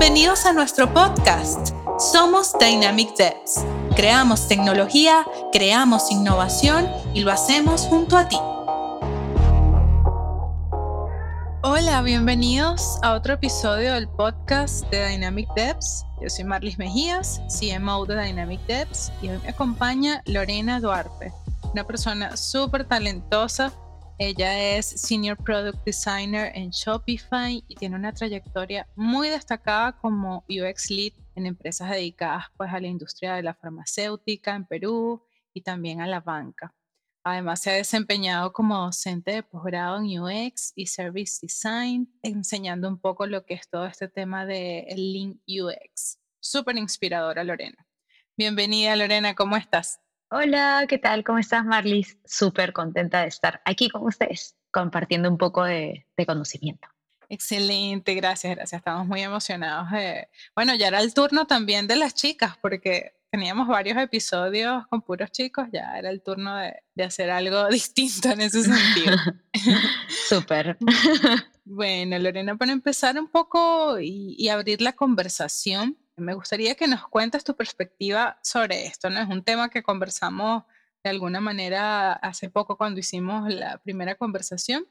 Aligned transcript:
Bienvenidos 0.00 0.46
a 0.46 0.54
nuestro 0.54 0.90
podcast. 0.94 1.74
Somos 1.98 2.54
Dynamic 2.58 3.14
Devs. 3.16 3.62
Creamos 3.94 4.48
tecnología, 4.48 5.26
creamos 5.52 6.10
innovación 6.10 6.88
y 7.12 7.20
lo 7.20 7.30
hacemos 7.30 7.82
junto 7.82 8.16
a 8.16 8.26
ti. 8.26 8.38
Hola, 11.62 12.00
bienvenidos 12.00 12.98
a 13.02 13.12
otro 13.12 13.34
episodio 13.34 13.92
del 13.92 14.08
podcast 14.08 14.88
de 14.88 15.06
Dynamic 15.06 15.52
Devs. 15.54 16.06
Yo 16.22 16.30
soy 16.30 16.44
Marlis 16.44 16.78
Mejías, 16.78 17.42
CMO 17.48 18.06
de 18.06 18.24
Dynamic 18.24 18.64
Devs, 18.66 19.12
y 19.20 19.28
hoy 19.28 19.38
me 19.42 19.50
acompaña 19.50 20.22
Lorena 20.24 20.80
Duarte, 20.80 21.30
una 21.74 21.84
persona 21.84 22.38
súper 22.38 22.86
talentosa 22.86 23.70
ella 24.22 24.76
es 24.76 24.84
Senior 24.86 25.34
Product 25.42 25.82
Designer 25.82 26.52
en 26.54 26.68
Shopify 26.68 27.64
y 27.66 27.74
tiene 27.74 27.96
una 27.96 28.12
trayectoria 28.12 28.86
muy 28.94 29.30
destacada 29.30 29.96
como 29.96 30.44
UX 30.46 30.90
Lead 30.90 31.14
en 31.36 31.46
empresas 31.46 31.88
dedicadas 31.88 32.44
pues, 32.54 32.70
a 32.70 32.78
la 32.80 32.86
industria 32.86 33.34
de 33.34 33.42
la 33.42 33.54
farmacéutica 33.54 34.54
en 34.54 34.66
Perú 34.66 35.24
y 35.54 35.62
también 35.62 36.02
a 36.02 36.06
la 36.06 36.20
banca. 36.20 36.74
Además, 37.24 37.60
se 37.60 37.70
ha 37.70 37.74
desempeñado 37.74 38.52
como 38.52 38.76
docente 38.76 39.32
de 39.32 39.42
posgrado 39.42 39.96
en 39.96 40.20
UX 40.20 40.72
y 40.76 40.86
Service 40.86 41.38
Design, 41.40 42.12
enseñando 42.22 42.88
un 42.88 43.00
poco 43.00 43.26
lo 43.26 43.46
que 43.46 43.54
es 43.54 43.70
todo 43.70 43.86
este 43.86 44.08
tema 44.08 44.44
de 44.44 44.86
Lean 44.96 45.40
UX. 45.48 46.18
Súper 46.40 46.76
inspiradora, 46.76 47.42
Lorena. 47.42 47.86
Bienvenida, 48.36 48.96
Lorena, 48.96 49.34
¿cómo 49.34 49.56
estás? 49.56 49.98
Hola, 50.32 50.86
¿qué 50.88 50.98
tal? 50.98 51.24
¿Cómo 51.24 51.40
estás, 51.40 51.64
Marlis? 51.64 52.16
Súper 52.24 52.72
contenta 52.72 53.22
de 53.22 53.26
estar 53.26 53.60
aquí 53.64 53.88
con 53.90 54.06
ustedes, 54.06 54.54
compartiendo 54.70 55.28
un 55.28 55.36
poco 55.36 55.64
de, 55.64 56.06
conocimiento. 56.24 56.86
Excelente, 57.28 58.14
gracias, 58.14 58.54
gracias. 58.54 58.78
Estamos 58.78 59.08
muy 59.08 59.22
emocionados. 59.22 59.88
Bueno, 60.54 60.76
ya 60.76 60.86
era 60.86 61.00
el 61.00 61.12
turno 61.14 61.48
también 61.48 61.88
de 61.88 61.96
las 61.96 62.14
chicas, 62.14 62.56
porque 62.62 63.16
teníamos 63.28 63.66
varios 63.66 63.98
episodios 63.98 64.86
con 64.86 65.02
puros 65.02 65.32
chicos, 65.32 65.66
ya 65.72 65.98
era 65.98 66.10
el 66.10 66.22
turno 66.22 66.56
de, 66.58 67.04
hacer 67.04 67.28
algo 67.32 67.66
distinto 67.68 68.28
en 68.28 68.42
ese 68.42 68.62
sentido. 68.62 69.16
Súper. 70.28 70.78
bueno, 71.64 72.16
Lorena, 72.20 72.56
para 72.56 72.70
empezar 72.70 73.18
un 73.18 73.26
poco 73.26 73.98
y 73.98 74.48
abrir 74.48 74.80
la 74.80 74.92
conversación, 74.92 75.96
me 76.20 76.34
gustaría 76.34 76.74
que 76.74 76.86
nos 76.86 77.06
cuentes 77.08 77.44
tu 77.44 77.56
perspectiva 77.56 78.38
sobre 78.42 78.86
esto, 78.86 79.10
¿no? 79.10 79.20
Es 79.20 79.28
un 79.28 79.42
tema 79.42 79.68
que 79.70 79.82
conversamos 79.82 80.64
de 81.02 81.10
alguna 81.10 81.40
manera 81.40 82.12
hace 82.12 82.50
poco 82.50 82.76
cuando 82.76 83.00
hicimos 83.00 83.48
la 83.52 83.78
primera 83.78 84.14
conversación 84.14 84.86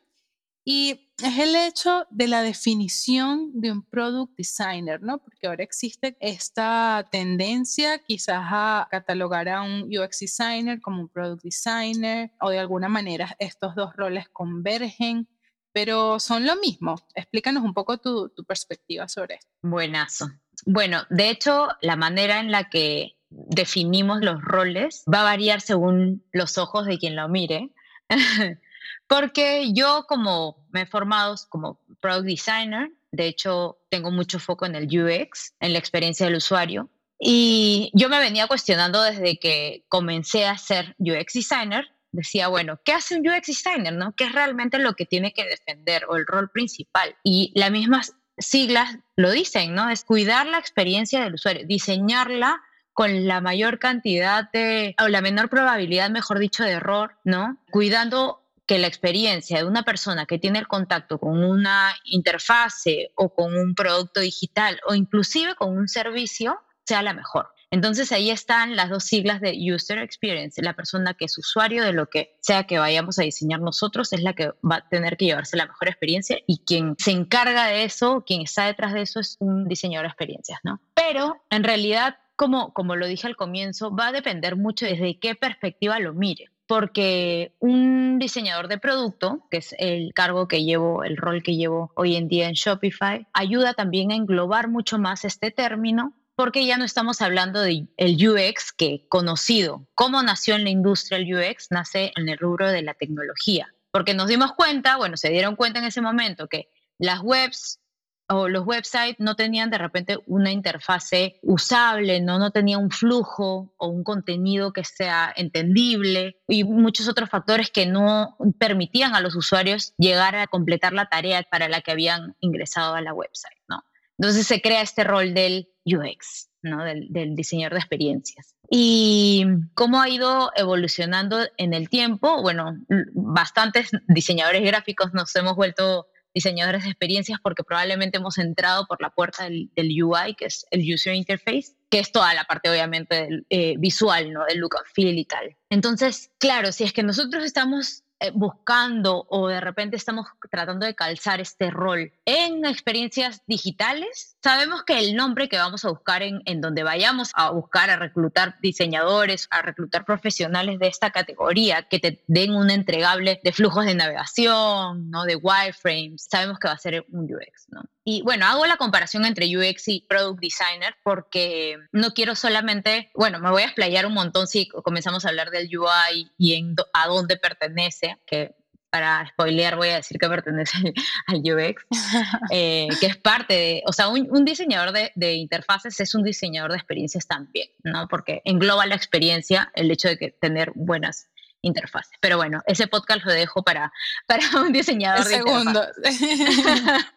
y 0.66 1.10
es 1.18 1.40
el 1.40 1.56
hecho 1.56 2.06
de 2.10 2.28
la 2.28 2.44
definición 2.44 3.52
de 3.54 3.72
un 3.72 3.82
product 3.82 4.38
designer, 4.38 5.02
¿no? 5.02 5.18
Porque 5.18 5.48
ahora 5.48 5.64
existe 5.64 6.16
esta 6.20 7.08
tendencia 7.12 7.98
quizás 8.00 8.44
a 8.52 8.88
catalogar 8.92 9.50
a 9.50 9.64
un 9.64 9.84
UX 9.84 10.20
designer 10.20 10.80
como 10.82 11.02
un 11.02 11.10
product 11.10 11.44
designer 11.44 12.32
o 12.40 12.50
de 12.50 12.60
alguna 12.60 12.88
manera 12.88 13.36
estos 13.40 13.74
dos 13.74 13.96
roles 13.96 14.30
convergen, 14.30 15.28
pero 15.72 16.20
son 16.20 16.46
lo 16.46 16.56
mismo. 16.58 17.02
Explícanos 17.16 17.64
un 17.64 17.74
poco 17.74 17.98
tu, 17.98 18.30
tu 18.30 18.44
perspectiva 18.44 19.08
sobre 19.08 19.36
esto. 19.36 19.50
Buenazo. 19.62 20.28
Bueno, 20.66 21.04
de 21.10 21.30
hecho, 21.30 21.70
la 21.82 21.96
manera 21.96 22.40
en 22.40 22.52
la 22.52 22.70
que 22.70 23.16
definimos 23.30 24.22
los 24.22 24.42
roles 24.42 25.04
va 25.12 25.22
a 25.22 25.24
variar 25.24 25.62
según 25.62 26.24
los 26.32 26.58
ojos 26.58 26.86
de 26.86 26.98
quien 26.98 27.16
lo 27.16 27.28
mire. 27.30 27.70
Porque 29.08 29.72
yo 29.74 30.06
como 30.08 30.68
me 30.72 30.82
he 30.82 30.86
formado 30.86 31.36
como 31.50 31.80
product 32.00 32.26
designer, 32.26 32.92
de 33.12 33.28
hecho 33.28 33.80
tengo 33.90 34.12
mucho 34.12 34.40
foco 34.40 34.66
en 34.66 34.76
el 34.76 34.86
UX, 34.86 35.54
en 35.60 35.74
la 35.74 35.80
experiencia 35.80 36.28
del 36.28 36.36
usuario, 36.36 36.90
y 37.20 37.92
yo 37.94 38.08
me 38.08 38.20
venía 38.20 38.48
cuestionando 38.48 39.02
desde 39.04 39.38
que 39.38 39.84
comencé 39.90 40.46
a 40.46 40.58
ser 40.58 40.96
UX 41.00 41.34
designer, 41.34 41.86
decía, 42.12 42.48
bueno, 42.48 42.80
¿qué 42.86 42.94
hace 42.94 43.16
un 43.16 43.28
UX 43.28 43.48
designer? 43.48 43.94
No? 43.94 44.14
¿Qué 44.16 44.24
es 44.24 44.32
realmente 44.32 44.80
lo 44.80 44.94
que 44.94 45.06
tiene 45.06 45.34
que 45.34 45.46
defender 45.46 46.06
o 46.08 46.16
el 46.16 46.26
rol 46.26 46.50
principal? 46.50 47.16
Y 47.24 47.52
la 47.56 47.70
misma 47.70 48.02
siglas 48.40 48.98
lo 49.16 49.32
dicen, 49.32 49.76
¿no? 49.76 49.90
Es 49.90 50.04
cuidar 50.04 50.46
la 50.48 50.58
experiencia 50.58 51.22
del 51.22 51.36
usuario, 51.36 51.66
diseñarla 51.68 52.62
con 52.94 53.28
la 53.28 53.40
mayor 53.40 53.80
cantidad 53.80 54.50
de, 54.52 54.96
o 55.02 55.08
la 55.08 55.22
menor 55.22 55.50
probabilidad, 55.50 56.10
mejor 56.10 56.40
dicho, 56.40 56.64
de 56.64 56.72
error, 56.72 57.16
¿no? 57.24 57.58
Cuidando 57.72 58.42
que 58.66 58.78
la 58.78 58.88
experiencia 58.88 59.58
de 59.58 59.64
una 59.64 59.84
persona 59.84 60.26
que 60.26 60.38
tiene 60.38 60.60
el 60.60 60.68
contacto 60.68 61.18
con 61.18 61.44
una 61.44 61.96
interfase 62.04 63.12
o 63.16 63.34
con 63.34 63.58
un 63.58 63.74
producto 63.74 64.20
digital 64.20 64.80
o 64.86 64.94
inclusive 64.94 65.56
con 65.56 65.76
un 65.76 65.88
servicio 65.88 66.60
sea 66.86 67.02
la 67.02 67.14
mejor. 67.14 67.50
Entonces 67.72 68.12
ahí 68.12 68.32
están 68.32 68.76
las 68.76 68.90
dos 68.90 69.04
siglas 69.04 69.42
de 69.42 69.56
User 69.74 70.00
Experience. 70.00 70.62
La 70.62 70.76
persona 70.76 71.14
que 71.14 71.26
es 71.26 71.38
usuario 71.38 71.84
de 71.84 71.94
lo 71.94 72.08
que 72.08 72.36
sea 72.40 72.64
que 72.64 72.80
vayamos 72.80 73.20
a 73.20 73.24
diseñar 73.24 73.62
nosotros 73.62 74.12
es 74.14 74.22
la 74.22 74.34
que 74.34 74.52
va 74.70 74.78
a 74.78 74.90
tener 74.90 75.18
que 75.18 75.26
llevarse 75.26 75.58
la 75.58 75.68
mejor 75.68 75.88
experiencia 75.88 76.40
y 76.48 76.60
quien 76.66 76.96
se 76.98 77.12
encarga 77.12 77.68
de 77.68 77.84
eso, 77.84 78.24
quien 78.26 78.42
está 78.42 78.66
detrás 78.66 78.94
de 78.94 79.02
eso 79.02 79.20
es 79.20 79.38
un 79.40 79.68
diseñador 79.68 80.06
de 80.06 80.10
experiencias, 80.10 80.60
¿no? 80.64 80.82
Pero 80.96 81.44
en 81.50 81.64
realidad, 81.64 82.18
como, 82.36 82.74
como 82.74 82.96
lo 82.96 83.06
dije 83.08 83.28
al 83.28 83.36
comienzo, 83.36 83.96
va 83.96 84.08
a 84.08 84.12
depender 84.12 84.56
mucho 84.56 84.86
desde 84.86 85.20
qué 85.20 85.36
perspectiva 85.36 86.00
lo 86.00 86.14
mire 86.14 86.50
porque 86.70 87.56
un 87.58 88.20
diseñador 88.20 88.68
de 88.68 88.78
producto, 88.78 89.48
que 89.50 89.58
es 89.58 89.76
el 89.80 90.14
cargo 90.14 90.48
que 90.48 90.64
llevo, 90.64 91.04
el 91.04 91.18
rol 91.18 91.42
que 91.42 91.56
llevo 91.56 91.92
hoy 91.96 92.16
en 92.16 92.28
día 92.28 92.48
en 92.48 92.54
Shopify, 92.54 93.26
ayuda 93.34 93.74
también 93.74 94.12
a 94.12 94.16
englobar 94.16 94.68
mucho 94.68 95.00
más 95.00 95.26
este 95.26 95.50
término 95.50 96.14
porque 96.40 96.66
ya 96.66 96.78
no 96.78 96.86
estamos 96.86 97.22
hablando 97.22 97.60
del 97.62 97.90
UX 97.98 98.72
que 98.72 99.06
conocido. 99.10 99.86
¿Cómo 99.94 100.24
nació 100.24 100.56
en 100.56 100.64
la 100.64 100.70
industria 100.70 101.18
el 101.18 101.36
UX? 101.36 101.68
Nace 101.70 102.14
en 102.16 102.30
el 102.30 102.38
rubro 102.38 102.72
de 102.72 102.82
la 102.82 102.94
tecnología. 102.94 103.76
Porque 103.92 104.14
nos 104.14 104.30
dimos 104.30 104.54
cuenta, 104.54 104.96
bueno, 104.96 105.18
se 105.18 105.32
dieron 105.32 105.58
cuenta 105.58 105.80
en 105.80 105.86
ese 105.86 106.00
momento 106.00 106.48
que 106.48 106.70
las 106.98 107.20
webs 107.20 107.82
o 108.30 108.48
los 108.48 108.66
websites 108.66 109.18
no 109.20 109.36
tenían 109.36 109.70
de 109.70 109.80
repente 109.80 110.18
una 110.28 110.50
interfase 110.50 111.42
usable, 111.42 112.22
¿no? 112.22 112.40
no 112.40 112.52
tenía 112.52 112.78
un 112.78 112.90
flujo 112.90 113.74
o 113.76 113.88
un 113.90 114.06
contenido 114.06 114.72
que 114.72 114.86
sea 114.86 115.34
entendible 115.36 116.38
y 116.48 116.64
muchos 116.64 117.10
otros 117.10 117.30
factores 117.30 117.70
que 117.70 117.86
no 117.86 118.38
permitían 118.58 119.14
a 119.14 119.20
los 119.20 119.36
usuarios 119.36 119.94
llegar 119.98 120.38
a 120.38 120.48
completar 120.48 120.94
la 120.94 121.10
tarea 121.10 121.44
para 121.44 121.68
la 121.68 121.82
que 121.82 121.92
habían 121.92 122.38
ingresado 122.40 122.96
a 122.96 123.02
la 123.02 123.14
website. 123.14 123.60
¿no? 123.68 123.84
Entonces 124.20 124.48
se 124.48 124.62
crea 124.62 124.82
este 124.82 125.06
rol 125.06 125.34
del 125.34 125.70
UX, 125.96 126.50
¿no? 126.62 126.84
del, 126.84 127.36
diseñador 127.36 127.74
de 127.74 127.80
experiencias. 127.80 128.56
¿Y 128.70 129.46
cómo 129.74 130.02
ha 130.02 130.10
ido 130.10 130.52
evolucionando 130.56 131.40
en 131.58 131.74
el 131.74 131.90
tiempo? 131.90 132.42
Bueno, 132.42 132.78
bastantes 133.14 133.90
diseñadores 134.08 134.64
gráficos 134.64 135.14
nos 135.14 135.36
hemos 135.36 135.56
vuelto 135.56 136.08
diseñadores 136.34 136.84
de 136.84 136.90
experiencias 136.90 137.40
porque 137.42 137.64
probablemente 137.64 138.18
hemos 138.18 138.38
entrado 138.38 138.86
por 138.86 139.02
la 139.02 139.10
puerta 139.10 139.46
del, 139.46 139.70
UI, 140.04 140.36
que 140.38 140.46
es 140.46 140.66
el 140.72 140.82
User 140.82 141.14
Interface, 141.16 141.74
que 141.90 142.00
es 142.00 142.12
toda 142.12 142.34
la 142.34 142.44
parte 142.44 142.70
obviamente 142.70 143.44
eh, 143.50 143.76
visual, 143.78 144.32
¿no? 144.32 144.46
Del 144.46 144.60
look 144.60 144.76
and 144.78 144.86
feel 144.94 145.18
y 145.18 145.26
tal. 145.26 145.58
Entonces, 145.70 146.32
claro, 146.38 146.72
si 146.72 146.84
es 146.84 146.94
que 146.94 147.04
nosotros 147.04 147.44
estamos 147.44 148.04
buscando 148.34 149.26
o 149.30 149.48
de 149.48 149.62
repente 149.62 149.96
estamos 149.96 150.28
tratando 150.52 150.86
de 150.86 150.96
calzar 150.96 151.40
este 151.40 151.72
rol 151.72 152.12
en 152.26 152.66
experiencias 152.66 153.42
digitales, 153.48 154.38
sabemos 154.44 154.84
que 154.84 155.00
el 155.00 155.16
nombre 155.16 155.50
que 155.50 155.58
vamos 155.58 155.86
a 155.86 155.90
buscar 155.90 156.22
en, 156.22 156.42
en 156.46 156.62
donde 156.62 156.84
vayamos 156.84 157.32
a 157.34 157.52
buscar 157.52 157.90
a 157.90 157.96
reclutar 157.96 158.58
diseñadores, 158.62 159.48
a 159.52 159.62
reclutar 159.62 160.06
profesionales 160.06 160.80
de 160.80 160.88
esta 160.88 161.12
categoría 161.12 161.84
que 161.84 162.00
te 162.00 162.24
den 162.28 162.54
un 162.54 162.70
entregable 162.70 163.40
de 163.44 163.52
flujos 163.52 163.86
de 163.86 163.96
navegación, 163.96 165.10
¿no? 165.10 165.24
de 165.24 165.36
wireframes, 165.36 166.28
sabemos 166.30 166.60
que 166.60 166.68
va 166.68 166.74
a 166.74 166.78
ser 166.78 167.06
un 167.12 167.26
UX. 167.26 167.68
¿no? 167.70 167.84
Y 168.12 168.24
bueno, 168.24 168.48
hago 168.48 168.66
la 168.66 168.78
comparación 168.78 169.24
entre 169.24 169.56
UX 169.56 169.88
y 169.88 170.04
Product 170.10 170.40
Designer 170.42 170.96
porque 171.04 171.78
no 171.92 172.10
quiero 172.16 172.34
solamente, 172.34 173.12
bueno, 173.14 173.38
me 173.38 173.52
voy 173.52 173.62
a 173.62 173.66
explayar 173.66 174.08
un 174.08 174.16
montón 174.16 174.48
si 174.48 174.68
comenzamos 174.68 175.26
a 175.26 175.30
hablar 175.30 175.52
del 175.52 175.70
UI 175.78 176.32
y 176.36 176.56
en 176.56 176.76
a 176.92 177.08
dónde 177.08 177.38
pertenece, 177.38 178.18
que 178.26 178.56
para 178.90 179.28
spoilear 179.28 179.76
voy 179.76 179.90
a 179.90 179.98
decir 179.98 180.18
que 180.18 180.28
pertenece 180.28 180.92
al 181.28 181.38
UX, 181.38 181.86
eh, 182.52 182.88
que 183.00 183.06
es 183.06 183.18
parte 183.18 183.54
de, 183.54 183.84
o 183.86 183.94
sea, 183.94 184.08
un, 184.08 184.44
diseñador 184.44 184.92
de, 184.92 185.12
de, 185.14 185.34
interfaces 185.34 186.00
es 186.00 186.16
un 186.16 186.24
diseñador 186.24 186.72
de 186.72 186.78
experiencias 186.78 187.28
también, 187.28 187.70
¿no? 187.84 188.08
Porque 188.08 188.42
engloba 188.44 188.88
la 188.88 188.96
experiencia 188.96 189.72
el 189.76 189.92
hecho 189.92 190.08
de 190.08 190.18
que 190.18 190.32
tener 190.32 190.72
buenas 190.74 191.30
interfaces. 191.62 192.18
Pero 192.22 192.38
bueno, 192.38 192.62
ese 192.66 192.88
podcast 192.88 193.26
lo 193.26 193.34
dejo 193.34 193.64
para, 193.64 193.92
para 194.28 194.44
un 194.62 194.72
diseñador 194.72 195.26
de 195.26 195.36
segundo. 195.36 195.82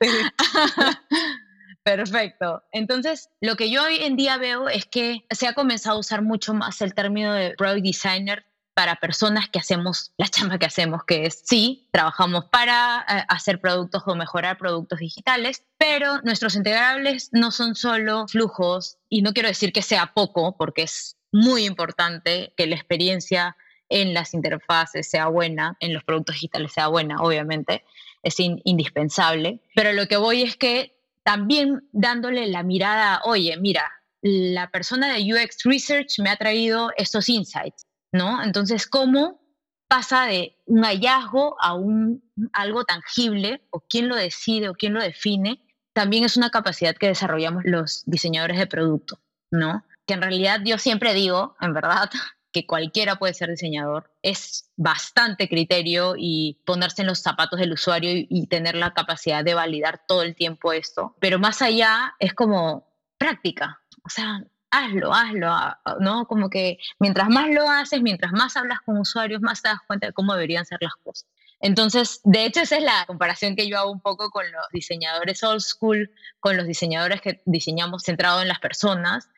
Perfecto. 1.85 2.63
Entonces, 2.71 3.29
lo 3.41 3.57
que 3.57 3.71
yo 3.71 3.83
hoy 3.83 3.97
en 3.97 4.17
día 4.17 4.37
veo 4.37 4.69
es 4.69 4.87
que 4.87 5.25
se 5.31 5.49
ha 5.49 5.55
comenzado 5.55 5.97
a 5.97 6.01
usar 6.01 6.23
mucho 6.23 6.55
más 6.55 6.81
el 6.81 6.95
término 6.95 7.33
de 7.35 7.55
product 7.57 7.85
designer 7.85 8.47
para 8.75 8.97
personas 8.97 9.49
que 9.49 9.59
hacemos 9.59 10.13
la 10.17 10.29
chamba 10.29 10.59
que 10.59 10.67
hacemos, 10.67 11.03
que 11.05 11.27
es, 11.27 11.43
sí, 11.45 11.89
trabajamos 11.93 12.47
para 12.47 13.05
eh, 13.09 13.25
hacer 13.29 13.61
productos 13.61 14.03
o 14.07 14.15
mejorar 14.15 14.57
productos 14.57 15.01
digitales, 15.01 15.65
pero 15.77 16.23
nuestros 16.23 16.57
integrables 16.57 17.29
no 17.33 17.51
son 17.51 17.75
solo 17.75 18.27
flujos, 18.29 18.97
y 19.09 19.23
no 19.23 19.33
quiero 19.33 19.49
decir 19.49 19.73
que 19.73 19.83
sea 19.83 20.15
poco, 20.15 20.57
porque 20.57 20.83
es 20.83 21.17
muy 21.33 21.67
importante 21.67 22.55
que 22.57 22.67
la 22.67 22.77
experiencia 22.77 23.57
en 23.93 24.15
las 24.15 24.33
interfaces 24.33 25.09
sea 25.09 25.29
buena, 25.29 25.77
en 25.81 25.93
los 25.93 26.03
productos 26.03 26.37
digitales 26.37 26.73
sea 26.73 26.89
buena, 26.89 27.17
obviamente, 27.21 27.85
es 28.23 28.37
indispensable, 28.39 29.61
pero 29.75 29.93
lo 29.93 30.07
que 30.07 30.17
voy 30.17 30.43
es 30.43 30.57
que 30.57 30.97
también 31.25 31.89
dándole 31.93 32.47
la 32.47 32.63
mirada, 32.63 33.21
oye, 33.25 33.57
mira, 33.59 33.91
la 34.23 34.71
persona 34.71 35.13
de 35.13 35.35
UX 35.35 35.59
Research 35.65 36.19
me 36.21 36.31
ha 36.31 36.37
traído 36.37 36.91
estos 36.97 37.29
insights, 37.29 37.87
¿no? 38.13 38.43
Entonces, 38.43 38.87
¿cómo 38.87 39.41
pasa 39.89 40.25
de 40.25 40.57
un 40.65 40.85
hallazgo 40.85 41.57
a 41.61 41.75
un, 41.75 42.23
algo 42.53 42.85
tangible, 42.85 43.67
o 43.71 43.81
quién 43.81 44.09
lo 44.09 44.17
decide 44.17 44.69
o 44.69 44.75
quién 44.75 44.95
lo 44.95 45.03
define? 45.03 45.63
También 45.93 46.25
es 46.25 46.37
una 46.37 46.51
capacidad 46.51 46.97
que 46.97 47.09
desarrollamos 47.09 47.65
los 47.67 48.03
diseñadores 48.07 48.59
de 48.59 48.67
producto, 48.67 49.21
¿no? 49.51 49.85
Que 50.07 50.15
en 50.15 50.23
realidad 50.23 50.61
yo 50.65 50.79
siempre 50.79 51.13
digo, 51.13 51.57
en 51.61 51.75
verdad, 51.75 52.09
que 52.53 52.67
cualquiera 52.67 53.17
puede 53.17 53.35
ser 53.35 53.51
diseñador, 53.51 54.11
es 54.23 54.71
bastante 54.77 55.49
criterio 55.49 56.15
y 56.17 56.61
ponerse 56.67 57.03
en 57.03 57.09
los 57.09 57.21
zapatos 57.21 57.59
del 57.59 57.73
usuario 57.73 58.11
y, 58.15 58.47
tener 58.47 58.75
la 58.75 58.93
capacidad 58.93 59.43
de 59.43 59.55
validar 59.55 60.03
todo 60.07 60.23
el 60.23 60.35
tiempo 60.35 60.73
esto. 60.73 61.17
Pero 61.19 61.39
más 61.39 61.63
allá 61.63 62.15
es 62.19 62.35
como 62.35 62.87
práctica, 63.17 63.81
o 64.05 64.11
sea, 64.11 64.45
hazlo, 64.71 65.13
hazlo, 65.13 65.55
¿no? 66.01 66.27
Como 66.27 66.51
que 66.51 66.79
mientras 66.99 67.29
más 67.29 67.49
lo 67.51 67.69
haces, 67.69 68.03
mientras 68.03 68.33
más 68.33 68.57
hablas 68.57 68.81
con 68.81 68.99
usuarios, 68.99 69.41
más 69.41 69.63
te 69.63 69.69
das 69.69 69.81
cuenta 69.87 70.09
de 70.09 70.13
cómo 70.13 70.35
deberían 70.35 70.67
ser 70.67 70.79
las 70.81 70.95
cosas. 71.03 71.27
Entonces, 71.61 72.21
de 72.25 72.45
hecho, 72.45 72.61
esa 72.61 72.77
es 72.77 72.83
la 72.83 73.05
comparación 73.07 73.55
que 73.55 73.69
yo 73.69 73.79
hago 73.79 73.93
un 73.93 74.01
poco 74.01 74.31
con 74.31 74.51
los 74.51 74.65
diseñadores 74.73 75.43
old 75.45 75.61
school, 75.61 76.11
con 76.41 76.57
los 76.57 76.67
diseñadores 76.67 77.21
que 77.21 77.41
diseñamos 77.45 78.03
centrado 78.03 78.43
en 78.43 78.49
las 78.49 78.59
personas, 78.59 79.29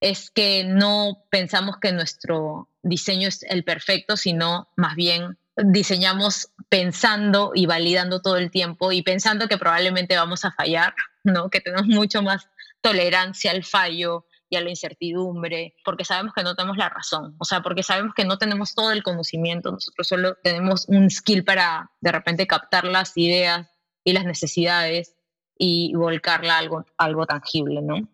es 0.00 0.30
que 0.30 0.64
no 0.64 1.24
pensamos 1.30 1.76
que 1.78 1.92
nuestro 1.92 2.68
diseño 2.82 3.28
es 3.28 3.42
el 3.42 3.64
perfecto, 3.64 4.16
sino 4.16 4.68
más 4.76 4.96
bien 4.96 5.38
diseñamos 5.56 6.50
pensando 6.68 7.52
y 7.54 7.66
validando 7.66 8.22
todo 8.22 8.38
el 8.38 8.50
tiempo 8.50 8.92
y 8.92 9.02
pensando 9.02 9.46
que 9.46 9.58
probablemente 9.58 10.16
vamos 10.16 10.44
a 10.44 10.52
fallar, 10.52 10.94
¿no? 11.24 11.50
Que 11.50 11.60
tenemos 11.60 11.86
mucho 11.86 12.22
más 12.22 12.48
tolerancia 12.80 13.50
al 13.50 13.64
fallo 13.64 14.26
y 14.48 14.56
a 14.56 14.62
la 14.62 14.70
incertidumbre, 14.70 15.76
porque 15.84 16.04
sabemos 16.04 16.32
que 16.34 16.42
no 16.42 16.56
tenemos 16.56 16.76
la 16.76 16.88
razón, 16.88 17.36
o 17.38 17.44
sea, 17.44 17.62
porque 17.62 17.84
sabemos 17.84 18.14
que 18.16 18.24
no 18.24 18.36
tenemos 18.36 18.74
todo 18.74 18.90
el 18.90 19.04
conocimiento, 19.04 19.70
nosotros 19.70 20.08
solo 20.08 20.34
tenemos 20.42 20.88
un 20.88 21.08
skill 21.08 21.44
para 21.44 21.92
de 22.00 22.10
repente 22.10 22.48
captar 22.48 22.84
las 22.84 23.16
ideas 23.16 23.68
y 24.02 24.12
las 24.12 24.24
necesidades 24.24 25.14
y 25.56 25.94
volcarla 25.94 26.56
a 26.56 26.58
algo, 26.58 26.84
algo 26.96 27.26
tangible, 27.26 27.80
¿no? 27.80 28.08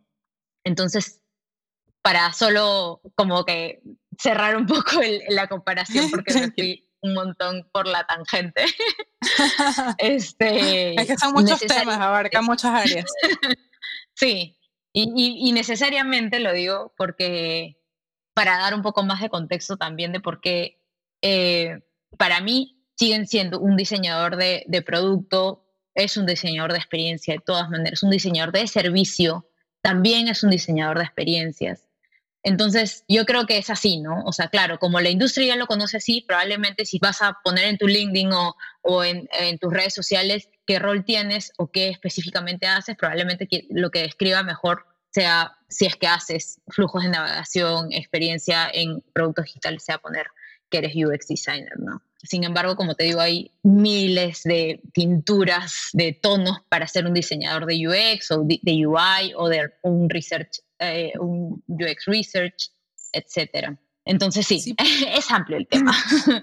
Entonces, 0.62 1.22
para 2.06 2.32
solo 2.32 3.00
como 3.16 3.44
que 3.44 3.82
cerrar 4.16 4.56
un 4.56 4.64
poco 4.64 5.00
la 5.28 5.48
comparación, 5.48 6.08
porque 6.08 6.34
me 6.34 6.52
fui 6.52 6.88
un 7.00 7.14
montón 7.14 7.68
por 7.72 7.88
la 7.88 8.06
tangente. 8.06 8.64
este, 9.98 10.94
es 10.94 11.08
que 11.08 11.16
son 11.16 11.32
muchos 11.32 11.58
temas, 11.58 11.98
abarca 11.98 12.42
muchas 12.42 12.70
áreas. 12.70 13.10
sí, 14.14 14.56
y, 14.92 15.50
necesariamente 15.50 16.38
lo 16.38 16.52
digo 16.52 16.94
porque 16.96 17.82
para 18.34 18.56
dar 18.56 18.74
un 18.76 18.82
poco 18.82 19.02
más 19.02 19.20
de 19.20 19.28
contexto 19.28 19.76
también 19.76 20.12
de 20.12 20.20
por 20.20 20.40
qué 20.40 20.80
eh, 21.22 21.80
para 22.16 22.40
mí 22.40 22.86
siguen 22.94 23.26
siendo 23.26 23.58
un 23.58 23.76
diseñador 23.76 24.36
de, 24.36 24.62
de 24.68 24.80
producto, 24.80 25.66
es 25.96 26.16
un 26.16 26.24
diseñador 26.24 26.70
de 26.70 26.78
experiencia 26.78 27.34
de 27.34 27.40
todas 27.44 27.68
maneras, 27.68 28.04
un 28.04 28.10
diseñador 28.10 28.52
de 28.52 28.68
servicio, 28.68 29.50
también 29.82 30.28
es 30.28 30.44
un 30.44 30.50
diseñador 30.50 30.98
de 30.98 31.04
experiencias. 31.04 31.85
Entonces, 32.46 33.02
yo 33.08 33.26
creo 33.26 33.44
que 33.44 33.58
es 33.58 33.70
así, 33.70 33.98
¿no? 33.98 34.22
O 34.24 34.32
sea, 34.32 34.46
claro, 34.46 34.78
como 34.78 35.00
la 35.00 35.10
industria 35.10 35.48
ya 35.48 35.56
lo 35.56 35.66
conoce 35.66 35.96
así, 35.96 36.24
probablemente 36.28 36.86
si 36.86 37.00
vas 37.00 37.20
a 37.20 37.38
poner 37.42 37.64
en 37.64 37.76
tu 37.76 37.88
LinkedIn 37.88 38.30
o, 38.32 39.02
en, 39.02 39.26
tus 39.58 39.72
redes 39.72 39.92
sociales 39.92 40.48
qué 40.64 40.78
rol 40.78 41.04
tienes 41.04 41.52
o 41.58 41.72
qué 41.72 41.88
específicamente 41.88 42.68
haces, 42.68 42.96
probablemente 42.96 43.48
lo 43.70 43.90
que 43.90 44.02
describa 44.02 44.44
mejor 44.44 44.86
sea 45.10 45.56
si 45.68 45.86
es 45.86 45.96
que 45.96 46.06
haces 46.06 46.60
flujos 46.68 47.02
de 47.02 47.08
navegación, 47.08 47.92
experiencia 47.92 48.70
en 48.72 49.02
productos 49.12 49.46
digitales, 49.46 49.82
sea 49.82 49.98
poner 49.98 50.28
que 50.70 50.78
eres 50.78 50.92
UX 50.94 51.26
designer, 51.26 51.76
¿no? 51.78 52.00
Sin 52.22 52.44
embargo, 52.44 52.76
como 52.76 52.94
te 52.94 53.04
digo, 53.04 53.20
hay 53.20 53.50
miles 53.64 54.44
de 54.44 54.80
tinturas, 54.92 55.88
de 55.92 56.12
tonos 56.12 56.58
para 56.68 56.86
ser 56.86 57.06
un 57.06 57.14
diseñador 57.14 57.66
de 57.66 57.88
UX 57.88 58.30
o 58.30 58.44
de, 58.44 58.86
UI 58.86 59.32
o 59.36 59.48
de 59.48 59.72
un 59.82 60.08
research, 60.08 60.60
eh, 60.78 61.12
un 61.18 61.62
UX 61.68 62.04
research, 62.06 62.70
etcétera. 63.12 63.78
Entonces 64.04 64.46
sí, 64.46 64.74
es 65.08 65.30
amplio 65.30 65.58
el 65.58 65.66
tema. 65.66 65.92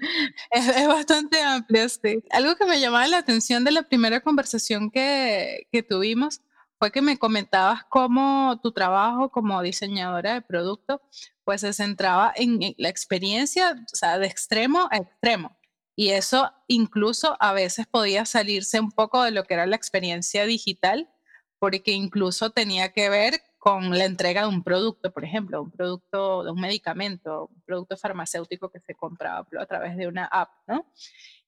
Es, 0.52 0.68
es, 0.68 0.88
bastante 0.88 1.42
amplio, 1.42 1.88
sí. 1.90 2.24
Algo 2.30 2.56
que 2.56 2.66
me 2.66 2.80
llamaba 2.80 3.08
la 3.08 3.18
atención 3.18 3.64
de 3.64 3.72
la 3.72 3.84
primera 3.84 4.22
conversación 4.22 4.92
que, 4.92 5.68
que 5.72 5.82
tuvimos 5.82 6.42
fue 6.78 6.92
que 6.92 7.02
me 7.02 7.18
comentabas 7.18 7.86
cómo 7.86 8.60
tu 8.62 8.72
trabajo 8.72 9.30
como 9.30 9.62
diseñadora 9.62 10.34
de 10.34 10.42
producto 10.42 11.02
pues 11.46 11.62
se 11.62 11.74
centraba 11.74 12.34
en 12.36 12.60
la 12.78 12.90
experiencia, 12.90 13.72
o 13.72 13.96
sea, 13.96 14.20
de 14.20 14.28
extremo 14.28 14.88
a 14.92 14.98
extremo. 14.98 15.58
Y 15.96 16.10
eso 16.10 16.52
incluso 16.68 17.38
a 17.40 17.54
veces 17.54 17.86
podía 17.88 18.26
salirse 18.26 18.80
un 18.80 18.92
poco 18.92 19.24
de 19.24 19.32
lo 19.32 19.44
que 19.44 19.54
era 19.54 19.66
la 19.66 19.76
experiencia 19.76 20.46
digital, 20.46 21.10
porque 21.60 21.92
incluso 21.92 22.50
tenía 22.50 22.92
que 22.94 23.10
ver 23.10 23.42
con 23.64 23.98
la 23.98 24.04
entrega 24.04 24.42
de 24.42 24.48
un 24.50 24.62
producto, 24.62 25.14
por 25.14 25.24
ejemplo, 25.24 25.64
un 25.64 25.72
producto 25.72 26.44
de 26.44 26.52
un 26.52 26.60
medicamento, 26.60 27.46
un 27.46 27.62
producto 27.62 27.96
farmacéutico 27.96 28.70
que 28.70 28.82
se 28.82 28.94
compraba 28.94 29.48
a 29.58 29.66
través 29.66 29.96
de 29.96 30.06
una 30.06 30.26
app, 30.26 30.50
¿no? 30.68 30.86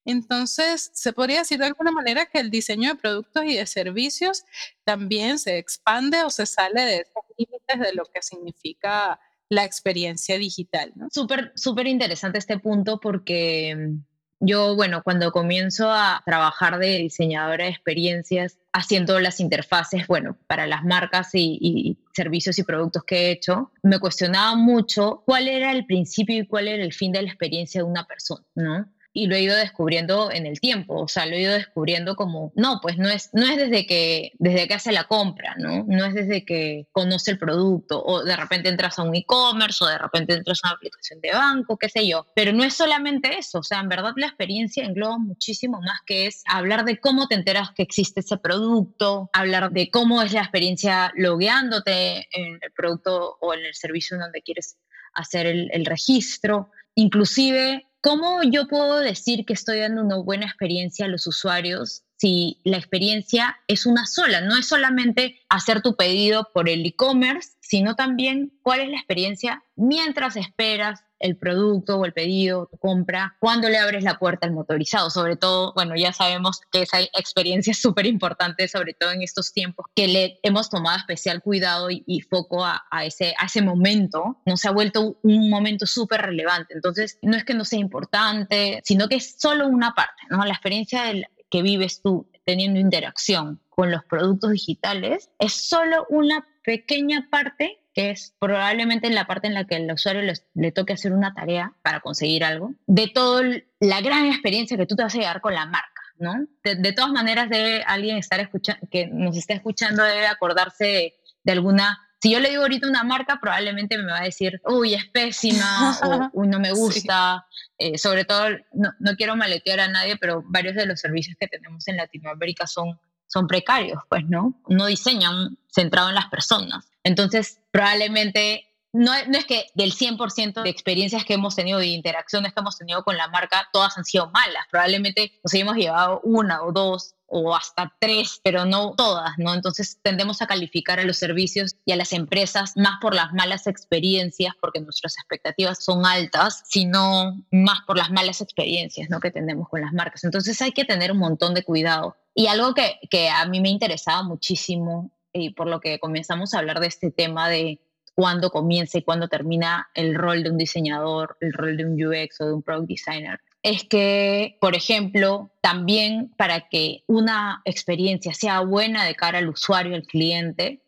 Entonces, 0.06 0.92
se 0.94 1.12
podría 1.12 1.40
decir 1.40 1.60
de 1.60 1.66
alguna 1.66 1.92
manera 1.92 2.26
que 2.26 2.40
el 2.40 2.50
diseño 2.50 2.94
de 2.94 2.96
productos 2.96 3.44
y 3.44 3.58
de 3.58 3.66
servicios 3.66 4.46
también 4.86 5.40
se 5.40 5.58
expande 5.58 6.24
o 6.24 6.30
se 6.30 6.46
sale 6.46 6.84
de 6.84 6.96
esos 7.00 7.26
límites 7.38 7.80
de 7.82 7.94
lo 7.94 8.06
que 8.06 8.22
significa 8.22 9.20
la 9.50 9.66
experiencia 9.66 10.38
digital. 10.38 10.94
¿no? 10.96 11.10
Súper, 11.12 11.52
súper 11.58 11.86
interesante 11.86 12.38
este 12.38 12.60
punto 12.60 12.98
porque 12.98 13.76
mm, 13.76 14.15
yo, 14.40 14.76
bueno, 14.76 15.02
cuando 15.04 15.32
comienzo 15.32 15.90
a 15.92 16.22
trabajar 16.26 16.78
de 16.80 16.98
diseñadora 16.98 17.66
de 17.66 17.72
experiencias, 17.72 18.58
haciendo 18.74 19.20
las 19.20 19.40
interfaces, 19.40 20.08
bueno, 20.08 20.38
para 20.48 20.68
las 20.68 20.84
marcas 20.84 21.30
y, 21.34 21.58
y, 21.62 21.98
servicios 22.14 22.60
y 22.60 22.64
productos 22.64 23.04
que 23.04 23.28
he 23.28 23.32
hecho, 23.32 23.72
me 23.84 24.00
cuestionaba 24.00 24.56
mucho 24.56 25.24
cuál 25.26 25.48
era 25.48 25.72
el 25.72 25.86
principio 25.86 26.38
y 26.40 26.48
cuál 26.48 26.68
era 26.68 26.84
el 26.84 26.94
fin 26.94 27.12
de 27.12 27.22
la 27.22 27.30
experiencia 27.30 27.82
de 27.82 27.90
una 27.90 28.06
persona, 28.06 28.46
¿no? 28.56 28.95
Y 29.16 29.28
lo 29.28 29.36
he 29.36 29.42
ido 29.42 29.56
descubriendo 29.56 30.30
en 30.30 30.46
el 30.46 30.60
tiempo, 30.60 31.02
o 31.02 31.08
sea, 31.08 31.26
lo 31.26 31.38
he 31.38 31.42
ido 31.42 31.54
descubriendo 31.54 32.18
como, 32.18 32.52
no, 32.54 32.80
pues 32.82 32.98
no 32.98 33.10
es, 33.10 33.30
no 33.32 33.48
es 33.48 33.56
desde, 33.56 33.88
que, 33.88 34.34
desde 34.40 34.68
que 34.68 34.74
hace 34.74 34.92
la 34.92 35.06
compra, 35.06 35.56
¿no? 35.58 35.86
No 35.88 36.04
es 36.04 36.14
desde 36.14 36.44
que 36.44 36.88
conoce 36.92 37.32
el 37.32 37.40
producto, 37.40 38.04
o 38.04 38.26
de 38.26 38.36
repente 38.36 38.68
entras 38.68 39.00
a 39.00 39.04
un 39.04 39.16
e-commerce, 39.16 39.82
o 39.86 39.88
de 39.88 39.98
repente 39.98 40.34
entras 40.34 40.60
a 40.62 40.68
una 40.68 40.76
aplicación 40.76 41.22
de 41.22 41.32
banco, 41.32 41.78
qué 41.78 41.88
sé 41.88 42.06
yo, 42.06 42.28
pero 42.36 42.52
no 42.52 42.66
es 42.66 42.74
solamente 42.74 43.38
eso, 43.38 43.60
o 43.60 43.64
sea, 43.64 43.80
en 43.80 43.88
verdad 43.88 44.12
la 44.18 44.28
experiencia 44.28 44.84
engloba 44.84 45.18
muchísimo 45.18 45.80
más 45.80 46.02
que 46.06 46.28
es 46.28 46.44
hablar 46.46 46.84
de 46.84 47.00
cómo 47.00 47.30
te 47.30 47.36
enteras 47.36 47.72
que 47.72 47.84
existe 47.84 48.20
ese 48.20 48.36
producto, 48.38 49.30
hablar 49.32 49.72
de 49.72 49.90
cómo 49.90 50.22
es 50.24 50.34
la 50.34 50.42
experiencia 50.42 51.14
logueándote 51.16 52.28
en 52.38 52.60
el 52.62 52.72
producto 52.76 53.38
o 53.40 53.54
en 53.54 53.64
el 53.64 53.76
servicio 53.76 54.20
donde 54.20 54.42
quieres 54.42 54.76
hacer 55.14 55.48
el, 55.48 55.70
el 55.72 55.86
registro, 55.86 56.70
inclusive 56.96 57.88
¿Cómo 58.06 58.44
yo 58.44 58.68
puedo 58.68 59.00
decir 59.00 59.46
que 59.48 59.54
estoy 59.54 59.80
dando 59.80 60.04
una 60.04 60.18
buena 60.18 60.46
experiencia 60.46 61.08
a 61.08 61.10
los 61.10 61.26
usuarios 61.26 62.04
si 62.18 62.60
la 62.64 62.78
experiencia 62.78 63.58
es 63.68 63.88
una 63.88 64.06
sola? 64.06 64.42
No 64.42 64.56
es 64.56 64.68
solamente 64.68 65.40
hacer 65.50 65.82
tu 65.82 65.96
pedido 65.96 66.50
por 66.54 66.70
el 66.70 66.86
e-commerce, 66.86 67.54
sino 67.62 67.96
también 67.96 68.60
cuál 68.62 68.82
es 68.82 68.90
la 68.90 68.98
experiencia 68.98 69.64
mientras 69.76 70.36
esperas 70.36 71.02
el 71.20 71.38
producto 71.38 71.98
o 71.98 72.06
el 72.06 72.14
pedido, 72.14 72.68
tu 72.72 72.78
compra, 72.78 73.36
cuando 73.40 73.70
le 73.70 73.78
abres 73.78 74.04
la 74.04 74.18
puerta 74.18 74.48
al 74.48 74.54
motorizado. 74.54 75.10
Sobre 75.10 75.36
todo, 75.36 75.74
bueno, 75.74 75.96
ya 75.96 76.14
sabemos 76.14 76.62
que 76.72 76.82
esa 76.82 77.02
experiencia 77.02 77.72
es 77.72 77.82
súper 77.82 78.06
importante, 78.06 78.68
sobre 78.68 78.94
todo 78.94 79.12
en 79.12 79.22
estos 79.22 79.54
tiempos, 79.54 79.86
que 79.96 80.08
le 80.08 80.40
hemos 80.44 80.70
tomado 80.70 80.98
especial 80.98 81.42
cuidado 81.42 81.90
y, 81.90 82.22
foco 82.22 82.66
a, 82.66 82.82
ese, 83.04 83.34
a 83.38 83.46
ese 83.46 83.62
momento. 83.62 84.42
No 84.46 84.58
se 84.58 84.68
ha 84.68 84.72
vuelto 84.72 85.18
un 85.24 85.50
momento 85.50 85.86
súper 85.86 86.22
relevante. 86.22 86.74
Entonces, 86.74 87.18
no 87.22 87.36
es 87.38 87.44
que 87.44 87.54
no 87.54 87.66
sea 87.66 87.80
importante, 87.80 88.82
sino 88.84 89.08
que 89.08 89.16
es 89.16 89.36
solo 89.40 89.68
una 89.68 89.94
parte, 89.94 90.24
¿no? 90.30 90.44
La 90.44 90.54
experiencia 90.54 91.04
del, 91.04 91.28
que 91.50 91.62
vives 91.62 92.02
tú 92.02 92.30
teniendo 92.44 92.80
interacción 92.80 93.62
con 93.70 93.92
los 93.92 94.04
productos 94.06 94.52
digitales 94.52 95.30
es 95.40 95.54
solo 95.54 96.06
una 96.10 96.48
pequeña 96.64 97.28
parte 97.30 97.80
que 97.96 98.12
es 98.12 98.36
probablemente 98.40 99.10
la 99.10 99.26
parte 99.26 99.48
en 99.48 99.54
la 99.54 99.66
que 99.66 99.78
el 99.78 99.90
usuario 99.90 100.22
le, 100.54 100.72
toque 100.74 100.94
hacer 100.94 101.14
una 101.14 101.34
tarea 101.34 101.74
para 101.82 102.02
conseguir 102.02 102.44
algo, 102.44 102.74
de 102.86 103.08
toda 103.08 103.42
la 103.80 104.02
gran 104.02 104.26
experiencia 104.26 104.76
que 104.76 104.86
tú 104.86 104.98
te 104.98 105.04
vas 105.04 105.16
a 105.16 105.18
llevar 105.18 105.40
con 105.42 105.54
la 105.54 105.66
marca. 105.66 105.90
¿no? 106.18 106.34
De, 106.64 106.94
todas 106.94 107.12
maneras, 107.12 107.50
debe 107.50 107.84
alguien 107.84 108.18
estar 108.18 108.40
escuchando, 108.42 108.86
que 108.92 109.08
nos 109.08 109.38
está 109.38 109.54
escuchando, 109.54 110.04
debe 110.04 110.28
acordarse 110.28 111.16
de, 111.44 111.52
alguna 111.52 111.98
si 112.22 112.32
yo 112.32 112.40
le 112.40 112.50
digo 112.50 112.64
ahorita 112.64 112.88
una 112.88 113.04
marca, 113.04 113.40
probablemente 113.40 113.98
me 113.98 114.12
va 114.12 114.20
a 114.20 114.24
decir, 114.24 114.60
uy, 114.66 114.96
es 114.96 115.06
pésima, 115.06 115.98
o 116.04 116.30
uy, 116.34 116.48
no 116.48 116.60
me 116.60 116.72
gusta. 116.72 117.46
Eh, 117.78 117.98
sobre 117.98 118.26
todo, 118.26 118.50
no, 118.74 118.92
no, 119.00 119.16
quiero 119.16 119.36
maletear 119.36 119.80
a 119.80 119.88
nadie, 119.88 120.18
pero 120.18 120.44
varios 120.48 120.76
de 120.76 120.86
los 120.86 121.00
servicios 121.00 121.38
que 121.40 121.48
tenemos 121.48 121.88
en 121.88 121.98
Latinoamérica 121.98 122.68
son 122.68 123.00
son 123.36 123.48
precarios, 123.48 124.02
pues, 124.08 124.24
¿no? 124.30 124.54
No 124.70 124.86
diseñan 124.86 125.58
centrado 125.70 126.08
en 126.08 126.16
las 126.16 126.28
personas. 126.28 126.90
Entonces, 127.04 127.60
probablemente 127.70 128.66
no, 128.96 129.12
no, 129.28 129.38
es 129.38 129.46
que 129.46 129.66
del 129.74 129.94
100% 129.94 130.64
de 130.64 130.70
experiencias 130.70 131.26
que 131.26 131.34
hemos 131.34 131.54
tenido 131.54 131.84
y 131.84 131.94
interacciones 131.94 132.54
que 132.54 132.62
hemos 132.62 132.78
tenido 132.78 133.04
con 133.04 133.18
la 133.18 133.28
marca, 133.28 133.68
todas 133.74 133.98
han 133.98 134.06
sido 134.06 134.32
malas. 134.32 134.64
Probablemente 134.72 135.34
nos 135.44 135.54
hemos 135.54 135.76
llevado 135.76 136.22
una 136.24 136.64
o 136.64 136.72
dos 136.72 137.14
o 137.28 137.54
hasta 137.54 137.94
tres, 138.00 138.40
pero 138.42 138.64
no 138.64 138.94
todas, 138.96 139.32
¿no? 139.38 139.54
Entonces 139.54 140.00
tendemos 140.02 140.42
a 140.42 140.48
calificar 140.48 141.02
a 141.02 141.04
los 141.04 141.18
servicios 141.18 141.76
y 141.84 141.92
a 141.92 141.98
las 141.98 142.14
empresas 142.14 142.78
más 142.78 143.00
por 143.02 143.14
las 143.14 143.34
malas 143.34 143.68
experiencias, 143.68 144.54
porque 144.62 144.80
nuestras 144.80 145.18
expectativas 145.18 145.84
son 145.84 146.06
altas, 146.06 146.64
sino 146.66 147.44
más 147.52 147.82
por 147.86 147.98
las 147.98 148.12
malas 148.12 148.40
experiencias, 148.40 149.10
¿no? 149.10 149.20
Que 149.20 149.32
tenemos 149.32 149.68
con 149.68 149.82
las 149.82 149.92
marcas. 149.92 150.24
Entonces 150.24 150.62
hay 150.62 150.72
que 150.72 150.86
tener 150.86 151.12
un 151.12 151.18
montón 151.18 151.54
de 151.54 151.64
cuidado. 151.64 152.16
Y 152.34 152.48
algo 152.48 152.74
que, 152.74 153.00
que 153.10 153.30
a 153.30 153.46
mí 153.46 153.60
me 153.60 153.70
interesaba 153.70 154.24
muchísimo 154.24 155.12
y 155.34 155.50
por 155.50 155.68
lo 155.68 155.82
que 155.82 156.00
comenzamos 156.00 156.54
a 156.54 156.60
hablar 156.60 156.80
de 156.80 156.88
este 156.88 157.12
tema 157.12 157.50
de 157.50 157.82
cuándo 158.16 158.50
comienza 158.50 158.98
y 158.98 159.04
cuándo 159.04 159.28
termina 159.28 159.90
el 159.94 160.16
rol 160.16 160.44
de 160.44 160.50
un 160.50 160.58
diseñador, 160.58 161.38
el 161.42 161.54
rol 161.54 161.78
de 161.78 161.86
un 161.86 161.94
UX 161.94 162.42
o 162.42 162.48
de 162.48 162.54
un 162.54 162.64
product 162.64 162.90
designer, 162.90 163.40
es 163.62 163.84
que, 163.84 164.58
por 164.62 164.76
ejemplo, 164.76 165.52
también 165.62 166.32
para 166.38 166.70
que 166.70 167.04
una 167.08 167.62
experiencia 167.66 168.34
sea 168.34 168.62
buena 168.62 169.04
de 169.06 169.16
cara 169.16 169.40
al 169.40 169.50
usuario, 169.50 169.96
al 169.96 170.04
cliente, 170.04 170.82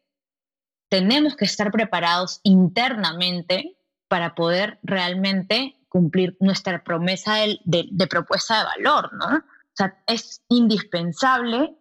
tenemos 0.89 1.35
que 1.35 1.45
estar 1.45 1.71
preparados 1.71 2.39
internamente 2.43 3.75
para 4.07 4.35
poder 4.35 4.79
realmente 4.83 5.75
cumplir 5.89 6.37
nuestra 6.39 6.83
promesa 6.83 7.35
de, 7.65 8.07
propuesta 8.07 8.59
de 8.59 8.65
valor, 8.65 9.11
¿no? 9.13 9.37
O 9.37 9.73
sea, 9.73 10.01
es 10.07 10.43
indispensable 10.49 11.75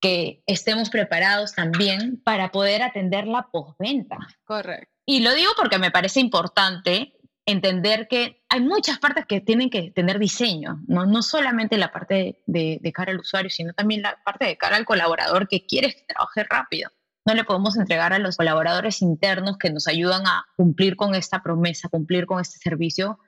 que 0.00 0.42
estemos 0.46 0.90
preparados 0.90 1.54
también 1.54 2.20
para 2.22 2.50
poder 2.50 2.82
atender 2.82 3.26
la 3.26 3.48
postventa. 3.50 4.18
Correcto. 4.44 4.91
Y 5.04 5.20
lo 5.20 5.34
digo 5.34 5.52
porque 5.56 5.78
me 5.78 5.90
parece 5.90 6.20
importante 6.20 7.14
entender 7.46 8.06
que 8.08 8.44
hay 8.48 8.60
muchas 8.60 8.98
partes 8.98 9.26
que 9.26 9.40
tienen 9.40 9.68
que 9.68 9.90
tener 9.90 10.18
diseño, 10.18 10.80
no, 10.86 11.06
no 11.06 11.22
solamente 11.22 11.76
la 11.76 11.90
parte 11.90 12.40
de, 12.46 12.92
cara 12.94 13.12
al 13.12 13.18
usuario, 13.18 13.50
sino 13.50 13.72
también 13.72 14.02
la 14.02 14.16
parte 14.24 14.46
de 14.46 14.56
cara 14.56 14.76
al 14.76 14.84
colaborador 14.84 15.48
que 15.48 15.66
quiere 15.66 15.92
que 15.92 16.04
trabaje 16.06 16.44
rápido. 16.44 16.90
No 17.24 17.34
le 17.34 17.44
podemos 17.44 17.76
entregar 17.76 18.12
a 18.12 18.18
los 18.18 18.36
colaboradores 18.36 19.00
internos 19.00 19.56
que 19.58 19.70
nos 19.70 19.86
ayudan 19.86 20.26
a 20.26 20.44
cumplir 20.56 20.96
con 20.96 21.14
esta 21.14 21.42
promesa, 21.42 21.88
cumplir 21.88 22.26
con 22.26 22.40
este 22.40 22.58
servicio, 22.58 23.18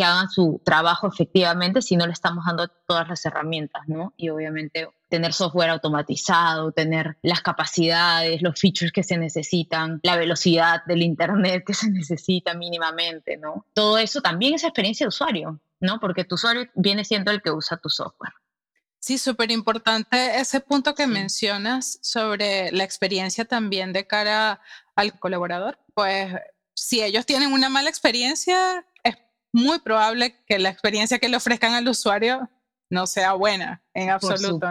que 0.00 0.04
hagan 0.04 0.30
su 0.30 0.62
trabajo 0.64 1.08
efectivamente 1.08 1.82
si 1.82 1.94
no 1.94 2.06
le 2.06 2.14
estamos 2.14 2.46
dando 2.46 2.68
todas 2.88 3.06
las 3.06 3.22
herramientas, 3.26 3.82
¿no? 3.86 4.14
Y 4.16 4.30
obviamente 4.30 4.88
tener 5.10 5.34
software 5.34 5.68
automatizado, 5.68 6.72
tener 6.72 7.18
las 7.20 7.42
capacidades, 7.42 8.40
los 8.40 8.58
features 8.58 8.92
que 8.92 9.02
se 9.02 9.18
necesitan, 9.18 10.00
la 10.02 10.16
velocidad 10.16 10.82
del 10.86 11.02
Internet 11.02 11.64
que 11.66 11.74
se 11.74 11.90
necesita 11.90 12.54
mínimamente, 12.54 13.36
¿no? 13.36 13.66
Todo 13.74 13.98
eso 13.98 14.22
también 14.22 14.54
es 14.54 14.64
experiencia 14.64 15.04
de 15.04 15.08
usuario, 15.08 15.60
¿no? 15.80 16.00
Porque 16.00 16.24
tu 16.24 16.36
usuario 16.36 16.70
viene 16.74 17.04
siendo 17.04 17.30
el 17.30 17.42
que 17.42 17.50
usa 17.50 17.76
tu 17.76 17.90
software. 17.90 18.32
Sí, 19.00 19.18
súper 19.18 19.50
importante 19.50 20.40
ese 20.40 20.60
punto 20.60 20.94
que 20.94 21.06
mencionas 21.06 21.98
sobre 22.00 22.72
la 22.72 22.84
experiencia 22.84 23.44
también 23.44 23.92
de 23.92 24.06
cara 24.06 24.62
al 24.96 25.18
colaborador. 25.18 25.78
Pues 25.92 26.32
si 26.74 27.02
ellos 27.02 27.26
tienen 27.26 27.52
una 27.52 27.68
mala 27.68 27.90
experiencia, 27.90 28.86
es 29.02 29.16
muy 29.52 29.78
probable 29.80 30.36
que 30.46 30.58
la 30.58 30.68
experiencia 30.68 31.18
que 31.18 31.28
le 31.28 31.36
ofrezcan 31.36 31.74
al 31.74 31.88
usuario 31.88 32.48
no 32.90 33.06
sea 33.06 33.34
buena 33.34 33.82
en 33.94 34.10
absoluto. 34.10 34.70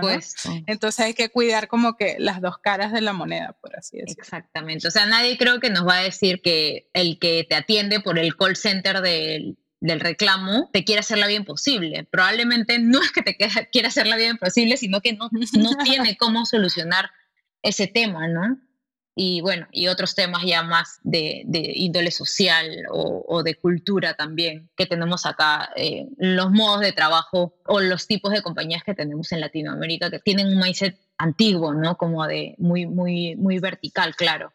Entonces 0.67 1.05
hay 1.05 1.13
que 1.13 1.29
cuidar 1.29 1.67
como 1.67 1.95
que 1.95 2.17
las 2.19 2.41
dos 2.41 2.57
caras 2.57 2.91
de 2.91 3.01
la 3.01 3.13
moneda, 3.13 3.55
por 3.61 3.75
así 3.77 3.97
decirlo. 3.97 4.21
Exactamente. 4.21 4.87
O 4.87 4.91
sea, 4.91 5.05
nadie 5.05 5.37
creo 5.37 5.59
que 5.59 5.69
nos 5.69 5.87
va 5.87 5.97
a 5.97 6.03
decir 6.03 6.41
que 6.41 6.89
el 6.93 7.17
que 7.17 7.45
te 7.49 7.55
atiende 7.55 8.01
por 8.01 8.19
el 8.19 8.35
call 8.35 8.57
center 8.57 9.01
del, 9.01 9.57
del 9.79 9.99
reclamo 10.01 10.69
te 10.73 10.83
quiere 10.83 10.99
hacer 10.99 11.17
la 11.17 11.27
bien 11.27 11.45
posible. 11.45 12.07
Probablemente 12.11 12.77
no 12.79 13.01
es 13.01 13.11
que 13.11 13.21
te 13.21 13.37
quiera 13.71 13.87
hacer 13.87 14.05
la 14.05 14.17
bien 14.17 14.37
posible, 14.37 14.75
sino 14.75 14.99
que 14.99 15.13
no, 15.13 15.29
no 15.31 15.77
tiene 15.83 16.17
cómo 16.17 16.45
solucionar 16.45 17.09
ese 17.61 17.87
tema, 17.87 18.27
¿no? 18.27 18.59
Y 19.21 19.41
bueno, 19.41 19.67
y 19.73 19.89
otros 19.89 20.15
temas 20.15 20.43
ya 20.45 20.63
más 20.63 21.01
de, 21.03 21.43
índole 21.75 22.09
social 22.09 22.85
o, 22.89 23.43
de 23.43 23.55
cultura 23.55 24.13
también 24.13 24.69
que 24.77 24.85
tenemos 24.85 25.25
acá, 25.25 25.71
eh, 25.75 26.07
los 26.15 26.51
modos 26.51 26.79
de 26.79 26.93
trabajo 26.93 27.53
o 27.65 27.81
los 27.81 28.07
tipos 28.07 28.31
de 28.31 28.41
compañías 28.41 28.81
que 28.81 28.93
tenemos 28.93 29.33
en 29.33 29.41
Latinoamérica 29.41 30.09
que 30.09 30.19
tienen 30.19 30.47
un 30.47 30.59
mindset 30.59 30.97
antiguo, 31.17 31.73
¿no? 31.73 31.97
Como 31.97 32.25
de 32.27 32.55
muy, 32.59 32.85
muy, 32.85 33.35
muy 33.35 33.59
vertical, 33.59 34.15
claro 34.15 34.53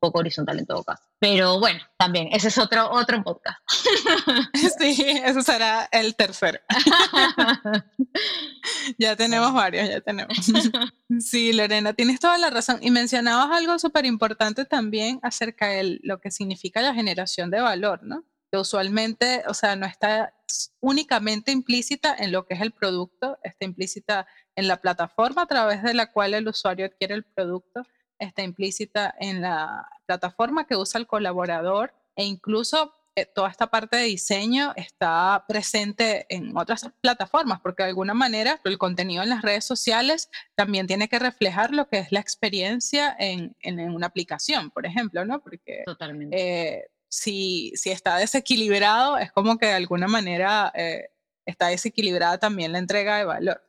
poco 0.00 0.18
horizontal 0.18 0.58
en 0.58 0.66
todo 0.66 0.82
caso. 0.82 1.04
Pero 1.18 1.60
bueno, 1.60 1.80
también, 1.98 2.28
ese 2.32 2.48
es 2.48 2.58
otro, 2.58 2.90
otro 2.90 3.22
podcast. 3.22 3.58
Sí, 4.80 5.04
eso 5.24 5.42
será 5.42 5.88
el 5.92 6.16
tercero. 6.16 6.58
ya 8.98 9.14
tenemos 9.14 9.52
varios, 9.52 9.88
ya 9.88 10.00
tenemos. 10.00 10.36
Sí, 11.20 11.52
Lorena, 11.52 11.92
tienes 11.92 12.18
toda 12.18 12.38
la 12.38 12.50
razón. 12.50 12.78
Y 12.80 12.90
mencionabas 12.90 13.50
algo 13.50 13.78
súper 13.78 14.06
importante 14.06 14.64
también 14.64 15.20
acerca 15.22 15.68
de 15.68 16.00
lo 16.02 16.20
que 16.20 16.30
significa 16.30 16.80
la 16.80 16.94
generación 16.94 17.50
de 17.50 17.60
valor, 17.60 18.02
¿no? 18.02 18.24
Que 18.50 18.58
usualmente, 18.58 19.42
o 19.48 19.54
sea, 19.54 19.76
no 19.76 19.86
está 19.86 20.32
únicamente 20.80 21.52
implícita 21.52 22.14
en 22.16 22.32
lo 22.32 22.46
que 22.46 22.54
es 22.54 22.60
el 22.60 22.72
producto, 22.72 23.38
está 23.42 23.64
implícita 23.64 24.26
en 24.54 24.66
la 24.66 24.78
plataforma 24.78 25.42
a 25.42 25.46
través 25.46 25.82
de 25.82 25.94
la 25.94 26.10
cual 26.10 26.34
el 26.34 26.48
usuario 26.48 26.86
adquiere 26.86 27.14
el 27.14 27.24
producto 27.24 27.82
está 28.20 28.42
implícita 28.42 29.14
en 29.18 29.40
la 29.40 29.88
plataforma 30.06 30.66
que 30.66 30.76
usa 30.76 31.00
el 31.00 31.06
colaborador 31.06 31.92
e 32.14 32.24
incluso 32.24 32.94
eh, 33.16 33.26
toda 33.26 33.50
esta 33.50 33.66
parte 33.66 33.96
de 33.96 34.04
diseño 34.04 34.72
está 34.76 35.44
presente 35.48 36.26
en 36.28 36.56
otras 36.56 36.88
plataformas, 37.00 37.60
porque 37.60 37.82
de 37.82 37.88
alguna 37.88 38.14
manera 38.14 38.60
el 38.64 38.78
contenido 38.78 39.22
en 39.22 39.30
las 39.30 39.42
redes 39.42 39.64
sociales 39.64 40.30
también 40.54 40.86
tiene 40.86 41.08
que 41.08 41.18
reflejar 41.18 41.72
lo 41.72 41.88
que 41.88 41.98
es 41.98 42.12
la 42.12 42.20
experiencia 42.20 43.16
en, 43.18 43.54
una 43.64 44.06
aplicación, 44.06 44.70
por 44.70 44.86
ejemplo, 44.86 45.24
¿no? 45.24 45.42
Porque 45.42 45.84
eh, 46.30 46.84
si, 47.08 47.72
si, 47.74 47.90
está 47.90 48.16
desequilibrado, 48.16 49.18
es 49.18 49.32
como 49.32 49.58
que 49.58 49.66
de 49.66 49.72
alguna 49.72 50.06
manera 50.06 50.72
eh, 50.76 51.10
está 51.44 51.68
desequilibrada 51.68 52.38
también 52.38 52.72
la 52.72 52.78
entrega 52.78 53.16
de 53.16 53.24
valor. 53.24 53.62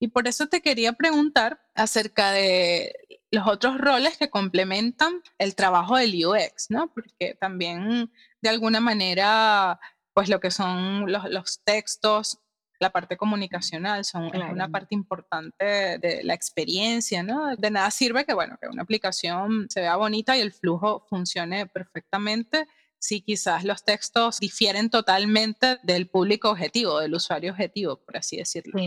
Y 0.00 0.08
por 0.08 0.26
eso 0.28 0.48
te 0.48 0.60
quería 0.60 0.92
preguntar 0.92 1.60
acerca 1.74 2.32
de 2.32 3.17
los 3.30 3.46
otros 3.46 3.78
roles 3.78 4.16
que 4.16 4.30
complementan 4.30 5.22
el 5.38 5.54
trabajo 5.54 5.96
del 5.96 6.14
UX, 6.24 6.70
¿no? 6.70 6.92
Porque 6.92 7.36
también 7.38 8.10
de 8.40 8.48
alguna 8.48 8.80
manera, 8.80 9.78
pues 10.14 10.28
lo 10.28 10.40
que 10.40 10.50
son 10.50 11.10
los, 11.10 11.60
textos, 11.64 12.38
la 12.80 12.90
parte 12.90 13.16
comunicacional 13.16 14.04
son 14.04 14.30
una 14.34 14.68
parte 14.68 14.94
importante 14.94 15.98
de 15.98 16.22
la 16.22 16.34
experiencia, 16.34 17.22
¿no? 17.22 17.54
De 17.56 17.70
nada 17.70 17.90
sirve 17.90 18.24
que, 18.24 18.34
bueno, 18.34 18.56
que 18.60 18.68
una 18.68 18.82
aplicación 18.82 19.66
se 19.68 19.80
vea 19.80 19.96
bonita 19.96 20.36
y 20.36 20.40
el 20.40 20.52
flujo 20.52 21.04
funcione 21.08 21.66
perfectamente 21.66 22.66
si 23.00 23.20
quizás 23.20 23.64
los 23.64 23.84
textos 23.84 24.38
difieren 24.40 24.90
totalmente 24.90 25.78
del 25.82 26.08
público 26.08 26.50
objetivo, 26.50 26.98
del 26.98 27.14
usuario 27.14 27.52
objetivo, 27.52 27.96
por 27.96 28.16
así 28.16 28.36
decirlo. 28.38 28.80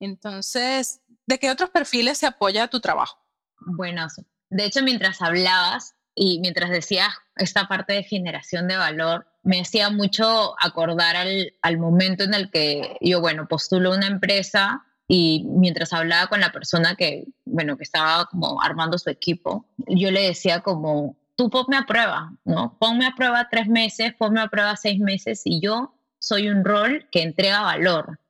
Entonces, 0.00 1.00
¿de 1.26 1.38
qué 1.38 1.50
otros 1.50 1.70
perfiles 1.70 2.18
se 2.18 2.26
apoya 2.26 2.66
tu 2.68 2.80
trabajo? 2.80 3.21
Bueno, 3.66 4.06
de 4.50 4.64
hecho, 4.64 4.82
mientras 4.82 5.22
hablabas 5.22 5.94
y 6.14 6.40
mientras 6.40 6.70
decías 6.70 7.14
esta 7.36 7.68
parte 7.68 7.94
de 7.94 8.02
generación 8.02 8.68
de 8.68 8.76
valor, 8.76 9.26
me 9.42 9.60
hacía 9.60 9.90
mucho 9.90 10.54
acordar 10.60 11.16
al, 11.16 11.52
al 11.62 11.78
momento 11.78 12.24
en 12.24 12.34
el 12.34 12.50
que 12.50 12.96
yo, 13.00 13.20
bueno, 13.20 13.48
postulo 13.48 13.92
una 13.92 14.06
empresa 14.06 14.84
y 15.08 15.44
mientras 15.48 15.92
hablaba 15.92 16.28
con 16.28 16.40
la 16.40 16.52
persona 16.52 16.94
que, 16.94 17.24
bueno, 17.44 17.76
que 17.76 17.84
estaba 17.84 18.26
como 18.26 18.62
armando 18.62 18.98
su 18.98 19.10
equipo, 19.10 19.66
yo 19.88 20.10
le 20.10 20.22
decía 20.22 20.60
como, 20.60 21.16
tú 21.36 21.50
ponme 21.50 21.76
a 21.76 21.86
prueba, 21.86 22.32
¿no? 22.44 22.76
Ponme 22.78 23.06
a 23.06 23.14
prueba 23.14 23.48
tres 23.50 23.68
meses, 23.68 24.14
ponme 24.14 24.40
a 24.40 24.48
prueba 24.48 24.76
seis 24.76 25.00
meses 25.00 25.42
y 25.44 25.60
yo 25.60 25.94
soy 26.18 26.48
un 26.48 26.64
rol 26.64 27.08
que 27.10 27.22
entrega 27.22 27.62
valor. 27.62 28.20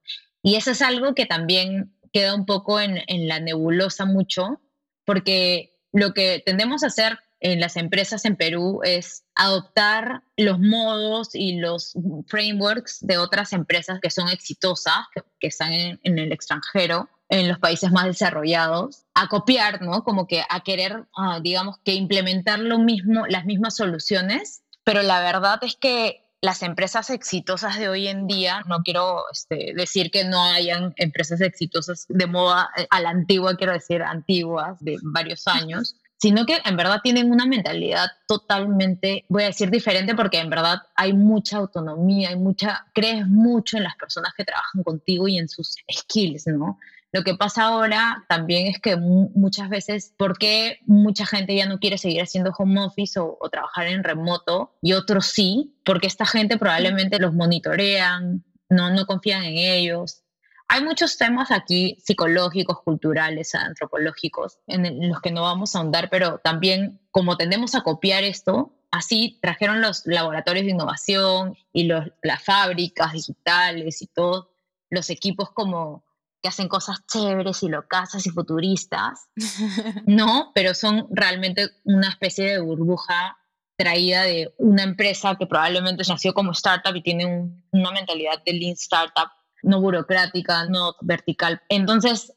Y 0.43 0.57
eso 0.57 0.71
es 0.71 0.83
algo 0.83 1.15
que 1.15 1.27
también 1.27 1.95
queda 2.13 2.35
un 2.35 2.47
poco 2.47 2.81
en, 2.81 3.03
en 3.07 3.29
la 3.29 3.39
nebulosa 3.39 4.05
mucho, 4.05 4.61
porque 5.05 5.79
lo 5.93 6.15
que 6.15 6.43
tendemos 6.45 6.83
a 6.83 6.89
hacer 6.89 7.19
en 7.43 7.61
las 7.61 7.77
empresas 7.77 8.25
en 8.25 8.37
Perú 8.37 8.81
es 8.85 9.25
adoptar 9.35 10.23
los 10.37 10.61
modos 10.61 11.35
y 11.35 11.57
los 11.57 11.93
frameworks 12.29 12.99
de 13.01 13.19
otras 13.19 13.53
empresas 13.53 13.99
que 14.01 14.11
son 14.11 14.29
exitosas, 14.29 15.07
que, 15.41 15.47
están 15.49 15.73
en, 15.73 15.99
el 16.05 16.33
extranjero, 16.33 17.09
en 17.29 17.49
los 17.49 17.59
países 17.59 17.91
más 17.91 18.05
desarrollados, 18.05 19.05
a 19.15 19.27
copiar, 19.29 19.83
¿no? 19.83 20.05
Como 20.05 20.29
que 20.29 20.45
a 20.49 20.61
querer, 20.61 21.05
ah, 21.17 21.41
digamos, 21.43 21.79
que 21.85 21.95
implementar 21.95 22.61
lo 22.61 22.79
mismo, 22.79 23.27
las 23.27 23.45
mismas 23.45 23.75
soluciones, 23.75 24.63
pero 24.85 25.03
la 25.03 25.21
verdad 25.21 25.59
es 25.63 25.75
que 25.75 26.23
las 26.43 26.63
empresas 26.63 27.09
exitosas 27.11 27.79
de 27.79 27.89
hoy 27.89 28.09
en 28.09 28.27
día, 28.27 28.63
no 28.67 28.83
quiero 28.83 29.23
este, 29.33 29.73
decir 29.77 30.11
que 30.11 30.25
no 30.25 30.43
hayan 30.43 30.93
empresas 30.97 31.41
exitosas 31.41 32.05
de 32.09 32.27
moda 32.27 32.69
eh, 32.77 32.87
a 32.91 33.01
la 33.01 33.11
antigua, 33.11 33.57
quiero 33.57 33.73
decir 33.73 34.03
antiguas, 34.03 34.77
de 34.81 34.97
varios 35.03 35.47
años, 35.47 35.95
sino 36.19 36.45
que 36.45 36.59
en 36.65 36.77
verdad 36.77 37.01
tienen 37.01 37.31
una 37.31 37.47
mentalidad 37.47 38.09
totalmente, 38.27 39.25
voy 39.29 39.45
a 39.45 39.47
decir 39.47 39.71
diferente, 39.71 40.17
porque 40.17 40.41
en 40.41 40.51
verdad 40.51 40.83
hay 40.97 41.13
mucha 41.13 41.59
autonomía, 41.59 42.31
hay 42.31 42.37
mucha, 42.37 42.87
crees 42.93 43.25
mucho 43.29 43.77
en 43.77 43.85
las 43.85 43.95
personas 43.95 44.33
que 44.37 44.45
trabajan 44.45 44.83
contigo 44.83 45.29
y 45.29 45.39
en 45.39 45.49
sus 45.49 45.77
skills, 45.91 46.49
¿no? 46.49 46.77
Lo 47.13 47.25
que 47.25 47.35
pasa 47.35 47.65
ahora 47.65 48.25
también 48.27 48.69
es 48.69 48.81
que 48.81 48.97
muchas 48.97 49.69
veces, 49.69 50.15
¿por 50.17 50.39
qué 50.39 50.79
mucha 50.87 51.27
gente 51.27 51.55
ya 51.55 51.67
no 51.67 51.79
quiere 51.79 51.99
seguir 51.99 52.23
haciendo 52.23 52.55
home 52.57 52.81
office 52.81 53.21
o, 53.21 53.39
trabajar 53.51 53.87
en 53.89 54.03
remoto 54.03 54.75
y 54.81 54.95
otros 54.95 55.27
sí? 55.27 55.77
Porque 55.85 56.07
esta 56.07 56.25
gente 56.25 56.57
probablemente 56.57 57.19
los 57.19 57.35
monitorean, 57.35 58.43
no, 58.71 58.91
no 58.91 59.05
confían 59.05 59.45
en 59.45 59.59
ellos. 59.59 60.23
Hay 60.69 60.83
muchos 60.83 61.19
temas 61.19 61.51
aquí 61.51 61.99
psicológicos, 62.03 62.81
culturales, 62.83 63.55
antropológicos, 63.55 64.61
en 64.67 65.11
los 65.11 65.21
que 65.21 65.33
no 65.33 65.43
vamos 65.43 65.77
a 65.77 65.81
ahondar, 65.81 66.09
pero 66.09 66.39
también 66.39 66.99
como 67.11 67.37
tendemos 67.37 67.75
a 67.75 67.83
copiar 67.83 68.25
esto, 68.25 68.73
así 68.91 69.39
trajeron 69.43 69.83
los 69.83 70.07
laboratorios 70.07 70.65
de 70.65 70.73
innovación 70.73 71.59
y 71.75 71.85
los, 71.85 72.07
las 72.23 72.43
fábricas 72.43 73.13
digitales 73.13 74.01
y 74.01 74.07
todos 74.07 74.49
los 74.89 75.11
equipos 75.11 75.51
como 75.51 76.05
que 76.43 76.49
hacen 76.49 76.69
cosas 76.69 77.07
chéveres 77.07 77.63
y 77.63 77.69
locasas 77.69 78.27
y 78.27 78.31
futuristas, 78.31 79.29
no, 80.07 80.51
pero 80.55 80.75
son 80.75 81.07
realmente 81.11 81.69
una 81.85 82.09
especie 82.09 82.51
de 82.51 82.61
burbuja 82.61 83.39
traída 83.77 84.23
de 84.23 84.53
una 84.59 84.83
empresa 84.83 85.37
que 85.37 85.47
probablemente 85.47 86.03
nació 86.07 86.35
como 86.35 86.53
startup 86.53 86.95
y 86.95 87.03
tiene 87.03 87.27
una 87.71 87.91
mentalidad 87.93 88.43
de 88.45 88.53
lean 88.53 88.75
startup, 88.75 89.31
no 89.63 89.81
burocrática, 89.81 90.67
no 90.67 90.97
vertical. 91.01 91.63
Entonces, 91.69 92.35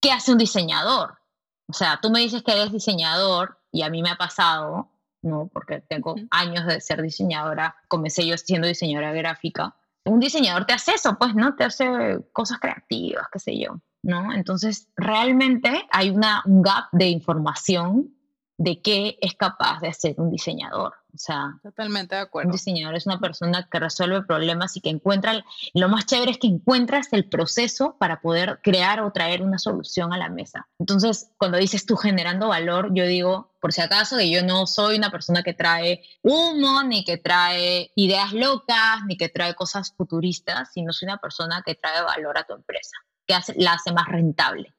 ¿qué 0.00 0.10
hace 0.12 0.32
un 0.32 0.38
diseñador? 0.38 1.18
O 1.68 1.72
sea, 1.72 2.00
tú 2.02 2.10
me 2.10 2.20
dices 2.20 2.42
que 2.42 2.52
eres 2.52 2.72
diseñador 2.72 3.58
y 3.70 3.82
a 3.82 3.90
mí 3.90 4.02
me 4.02 4.10
ha 4.10 4.16
pasado, 4.16 4.90
¿no? 5.22 5.48
Porque 5.52 5.80
tengo 5.80 6.16
años 6.30 6.66
de 6.66 6.80
ser 6.80 7.02
diseñadora, 7.02 7.76
comencé 7.86 8.26
yo 8.26 8.36
siendo 8.36 8.66
diseñadora 8.66 9.12
gráfica 9.12 9.76
un 10.04 10.20
diseñador 10.20 10.64
te 10.64 10.72
hace 10.72 10.92
eso, 10.94 11.16
pues, 11.18 11.34
¿no? 11.34 11.54
Te 11.54 11.64
hace 11.64 12.20
cosas 12.32 12.58
creativas, 12.58 13.26
qué 13.32 13.38
sé 13.38 13.58
yo, 13.58 13.80
¿no? 14.02 14.32
Entonces, 14.32 14.88
realmente 14.96 15.86
hay 15.90 16.10
una, 16.10 16.42
un 16.46 16.62
gap 16.62 16.84
de 16.92 17.08
información 17.08 18.14
de 18.60 18.82
qué 18.82 19.16
es 19.22 19.34
capaz 19.36 19.80
de 19.80 19.88
hacer 19.88 20.14
un 20.18 20.30
diseñador. 20.30 20.92
O 21.14 21.16
sea, 21.16 21.58
totalmente 21.62 22.14
de 22.14 22.20
acuerdo. 22.20 22.48
Un 22.48 22.52
diseñador 22.52 22.94
es 22.94 23.06
una 23.06 23.18
persona 23.18 23.66
que 23.72 23.78
resuelve 23.80 24.22
problemas 24.22 24.76
y 24.76 24.82
que 24.82 24.90
encuentra, 24.90 25.42
lo 25.72 25.88
más 25.88 26.04
chévere 26.04 26.32
es 26.32 26.38
que 26.38 26.48
encuentras 26.48 27.08
el 27.12 27.26
proceso 27.26 27.96
para 27.98 28.20
poder 28.20 28.60
crear 28.62 29.00
o 29.00 29.12
traer 29.12 29.40
una 29.40 29.58
solución 29.58 30.12
a 30.12 30.18
la 30.18 30.28
mesa. 30.28 30.68
Entonces, 30.78 31.30
cuando 31.38 31.56
dices 31.56 31.86
tú 31.86 31.96
generando 31.96 32.48
valor, 32.48 32.90
yo 32.92 33.06
digo, 33.06 33.50
por 33.62 33.72
si 33.72 33.80
acaso, 33.80 34.18
que 34.18 34.30
yo 34.30 34.42
no 34.44 34.66
soy 34.66 34.98
una 34.98 35.10
persona 35.10 35.42
que 35.42 35.54
trae 35.54 36.02
humo, 36.22 36.82
ni 36.82 37.02
que 37.02 37.16
trae 37.16 37.92
ideas 37.96 38.34
locas, 38.34 39.00
ni 39.06 39.16
que 39.16 39.30
trae 39.30 39.54
cosas 39.54 39.94
futuristas, 39.96 40.70
sino 40.74 40.92
soy 40.92 41.06
una 41.06 41.16
persona 41.16 41.62
que 41.64 41.76
trae 41.76 42.02
valor 42.02 42.36
a 42.36 42.44
tu 42.44 42.52
empresa, 42.52 42.98
que 43.26 43.34
la 43.56 43.72
hace 43.72 43.92
más 43.92 44.06
rentable. 44.06 44.74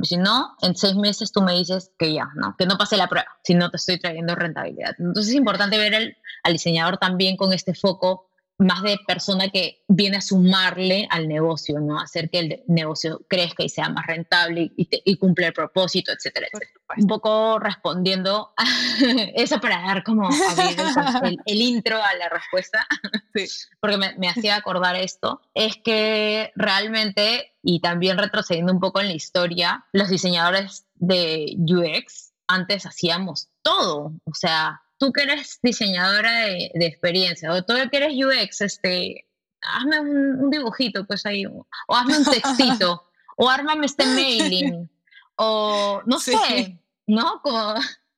Si 0.00 0.16
no, 0.16 0.54
en 0.62 0.76
seis 0.76 0.94
meses 0.94 1.32
tú 1.32 1.42
me 1.42 1.54
dices 1.54 1.90
que 1.98 2.12
ya, 2.12 2.28
¿no? 2.36 2.54
Que 2.56 2.66
no 2.66 2.78
pase 2.78 2.96
la 2.96 3.08
prueba, 3.08 3.26
si 3.42 3.54
no 3.54 3.70
te 3.70 3.78
estoy 3.78 3.98
trayendo 3.98 4.34
rentabilidad. 4.36 4.94
Entonces 4.98 5.30
es 5.30 5.34
importante 5.34 5.76
ver 5.76 6.16
al 6.44 6.52
diseñador 6.52 6.98
también 6.98 7.36
con 7.36 7.52
este 7.52 7.74
foco 7.74 8.27
más 8.58 8.82
de 8.82 8.98
persona 9.06 9.50
que 9.50 9.84
viene 9.86 10.16
a 10.16 10.20
sumarle 10.20 11.06
al 11.10 11.28
negocio, 11.28 11.78
¿no? 11.78 12.00
Hacer 12.00 12.28
que 12.28 12.38
el 12.40 12.62
negocio 12.66 13.20
crezca 13.28 13.62
y 13.62 13.68
sea 13.68 13.88
más 13.88 14.06
rentable 14.06 14.72
y, 14.76 15.16
cumple 15.16 15.46
el 15.46 15.52
propósito, 15.52 16.10
etcétera, 16.10 16.48
etcétera. 16.52 16.80
Un 16.96 17.06
poco 17.06 17.60
respondiendo 17.60 18.52
a 18.56 18.64
eso 19.36 19.60
para 19.60 19.80
dar 19.82 20.02
como 20.02 20.28
el, 21.22 21.38
el, 21.46 21.62
intro 21.62 22.02
a 22.02 22.14
la 22.16 22.28
respuesta, 22.28 22.84
sí. 23.34 23.46
porque 23.80 23.96
me, 23.96 24.14
me 24.18 24.28
hacía 24.28 24.56
acordar 24.56 24.96
esto, 24.96 25.40
es 25.54 25.76
que 25.76 26.50
realmente, 26.56 27.52
y 27.62 27.80
también 27.80 28.18
retrocediendo 28.18 28.72
un 28.72 28.80
poco 28.80 29.00
en 29.00 29.06
la 29.06 29.14
historia, 29.14 29.86
los 29.92 30.08
diseñadores 30.08 30.84
de 30.96 31.54
UX 31.58 32.32
antes 32.48 32.86
hacíamos 32.86 33.50
todo, 33.62 34.14
o 34.24 34.34
sea, 34.34 34.82
tú 34.98 35.12
que 35.12 35.22
eres 35.22 35.58
diseñadora 35.62 36.32
de, 36.46 36.70
experiencia, 36.74 37.52
o 37.52 37.62
tú 37.62 37.74
que 37.90 37.96
eres 37.96 38.12
UX, 38.14 38.60
este, 38.60 39.26
hazme 39.62 40.00
un, 40.00 40.50
dibujito, 40.50 41.06
pues 41.06 41.24
ahí, 41.26 41.46
o, 41.46 41.66
hazme 41.88 42.18
un 42.18 42.24
textito, 42.24 43.04
o 43.36 43.48
ármame 43.48 43.86
este 43.86 44.04
mailing, 44.04 44.90
o 45.36 46.02
no 46.04 46.18
sé, 46.18 46.78
¿no? 47.06 47.40
Como, 47.42 47.74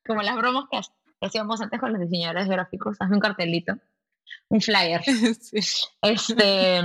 como 0.07 0.23
las 0.23 0.37
bromas 0.37 0.65
que 0.71 0.81
hacíamos 1.27 1.61
antes 1.61 1.79
con 1.79 1.93
los 1.93 2.01
diseñadores 2.01 2.49
gráficos, 2.49 2.97
hazme 2.99 3.17
un 3.17 3.21
cartelito, 3.21 3.75
un 4.49 4.61
flyer. 4.61 5.03
Este, 6.03 6.81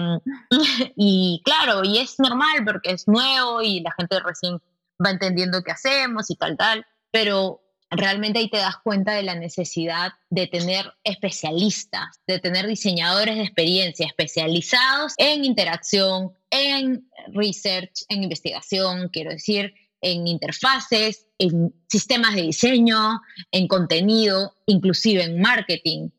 y 0.96 1.42
claro, 1.46 1.84
y 1.84 2.00
es 2.00 2.20
normal 2.20 2.64
porque 2.66 2.92
es 2.92 3.08
nuevo 3.08 3.62
y 3.62 3.80
la 3.80 3.92
gente 3.94 4.20
recién 4.20 4.62
va 5.04 5.12
entendiendo 5.12 5.64
qué 5.64 5.72
hacemos 5.72 6.30
y 6.30 6.36
tal, 6.36 6.58
tal, 6.58 6.86
pero 7.12 7.62
realmente 7.96 8.40
ahí 8.40 8.50
te 8.50 8.58
das 8.58 8.78
cuenta 8.84 9.14
de 9.14 9.24
la 9.24 9.36
necesidad 9.36 10.14
de 10.30 10.48
tener 10.48 10.94
especialistas, 11.04 12.22
de 12.28 12.40
tener 12.40 12.68
diseñadores 12.68 13.36
de 13.36 13.44
experiencia 13.44 14.08
especializados 14.08 15.14
en 15.18 15.46
interacción, 15.46 16.34
en 16.50 17.10
research, 17.34 18.04
en 18.10 18.24
investigación, 18.24 19.10
quiero 19.10 19.32
decir, 19.32 19.74
en 20.02 20.28
interfaces, 20.28 21.28
en 21.40 21.74
sistemas 21.90 22.36
de 22.36 22.44
diseño, 22.44 23.22
en 23.52 23.68
contenido, 23.68 24.54
inclusive 24.66 25.24
en 25.24 25.42
marketing. 25.42 26.10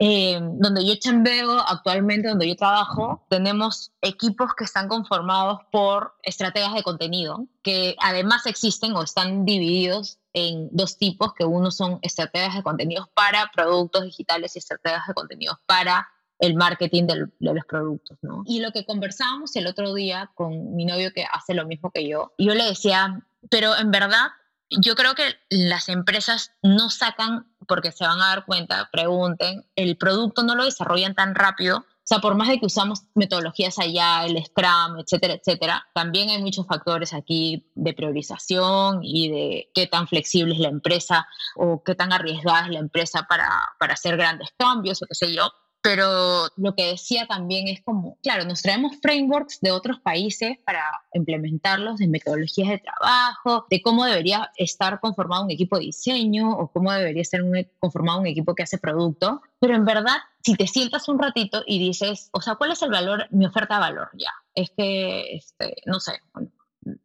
Eh, 0.00 0.40
donde 0.40 0.84
yo 0.84 0.96
chambeo 0.96 1.60
actualmente, 1.60 2.28
donde 2.28 2.48
yo 2.48 2.56
trabajo, 2.56 3.24
tenemos 3.30 3.92
equipos 4.02 4.50
que 4.56 4.64
están 4.64 4.88
conformados 4.88 5.60
por 5.70 6.14
estrategias 6.22 6.74
de 6.74 6.82
contenido, 6.82 7.46
que 7.62 7.94
además 8.00 8.44
existen 8.46 8.92
o 8.96 9.02
están 9.02 9.44
divididos 9.44 10.18
en 10.34 10.68
dos 10.72 10.98
tipos, 10.98 11.32
que 11.32 11.44
uno 11.44 11.70
son 11.70 11.98
estrategias 12.02 12.56
de 12.56 12.62
contenidos 12.62 13.08
para 13.14 13.50
productos 13.54 14.04
digitales 14.04 14.54
y 14.54 14.58
estrategias 14.58 15.06
de 15.06 15.14
contenidos 15.14 15.58
para 15.66 16.08
el 16.40 16.56
marketing 16.56 17.04
de 17.06 17.28
los 17.38 17.64
productos, 17.66 18.18
¿no? 18.20 18.42
Y 18.44 18.60
lo 18.60 18.72
que 18.72 18.84
conversábamos 18.84 19.54
el 19.56 19.66
otro 19.66 19.94
día 19.94 20.30
con 20.34 20.74
mi 20.74 20.84
novio 20.84 21.12
que 21.12 21.24
hace 21.30 21.54
lo 21.54 21.66
mismo 21.66 21.90
que 21.90 22.06
yo, 22.06 22.34
yo 22.36 22.54
le 22.54 22.64
decía, 22.64 23.22
pero 23.48 23.76
en 23.76 23.90
verdad 23.90 24.28
yo 24.68 24.96
creo 24.96 25.14
que 25.14 25.36
las 25.48 25.88
empresas 25.88 26.52
no 26.62 26.90
sacan, 26.90 27.46
porque 27.68 27.92
se 27.92 28.04
van 28.04 28.20
a 28.20 28.28
dar 28.28 28.44
cuenta, 28.44 28.88
pregunten, 28.92 29.64
el 29.76 29.96
producto 29.96 30.42
no 30.42 30.56
lo 30.56 30.64
desarrollan 30.64 31.14
tan 31.14 31.34
rápido 31.34 31.86
o 32.04 32.06
sea, 32.06 32.18
por 32.18 32.34
más 32.34 32.48
de 32.48 32.60
que 32.60 32.66
usamos 32.66 33.04
metodologías 33.14 33.78
allá, 33.78 34.26
el 34.26 34.36
Scrum, 34.44 34.98
etcétera, 34.98 35.34
etcétera, 35.34 35.86
también 35.94 36.28
hay 36.28 36.42
muchos 36.42 36.66
factores 36.66 37.14
aquí 37.14 37.70
de 37.74 37.94
priorización 37.94 39.00
y 39.02 39.30
de 39.30 39.70
qué 39.74 39.86
tan 39.86 40.06
flexible 40.06 40.52
es 40.52 40.60
la 40.60 40.68
empresa 40.68 41.26
o 41.56 41.82
qué 41.82 41.94
tan 41.94 42.12
arriesgada 42.12 42.66
es 42.66 42.72
la 42.72 42.80
empresa 42.80 43.26
para, 43.26 43.48
para 43.80 43.94
hacer 43.94 44.18
grandes 44.18 44.50
cambios 44.58 45.02
o 45.02 45.06
qué 45.06 45.14
sé 45.14 45.32
yo. 45.32 45.50
Pero 45.80 46.48
lo 46.56 46.74
que 46.74 46.88
decía 46.88 47.26
también 47.26 47.68
es 47.68 47.82
como, 47.82 48.18
claro, 48.22 48.44
nos 48.44 48.60
traemos 48.60 48.96
frameworks 49.02 49.60
de 49.60 49.70
otros 49.70 49.98
países 50.00 50.58
para 50.64 50.82
implementarlos 51.14 51.98
de 51.98 52.08
metodologías 52.08 52.68
de 52.68 52.78
trabajo, 52.78 53.66
de 53.70 53.80
cómo 53.80 54.04
debería 54.04 54.50
estar 54.56 55.00
conformado 55.00 55.44
un 55.44 55.50
equipo 55.50 55.78
de 55.78 55.86
diseño 55.86 56.50
o 56.50 56.68
cómo 56.68 56.92
debería 56.92 57.24
ser 57.24 57.42
conformado 57.80 58.20
un 58.20 58.26
equipo 58.26 58.54
que 58.54 58.62
hace 58.62 58.78
producto, 58.78 59.42
pero 59.58 59.74
en 59.74 59.84
verdad, 59.84 60.16
si 60.44 60.54
te 60.54 60.66
sientas 60.66 61.08
un 61.08 61.18
ratito 61.18 61.62
y 61.66 61.78
dices, 61.78 62.28
o 62.32 62.40
sea, 62.40 62.56
¿cuál 62.56 62.72
es 62.72 62.82
el 62.82 62.90
valor, 62.90 63.26
mi 63.30 63.46
oferta 63.46 63.74
de 63.74 63.80
valor? 63.80 64.10
Ya, 64.14 64.32
es 64.54 64.70
que, 64.76 65.36
este, 65.36 65.76
no 65.86 66.00
sé, 66.00 66.20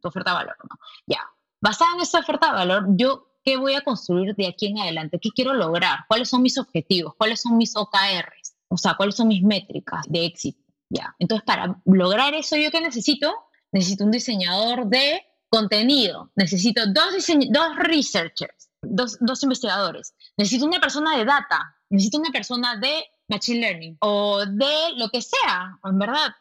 tu 0.00 0.08
oferta 0.08 0.30
de 0.30 0.36
valor, 0.36 0.56
¿no? 0.62 0.76
Ya, 1.06 1.20
basada 1.60 1.92
en 1.94 2.02
esa 2.02 2.20
oferta 2.20 2.48
de 2.48 2.52
valor, 2.52 2.86
yo 2.90 3.30
¿qué 3.44 3.56
voy 3.56 3.74
a 3.74 3.82
construir 3.82 4.34
de 4.36 4.46
aquí 4.46 4.66
en 4.66 4.78
adelante? 4.78 5.18
¿Qué 5.20 5.30
quiero 5.30 5.54
lograr? 5.54 6.00
¿Cuáles 6.08 6.28
son 6.28 6.42
mis 6.42 6.58
objetivos? 6.58 7.14
¿Cuáles 7.16 7.40
son 7.40 7.56
mis 7.56 7.74
OKRs? 7.76 8.54
O 8.68 8.76
sea, 8.76 8.94
¿cuáles 8.94 9.16
son 9.16 9.28
mis 9.28 9.42
métricas 9.42 10.06
de 10.08 10.26
éxito? 10.26 10.60
Ya. 10.88 11.14
Entonces, 11.18 11.44
para 11.44 11.80
lograr 11.84 12.34
eso, 12.34 12.56
¿yo 12.56 12.70
qué 12.70 12.80
necesito? 12.80 13.32
Necesito 13.72 14.04
un 14.04 14.10
diseñador 14.10 14.86
de 14.86 15.22
contenido. 15.48 16.30
Necesito 16.36 16.82
dos, 16.86 17.14
dos 17.50 17.76
researchers. 17.76 18.70
dos, 18.82 19.16
dos 19.20 19.42
investigadores. 19.42 20.14
Necesito 20.36 20.66
una 20.66 20.80
persona 20.80 21.16
de 21.16 21.24
data, 21.24 21.76
necesito 21.88 22.18
una 22.18 22.30
persona 22.30 22.76
de 22.76 23.04
machine 23.30 23.60
learning 23.60 23.96
o 24.00 24.44
de 24.44 24.96
lo 24.96 25.08
que 25.08 25.22
sea, 25.22 25.78
en 25.84 25.98
verdad. 25.98 26.34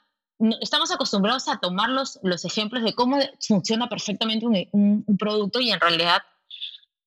Estamos 0.61 0.91
acostumbrados 0.91 1.47
a 1.47 1.59
tomar 1.59 1.89
los, 1.89 2.19
los 2.23 2.45
ejemplos 2.45 2.83
de 2.83 2.93
cómo 2.93 3.17
funciona 3.39 3.87
perfectamente 3.87 4.45
un, 4.71 5.05
producto 5.17 5.59
y 5.59 5.71
en 5.71 5.79
realidad 5.79 6.21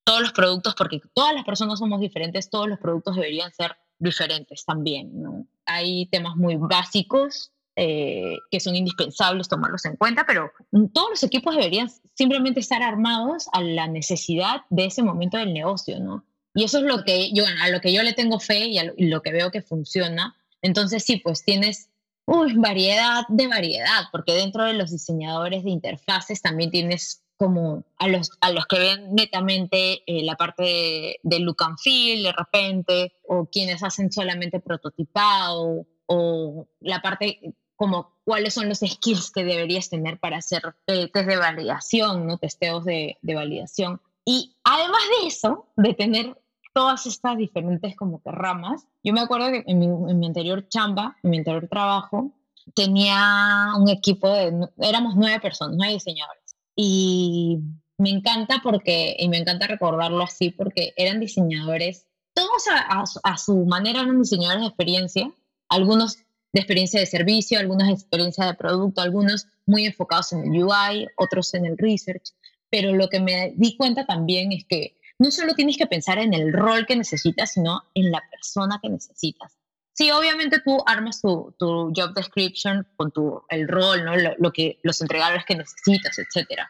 todos 0.04 0.20
los 0.20 0.32
productos, 0.32 0.74
porque 0.74 1.00
todas 1.14 1.34
las 1.34 1.44
personas 1.44 1.78
somos 1.78 2.00
diferentes, 2.00 2.50
todos 2.50 2.68
los 2.68 2.78
productos 2.78 3.16
deberían 3.16 3.52
ser 3.52 3.76
diferentes 3.98 4.64
también. 4.64 5.22
¿no? 5.22 5.46
Hay 5.64 6.06
temas 6.06 6.36
muy 6.36 6.56
básicos 6.56 7.52
eh, 7.74 8.36
que 8.50 8.60
son 8.60 8.76
indispensables 8.76 9.48
tomarlos 9.48 9.86
en 9.86 9.96
cuenta, 9.96 10.26
pero 10.26 10.50
todos 10.92 11.10
los 11.10 11.22
equipos 11.22 11.56
deberían 11.56 11.90
simplemente 12.12 12.60
estar 12.60 12.82
armados 12.82 13.48
a 13.52 13.62
la 13.62 13.86
necesidad 13.86 14.62
de 14.68 14.86
ese 14.86 15.02
momento 15.02 15.38
del 15.38 15.54
negocio, 15.54 15.98
¿no? 15.98 16.22
Y 16.54 16.64
eso 16.64 16.78
es 16.78 16.84
lo 16.84 17.04
que 17.04 17.32
yo, 17.32 17.44
a 17.62 17.68
lo 17.68 17.80
que 17.80 17.92
yo 17.92 18.02
le 18.02 18.12
tengo 18.12 18.38
fe 18.38 18.66
y, 18.66 18.78
a 18.78 18.92
lo, 18.96 19.22
que 19.22 19.32
veo 19.32 19.50
que 19.50 19.62
funciona. 19.62 20.36
Entonces 20.60 21.04
sí, 21.04 21.16
pues 21.16 21.44
tienes 21.44 21.88
variedad 22.26 23.22
de 23.28 23.48
variedad, 23.48 24.04
porque 24.12 24.32
dentro 24.32 24.64
de 24.64 24.74
los 24.74 24.90
diseñadores 24.90 25.64
de 25.64 25.70
interfaces 25.70 26.40
también 26.40 26.70
tienes 26.70 27.22
como 27.36 27.84
a 27.98 28.06
los, 28.06 28.30
a 28.40 28.52
los 28.52 28.66
que 28.66 28.78
ven 28.78 29.14
netamente 29.14 30.02
eh, 30.06 30.22
la 30.22 30.36
parte 30.36 31.18
de, 31.22 31.38
look 31.40 31.62
and 31.64 31.78
feel 31.78 32.22
de 32.22 32.32
repente, 32.32 33.14
o 33.26 33.46
quienes 33.46 33.82
hacen 33.82 34.12
solamente 34.12 34.60
prototipado, 34.60 35.86
o 36.06 36.68
la 36.80 37.02
parte 37.02 37.54
como 37.74 38.12
cuáles 38.24 38.54
son 38.54 38.68
los 38.68 38.78
skills 38.78 39.32
que 39.32 39.42
deberías 39.42 39.88
tener 39.88 40.20
para 40.20 40.36
hacer 40.36 40.62
eh, 40.86 41.08
test 41.12 41.26
de 41.26 41.36
validación, 41.36 42.28
¿no? 42.28 42.38
testeos 42.38 42.84
de, 42.84 43.18
de 43.22 43.34
validación. 43.34 44.00
Y 44.24 44.56
además 44.64 45.00
de 45.20 45.26
eso, 45.28 45.68
de 45.76 45.94
tener 45.94 46.36
todas 46.72 47.06
estas 47.06 47.36
diferentes 47.36 47.96
como 47.96 48.22
que 48.22 48.30
ramas. 48.30 48.86
Yo 49.02 49.12
me 49.12 49.20
acuerdo 49.20 49.50
que 49.50 49.64
en 49.66 49.78
mi, 49.78 49.86
en 49.86 50.24
anterior 50.24 50.68
chamba, 50.68 51.16
en 51.22 51.30
mi 51.30 51.38
anterior 51.38 51.68
trabajo, 51.68 52.32
tenía 52.74 53.72
un 53.78 53.88
equipo 53.88 54.28
de, 54.28 54.68
éramos 54.78 55.14
nueve 55.16 55.40
personas, 55.40 55.76
nueve 55.76 55.94
diseñadores. 55.94 56.56
Y 56.76 57.58
me 57.98 58.10
encanta 58.10 58.60
porque, 58.62 59.16
y 59.18 59.28
me 59.28 59.38
encanta 59.38 59.66
recordarlo 59.66 60.22
así, 60.22 60.50
porque 60.50 60.92
eran 60.96 61.20
diseñadores, 61.20 62.06
todos 62.34 62.66
a, 62.68 63.04
a, 63.22 63.36
su 63.36 63.66
manera 63.66 64.00
eran 64.00 64.20
diseñadores 64.20 64.62
de 64.62 64.68
experiencia, 64.68 65.32
algunos 65.68 66.16
de 66.52 66.60
experiencia 66.60 67.00
de 67.00 67.06
servicio, 67.06 67.58
algunos 67.58 67.86
de 67.88 67.94
experiencia 67.94 68.46
de 68.46 68.54
producto, 68.54 69.02
algunos 69.02 69.46
muy 69.66 69.84
enfocados 69.84 70.32
en 70.32 70.40
el 70.40 70.64
UI, 70.64 71.08
otros 71.16 71.52
en 71.54 71.66
el 71.66 71.76
research, 71.76 72.32
pero 72.72 72.94
lo 72.94 73.10
que 73.10 73.20
me 73.20 73.52
di 73.54 73.76
cuenta 73.76 74.06
también 74.06 74.50
es 74.50 74.64
que 74.64 74.96
no 75.18 75.30
solo 75.30 75.54
tienes 75.54 75.76
que 75.76 75.86
pensar 75.86 76.18
en 76.18 76.32
el 76.32 76.54
rol 76.54 76.86
que 76.86 76.96
necesitas, 76.96 77.52
sino 77.52 77.82
en 77.94 78.10
la 78.10 78.22
persona 78.30 78.80
que 78.82 78.88
necesitas. 78.88 79.58
Sí, 79.92 80.10
obviamente 80.10 80.58
tú 80.64 80.82
armas 80.86 81.20
tu, 81.20 81.54
tu 81.58 81.92
job 81.94 82.14
description 82.14 82.88
con 82.96 83.12
tu, 83.12 83.42
el 83.50 83.68
rol, 83.68 84.06
¿no? 84.06 84.14
Lo, 84.38 84.52
que, 84.52 84.78
los 84.82 85.02
entregables 85.02 85.44
que 85.44 85.54
necesitas, 85.54 86.18
etc. 86.18 86.62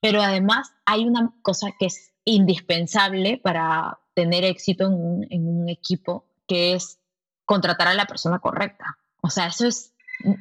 Pero 0.00 0.20
además 0.20 0.72
hay 0.84 1.04
una 1.04 1.32
cosa 1.42 1.68
que 1.78 1.86
es 1.86 2.10
indispensable 2.24 3.38
para 3.38 3.96
tener 4.14 4.42
éxito 4.42 4.86
en 4.86 4.94
un, 4.94 5.26
en 5.30 5.46
un 5.46 5.68
equipo, 5.68 6.26
que 6.48 6.74
es 6.74 6.98
contratar 7.44 7.86
a 7.86 7.94
la 7.94 8.06
persona 8.06 8.40
correcta. 8.40 8.98
O 9.22 9.30
sea, 9.30 9.46
eso 9.46 9.68
es 9.68 9.94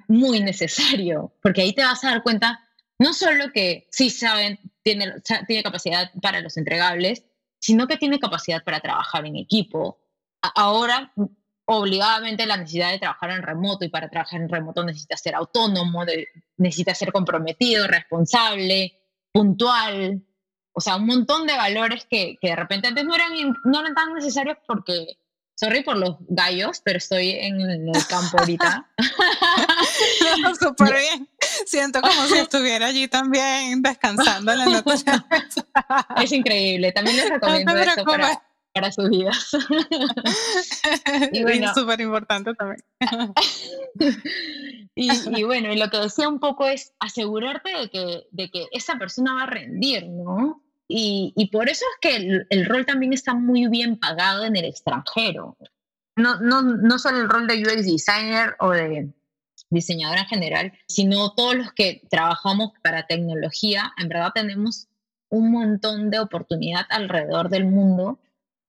muy 0.07 0.39
necesario, 0.39 1.33
porque 1.43 1.61
ahí 1.61 1.73
te 1.73 1.83
vas 1.83 2.03
a 2.03 2.09
dar 2.09 2.23
cuenta 2.23 2.63
no 2.99 3.13
solo 3.13 3.51
que 3.53 3.87
sí 3.91 4.09
saben, 4.09 4.59
tiene, 4.87 5.15
tiene 5.47 5.63
capacidad 5.63 6.09
para 6.21 6.39
los 6.39 6.55
entregables, 6.55 7.25
sino 7.59 7.87
que 7.87 7.97
tiene 7.97 8.19
capacidad 8.19 8.63
para 8.63 8.79
trabajar 8.79 9.25
en 9.25 9.35
equipo. 9.35 9.99
Ahora, 10.55 11.11
obligadamente 11.65 12.45
la 12.45 12.55
necesidad 12.55 12.91
de 12.91 12.99
trabajar 12.99 13.31
en 13.31 13.43
remoto 13.43 13.83
y 13.83 13.89
para 13.89 14.09
trabajar 14.09 14.39
en 14.39 14.47
remoto 14.47 14.85
necesita 14.85 15.17
ser 15.17 15.35
autónomo, 15.35 16.05
necesita 16.55 16.95
ser 16.95 17.11
comprometido, 17.11 17.87
responsable, 17.87 18.97
puntual, 19.33 20.23
o 20.71 20.79
sea, 20.79 20.95
un 20.95 21.07
montón 21.07 21.45
de 21.47 21.57
valores 21.57 22.07
que, 22.09 22.37
que 22.39 22.49
de 22.49 22.55
repente 22.55 22.87
antes 22.87 23.03
no 23.03 23.13
eran, 23.13 23.31
no 23.65 23.81
eran 23.81 23.93
tan 23.93 24.13
necesarios 24.13 24.57
porque 24.65 25.17
Sorry 25.59 25.81
por 25.81 25.97
los 25.97 26.17
gallos, 26.29 26.81
pero 26.85 26.99
estoy 26.99 27.31
en 27.31 27.59
el 27.59 28.07
campo 28.07 28.37
ahorita. 28.37 28.87
Súper 30.59 30.95
bien. 30.99 31.27
Siento 31.65 32.01
como 32.01 32.25
si 32.27 32.37
estuviera 32.37 32.87
allí 32.87 33.07
también 33.07 33.81
descansando 33.81 34.51
en 34.51 34.59
la 34.59 34.65
noche. 34.65 35.05
es 36.23 36.31
increíble. 36.31 36.91
También 36.91 37.17
les 37.17 37.29
recomiendo 37.29 37.75
eso 37.75 38.03
para, 38.03 38.41
para, 38.73 38.91
sus 38.91 39.09
vidas. 39.09 39.49
y 41.33 41.43
bueno, 41.43 41.73
súper 41.73 42.01
importante 42.01 42.53
también. 42.53 42.81
y, 44.95 45.09
y, 45.39 45.43
bueno, 45.43 45.73
y 45.73 45.77
lo 45.77 45.89
que 45.89 45.97
decía 45.97 46.27
un 46.29 46.39
poco 46.39 46.67
es 46.67 46.93
asegurarte 46.99 47.69
de 47.71 47.89
que, 47.89 48.27
de 48.31 48.49
que 48.49 48.67
esa 48.71 48.97
persona 48.97 49.33
va 49.33 49.43
a 49.43 49.47
rendir, 49.47 50.07
¿no? 50.07 50.61
Y, 50.89 51.49
por 51.51 51.69
eso 51.69 51.85
es 51.93 51.99
que 52.01 52.45
el, 52.49 52.65
rol 52.65 52.85
también 52.85 53.11
está 53.11 53.33
muy 53.33 53.67
bien 53.67 53.99
pagado 53.99 54.45
en 54.45 54.55
el 54.55 54.65
extranjero. 54.65 55.57
No, 56.15 56.39
no, 56.39 56.61
no 56.61 56.97
solo 56.97 57.17
el 57.19 57.29
rol 57.29 57.45
de 57.45 57.61
UX 57.61 57.85
designer 57.85 58.55
o 58.59 58.71
de 58.71 59.13
diseñador 59.69 60.17
en 60.17 60.25
general, 60.25 60.73
sino 60.87 61.33
todos 61.33 61.55
los 61.55 61.71
que 61.73 62.01
trabajamos 62.09 62.71
para 62.83 63.07
tecnología, 63.07 63.93
en 63.97 64.09
verdad 64.09 64.31
tenemos 64.33 64.87
un 65.29 65.51
montón 65.51 66.09
de 66.09 66.19
oportunidad 66.19 66.85
alrededor 66.89 67.49
del 67.49 67.65
mundo, 67.65 68.19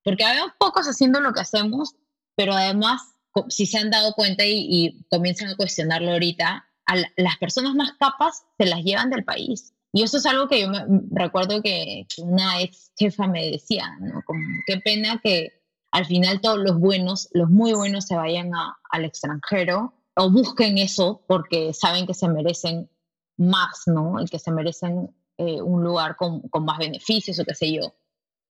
porque 0.05 0.25
hay 0.25 0.39
pocos 0.59 0.87
haciendo 0.87 1.21
lo 1.21 1.33
que 1.33 1.41
hacemos, 1.41 1.95
pero 2.37 2.53
además, 2.53 3.03
si 3.49 3.67
se 3.67 3.79
han 3.79 3.91
dado 3.91 4.15
cuenta 4.15 4.45
y, 4.45 4.67
y 4.69 5.05
comienzan 5.11 5.49
a 5.49 5.57
cuestionarlo 5.57 6.13
ahorita, 6.13 6.67
a 6.87 6.97
las 7.17 7.37
personas 7.37 7.75
más 7.75 7.93
capas 8.01 8.45
se 8.59 8.67
las 8.67 8.83
llevan 8.83 9.11
del 9.11 9.25
país. 9.25 9.75
Y 9.93 10.03
eso 10.03 10.19
es 10.19 10.27
algo 10.27 10.49
que 10.49 10.61
yo 10.61 10.69
me, 10.69 10.85
recuerdo 11.11 11.63
que, 11.63 12.07
una 12.19 12.61
ex 12.61 12.93
jefa 12.97 13.27
me 13.27 13.51
decía, 13.51 13.97
¿no? 14.01 14.23
Como 14.25 14.41
qué 14.67 14.79
pena 14.79 15.21
que 15.23 15.53
al 15.91 16.05
final 16.05 16.41
todos 16.41 16.59
los 16.59 16.79
buenos, 16.79 17.29
los 17.33 17.49
muy 17.49 17.73
buenos 17.73 18.07
se 18.07 18.15
vayan 18.15 18.51
al 18.91 19.05
extranjero 19.05 19.95
o 20.19 20.31
busquen 20.31 20.79
eso 20.79 21.23
porque 21.27 21.73
saben 21.73 22.07
que 22.07 22.15
se 22.15 22.29
merecen 22.29 22.91
más, 23.37 23.85
¿no? 23.87 24.21
Y 24.21 24.27
que 24.27 24.39
se 24.39 24.51
merecen 24.51 25.15
eh, 25.39 25.63
un 25.63 25.83
lugar 25.85 26.17
con, 26.17 26.41
con, 26.49 26.65
más 26.65 26.79
beneficios 26.79 27.39
o 27.39 27.45
qué 27.45 27.55
sé 27.55 27.73
yo. 27.73 27.95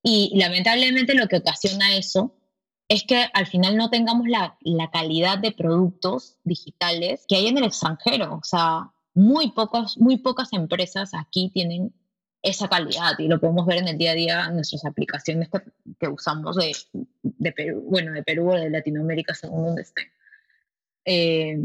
Y 0.02 0.32
lamentablemente 0.38 1.14
lo 1.14 1.28
que 1.28 1.36
ocasiona 1.36 1.96
eso 1.96 2.34
es 2.88 3.04
que 3.04 3.26
al 3.34 3.46
final 3.46 3.76
no 3.76 3.90
tengamos 3.90 4.26
la, 4.26 4.56
la 4.60 4.90
calidad 4.90 5.38
de 5.38 5.52
productos 5.52 6.38
digitales 6.42 7.26
que 7.28 7.36
hay 7.36 7.48
en 7.48 7.58
el 7.58 7.64
extranjero. 7.64 8.36
O 8.36 8.44
sea, 8.44 8.90
muy 9.12 9.50
pocas, 9.50 9.98
muy 9.98 10.16
pocas 10.16 10.52
empresas 10.52 11.10
aquí 11.12 11.50
tienen 11.52 11.92
esa 12.40 12.68
calidad 12.68 13.18
y 13.18 13.28
lo 13.28 13.40
podemos 13.40 13.66
ver 13.66 13.78
en 13.78 13.88
el 13.88 13.98
día 13.98 14.12
a 14.12 14.14
día 14.14 14.46
en 14.46 14.54
nuestras 14.54 14.86
aplicaciones 14.86 15.50
que, 16.00 16.08
usamos 16.08 16.56
de, 16.56 16.74
de, 17.22 17.52
Perú, 17.52 17.84
bueno, 17.90 18.12
de 18.12 18.22
Perú 18.22 18.52
o 18.52 18.54
de 18.54 18.70
Latinoamérica, 18.70 19.34
según 19.34 19.66
donde 19.66 19.82
estén. 19.82 20.06
Eh, 21.10 21.56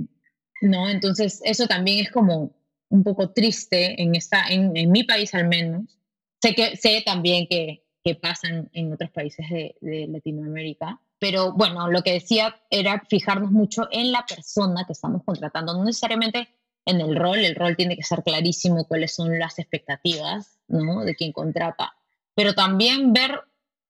¿no? 0.61 0.89
Entonces, 0.89 1.41
eso 1.43 1.67
también 1.67 1.99
es 1.99 2.11
como 2.11 2.55
un 2.89 3.03
poco 3.03 3.31
triste 3.31 4.01
en, 4.01 4.15
esta, 4.15 4.47
en, 4.47 4.71
mi 4.89 5.03
país 5.03 5.33
al 5.33 5.49
menos. 5.49 5.97
Sé, 6.41 6.55
que, 6.55 6.77
sé 6.77 7.03
también 7.05 7.47
que, 7.47 7.83
que 8.03 8.15
pasan 8.15 8.69
en 8.73 8.93
otros 8.93 9.11
países 9.11 9.45
de, 9.49 10.07
Latinoamérica, 10.09 10.99
pero 11.19 11.51
bueno, 11.51 11.89
lo 11.89 12.01
que 12.03 12.13
decía 12.13 12.55
era 12.69 13.03
fijarnos 13.09 13.51
mucho 13.51 13.89
en 13.91 14.13
la 14.13 14.25
persona 14.25 14.85
que 14.85 14.93
estamos 14.93 15.23
contratando, 15.25 15.73
no 15.73 15.83
necesariamente 15.83 16.47
en 16.85 17.01
el 17.01 17.15
rol, 17.15 17.39
el 17.39 17.55
rol 17.55 17.75
tiene 17.75 17.97
que 17.97 18.03
ser 18.03 18.23
clarísimo 18.23 18.87
cuáles 18.87 19.13
son 19.13 19.37
las 19.37 19.59
expectativas, 19.59 20.59
¿no? 20.67 21.03
De 21.03 21.15
quien 21.15 21.33
contrata. 21.33 21.93
Pero 22.35 22.53
también 22.53 23.11
ver, 23.11 23.39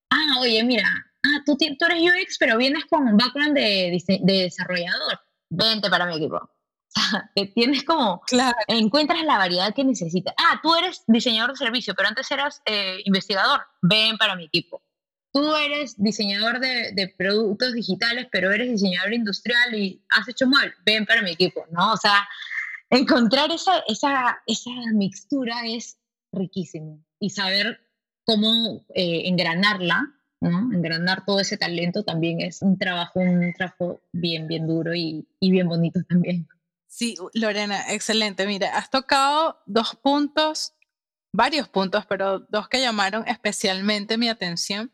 ah, 0.10 0.40
oye, 0.42 0.64
mira, 0.64 0.88
ah, 1.24 1.42
tú, 1.46 1.56
tú 1.58 1.86
eres 1.86 2.02
UX, 2.02 2.38
pero 2.40 2.58
vienes 2.58 2.86
con 2.86 3.08
un 3.08 3.18
background 3.18 3.56
de, 3.56 4.02
de 4.22 4.34
desarrollador. 4.34 5.20
Vente 5.56 5.90
para 5.90 6.06
mi 6.06 6.16
equipo. 6.16 6.50
Tienes 7.56 7.84
como, 7.84 8.22
claro. 8.22 8.56
encuentras 8.68 9.24
la 9.24 9.38
variedad 9.38 9.74
que 9.74 9.84
necesitas. 9.84 10.34
Ah, 10.38 10.60
tú 10.62 10.76
eres 10.76 11.04
diseñador 11.08 11.52
de 11.52 11.58
servicio, 11.58 11.94
pero 11.96 12.10
antes 12.10 12.30
eras 12.32 12.62
eh, 12.66 13.00
investigador. 13.06 13.62
Ven 13.82 14.18
para 14.18 14.36
mi 14.36 14.46
equipo. 14.46 14.84
Tú 15.32 15.56
eres 15.56 15.96
diseñador 15.98 16.60
de, 16.60 16.92
de, 16.94 17.08
productos 17.18 17.74
digitales, 17.74 18.28
pero 18.32 18.52
eres 18.52 18.70
diseñador 18.70 19.14
industrial 19.14 19.74
y 19.74 20.04
has 20.10 20.28
hecho 20.28 20.46
mal. 20.46 20.74
Ven 20.86 21.06
para 21.06 21.24
mi 21.24 21.32
equipo, 21.32 21.66
¿no? 21.72 21.94
O 21.94 21.98
sea, 21.98 22.28
encontrar 22.90 23.52
esa, 23.52 23.80
esa, 23.88 24.42
esa 24.46 24.70
mixtura 24.94 25.66
es 25.66 25.98
riquísimo 26.32 27.04
y 27.20 27.32
saber 27.32 27.80
cómo 28.26 28.86
eh, 28.94 29.24
engranarla, 29.26 30.14
¿no? 30.44 30.70
todo 31.26 31.40
ese 31.40 31.58
talento 31.58 32.04
también 32.04 32.42
es 32.42 32.62
un 32.62 32.78
trabajo, 32.78 33.20
un 33.20 33.54
trabajo 33.54 34.02
bien, 34.12 34.48
bien 34.48 34.68
duro 34.68 34.94
y, 34.94 35.28
y 35.40 35.52
bien 35.52 35.68
bonito 35.68 36.02
también. 36.08 36.48
Sí, 36.88 37.16
Lorena, 37.34 37.92
excelente. 37.92 38.46
Mira, 38.46 38.78
has 38.78 38.90
tocado 38.90 39.58
dos 39.66 39.96
puntos 39.96 40.74
varios 41.34 41.68
puntos, 41.68 42.06
pero 42.06 42.40
dos 42.40 42.70
que 42.70 42.80
llamaron 42.80 43.28
especialmente 43.28 44.18
mi 44.18 44.30
atención. 44.30 44.92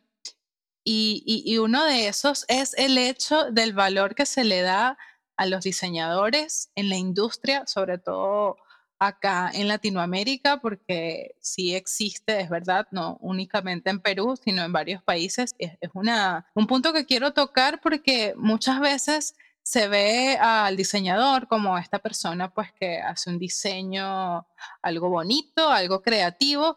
Y, 0.84 1.44
y, 1.46 1.58
uno 1.60 1.86
de 1.86 2.08
esos 2.08 2.46
es 2.48 2.74
el 2.76 2.98
hecho 2.98 3.52
del 3.52 3.74
valor 3.74 4.16
que 4.16 4.26
se 4.26 4.44
le 4.44 4.62
da 4.62 4.98
a 5.36 5.46
los 5.46 5.64
diseñadores 5.66 6.72
en 6.74 6.90
la 6.90 6.96
industria, 6.96 7.68
sobre 7.68 8.00
todo 8.00 8.56
acá 9.00 9.50
en 9.54 9.68
Latinoamérica, 9.68 10.60
porque 10.60 11.36
sí 11.40 11.74
existe, 11.74 12.42
es 12.42 12.50
verdad, 12.50 12.88
no 12.92 13.18
únicamente 13.22 13.90
en 13.90 14.00
Perú, 14.00 14.36
sino 14.44 14.64
en 14.64 14.74
varios 14.74 15.02
países. 15.02 15.56
Es, 15.58 15.72
es 15.80 15.90
una, 15.94 16.46
un 16.54 16.68
punto 16.68 16.92
que 16.94 17.06
quiero 17.06 17.32
tocar 17.34 17.80
porque 17.82 18.34
muchas 18.38 18.80
veces 18.82 19.36
se 19.64 19.88
ve 19.88 20.38
al 20.40 20.76
diseñador 20.76 21.48
como 21.48 21.78
esta 21.78 22.00
persona 22.00 22.54
pues 22.54 22.74
que 22.74 23.00
hace 23.00 23.30
un 23.30 23.40
diseño 23.40 24.48
algo 24.82 25.10
bonito, 25.10 25.70
algo 25.70 26.02
creativo, 26.02 26.76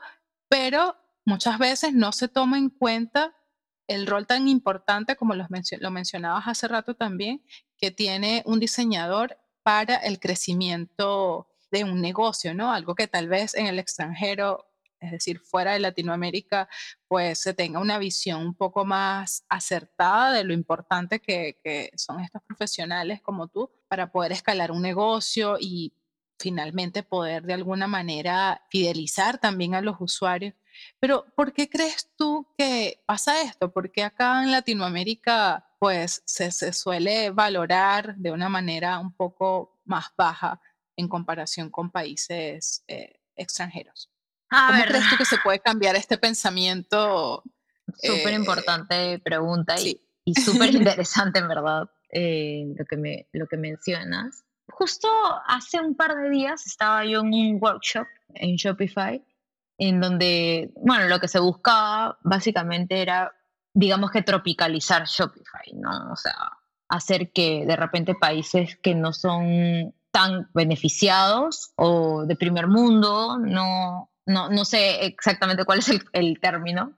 pero 0.48 0.96
muchas 1.24 1.58
veces 1.58 1.92
no 1.92 2.12
se 2.12 2.28
toma 2.28 2.58
en 2.58 2.68
cuenta 2.68 3.34
el 3.88 4.06
rol 4.06 4.26
tan 4.26 4.46
importante 4.46 5.16
como 5.16 5.34
lo 5.34 5.46
mencionabas 5.90 6.46
hace 6.46 6.68
rato 6.68 6.94
también, 6.94 7.42
que 7.76 7.90
tiene 7.90 8.42
un 8.46 8.60
diseñador 8.60 9.38
para 9.62 9.96
el 9.96 10.20
crecimiento 10.20 11.48
de 11.72 11.84
un 11.84 12.00
negocio, 12.00 12.54
¿no? 12.54 12.72
Algo 12.72 12.94
que 12.94 13.08
tal 13.08 13.28
vez 13.28 13.54
en 13.54 13.66
el 13.66 13.78
extranjero, 13.78 14.66
es 15.00 15.10
decir, 15.10 15.40
fuera 15.40 15.72
de 15.72 15.80
Latinoamérica, 15.80 16.68
pues 17.08 17.40
se 17.40 17.54
tenga 17.54 17.80
una 17.80 17.98
visión 17.98 18.42
un 18.42 18.54
poco 18.54 18.84
más 18.84 19.44
acertada 19.48 20.32
de 20.34 20.44
lo 20.44 20.52
importante 20.52 21.18
que, 21.18 21.90
son 21.96 22.20
estos 22.20 22.42
profesionales 22.42 23.20
como 23.22 23.48
tú 23.48 23.70
para 23.88 24.12
poder 24.12 24.32
escalar 24.32 24.70
un 24.70 24.82
negocio 24.82 25.56
y 25.58 25.94
finalmente 26.38 27.02
poder 27.02 27.44
de 27.44 27.54
alguna 27.54 27.86
manera 27.86 28.62
fidelizar 28.70 29.38
también 29.38 29.74
a 29.74 29.80
los 29.80 29.96
usuarios. 29.98 30.54
Pero 31.00 31.24
¿por 31.36 31.52
qué 31.52 31.68
crees 31.68 32.10
tú 32.16 32.46
que 32.58 33.02
pasa 33.06 33.42
esto? 33.42 33.72
Porque 33.72 34.02
acá 34.02 34.42
en 34.42 34.50
Latinoamérica 34.50 35.66
pues 35.78 36.22
se 36.26 36.72
suele 36.72 37.30
valorar 37.30 38.16
de 38.16 38.30
una 38.30 38.48
manera 38.48 38.98
un 38.98 39.12
poco 39.12 39.80
más 39.84 40.06
baja 40.16 40.60
en 40.96 41.08
comparación 41.08 41.70
con 41.70 41.90
países 41.90 42.84
eh, 42.88 43.20
extranjeros. 43.36 44.10
¿Cómo 44.50 44.84
crees 44.84 45.08
tú 45.08 45.16
que 45.16 45.24
se 45.24 45.38
puede 45.38 45.60
cambiar 45.60 45.96
este 45.96 46.18
pensamiento? 46.18 47.42
Súper 47.96 48.34
importante 48.34 49.18
pregunta 49.18 49.80
y, 49.80 50.00
y 50.24 50.34
súper 50.34 50.74
interesante, 50.74 51.38
en 51.38 51.48
verdad, 51.48 51.90
eh, 52.10 52.64
lo, 52.76 52.84
que 52.84 52.96
me, 52.96 53.28
lo 53.32 53.46
que 53.46 53.56
mencionas. 53.56 54.44
Justo 54.68 55.08
hace 55.46 55.80
un 55.80 55.96
par 55.96 56.14
de 56.16 56.30
días 56.30 56.66
estaba 56.66 57.04
yo 57.04 57.20
en 57.20 57.32
un 57.32 57.58
workshop 57.60 58.06
en 58.34 58.56
Shopify, 58.56 59.24
en 59.78 60.00
donde, 60.00 60.70
bueno, 60.76 61.08
lo 61.08 61.18
que 61.18 61.28
se 61.28 61.40
buscaba 61.40 62.18
básicamente 62.22 63.00
era, 63.00 63.34
digamos 63.72 64.10
que 64.10 64.22
tropicalizar 64.22 65.06
Shopify, 65.06 65.72
¿no? 65.74 66.12
O 66.12 66.16
sea, 66.16 66.36
hacer 66.88 67.32
que 67.32 67.64
de 67.66 67.76
repente 67.76 68.14
países 68.14 68.76
que 68.76 68.94
no 68.94 69.14
son 69.14 69.94
tan 70.12 70.48
beneficiados 70.52 71.72
o 71.76 72.24
de 72.26 72.36
primer 72.36 72.68
mundo, 72.68 73.38
no, 73.38 74.12
no, 74.26 74.48
no 74.50 74.64
sé 74.64 75.06
exactamente 75.06 75.64
cuál 75.64 75.80
es 75.80 75.90
el, 76.12 76.38
término, 76.38 76.94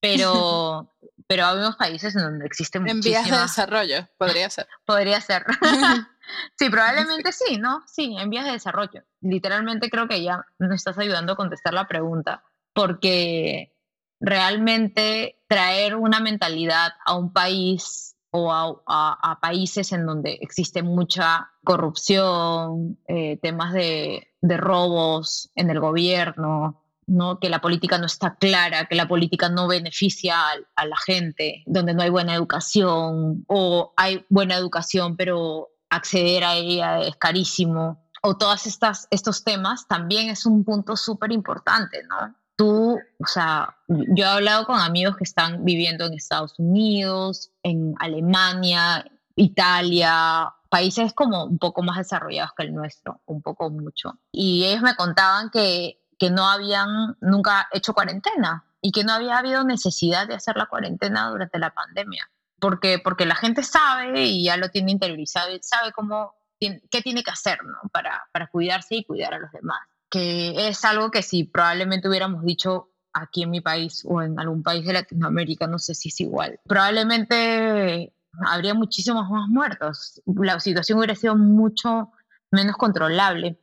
pero, 0.00 0.94
pero 1.26 1.46
hay 1.46 1.58
unos 1.58 1.76
países 1.76 2.14
en 2.16 2.22
donde 2.22 2.46
existen 2.46 2.88
En 2.88 3.00
vías 3.00 3.28
de 3.28 3.36
desarrollo, 3.36 4.08
podría 4.16 4.48
ser. 4.48 4.66
podría 4.86 5.20
ser. 5.20 5.44
sí, 6.58 6.70
probablemente 6.70 7.32
sí, 7.32 7.58
¿no? 7.58 7.82
Sí, 7.86 8.16
en 8.18 8.30
vías 8.30 8.46
de 8.46 8.52
desarrollo. 8.52 9.02
Literalmente 9.20 9.90
creo 9.90 10.08
que 10.08 10.22
ya 10.22 10.46
nos 10.58 10.72
estás 10.72 10.96
ayudando 10.98 11.32
a 11.32 11.36
contestar 11.36 11.74
la 11.74 11.88
pregunta, 11.88 12.44
porque 12.72 13.74
realmente 14.20 15.42
traer 15.48 15.96
una 15.96 16.20
mentalidad 16.20 16.92
a 17.04 17.16
un 17.16 17.32
país 17.32 18.15
o 18.36 18.82
a, 18.86 19.38
países 19.40 19.92
en 19.92 20.06
donde 20.06 20.38
existe 20.40 20.82
mucha 20.82 21.50
corrupción, 21.64 22.98
eh, 23.08 23.38
temas 23.42 23.72
de, 23.72 24.28
robos 24.42 25.50
en 25.56 25.70
el 25.70 25.80
gobierno, 25.80 26.82
¿no? 27.06 27.40
que 27.40 27.48
la 27.48 27.60
política 27.60 27.98
no 27.98 28.06
está 28.06 28.36
clara, 28.36 28.86
que 28.86 28.94
la 28.94 29.08
política 29.08 29.48
no 29.48 29.66
beneficia 29.66 30.36
a, 30.76 30.86
la 30.86 30.96
gente, 30.96 31.62
donde 31.66 31.94
no 31.94 32.02
hay 32.02 32.10
buena 32.10 32.34
educación 32.34 33.44
o 33.48 33.92
hay 33.96 34.24
buena 34.28 34.54
educación 34.56 35.16
pero 35.16 35.68
acceder 35.90 36.44
a 36.44 36.54
ella 36.54 37.00
es 37.00 37.16
carísimo 37.16 38.06
o 38.22 38.36
todos 38.36 38.66
estos 38.66 39.44
temas 39.44 39.86
también 39.86 40.30
es 40.30 40.46
un 40.46 40.64
punto 40.64 40.96
súper 40.96 41.30
importante, 41.30 42.02
¿no? 42.08 42.34
Tú, 42.56 42.98
o 43.18 43.26
sea, 43.26 43.76
yo 43.86 44.24
he 44.24 44.28
hablado 44.28 44.64
con 44.66 44.80
amigos 44.80 45.16
que 45.16 45.24
están 45.24 45.64
viviendo 45.64 46.06
en 46.06 46.14
Estados 46.14 46.58
Unidos, 46.58 47.52
en 47.62 47.94
Alemania, 48.00 49.04
Italia, 49.36 50.52
países 50.70 51.12
como 51.12 51.44
un 51.44 51.58
poco 51.58 51.82
más 51.82 51.98
desarrollados 51.98 52.52
que 52.56 52.64
el 52.64 52.74
nuestro, 52.74 53.20
un 53.26 53.42
poco 53.42 53.70
mucho. 53.70 54.18
Y 54.32 54.64
ellos 54.64 54.82
me 54.82 54.96
contaban 54.96 55.50
que, 55.50 56.02
que 56.18 56.30
no 56.30 56.48
habían 56.48 57.16
nunca 57.20 57.68
hecho 57.72 57.94
cuarentena 57.94 58.64
y 58.80 58.90
que 58.90 59.04
no 59.04 59.12
había 59.12 59.38
habido 59.38 59.62
necesidad 59.64 60.26
de 60.26 60.34
hacer 60.34 60.56
la 60.56 60.66
cuarentena 60.66 61.28
durante 61.28 61.58
la 61.58 61.74
pandemia. 61.74 62.28
Porque, 62.58 62.98
porque 62.98 63.26
la 63.26 63.34
gente 63.34 63.62
sabe 63.62 64.24
y 64.24 64.44
ya 64.44 64.56
lo 64.56 64.70
tiene 64.70 64.90
interiorizado 64.90 65.50
sabe 65.60 65.92
cómo, 65.92 66.34
qué 66.58 67.02
tiene 67.02 67.22
que 67.22 67.30
hacer 67.30 67.62
¿no? 67.62 67.90
para, 67.92 68.24
para 68.32 68.46
cuidarse 68.46 68.96
y 68.96 69.04
cuidar 69.04 69.34
a 69.34 69.38
los 69.38 69.52
demás 69.52 69.80
que 70.10 70.68
es 70.68 70.84
algo 70.84 71.10
que 71.10 71.22
si 71.22 71.44
probablemente 71.44 72.08
hubiéramos 72.08 72.44
dicho 72.44 72.90
aquí 73.12 73.42
en 73.42 73.50
mi 73.50 73.60
país 73.60 74.02
o 74.06 74.22
en 74.22 74.38
algún 74.38 74.62
país 74.62 74.84
de 74.86 74.92
Latinoamérica, 74.92 75.66
no 75.66 75.78
sé 75.78 75.94
si 75.94 76.10
es 76.10 76.20
igual, 76.20 76.60
probablemente 76.64 78.12
habría 78.46 78.74
muchísimos 78.74 79.28
más 79.30 79.48
muertos. 79.48 80.22
La 80.26 80.60
situación 80.60 80.98
hubiera 80.98 81.14
sido 81.14 81.36
mucho 81.36 82.12
menos 82.50 82.76
controlable. 82.76 83.58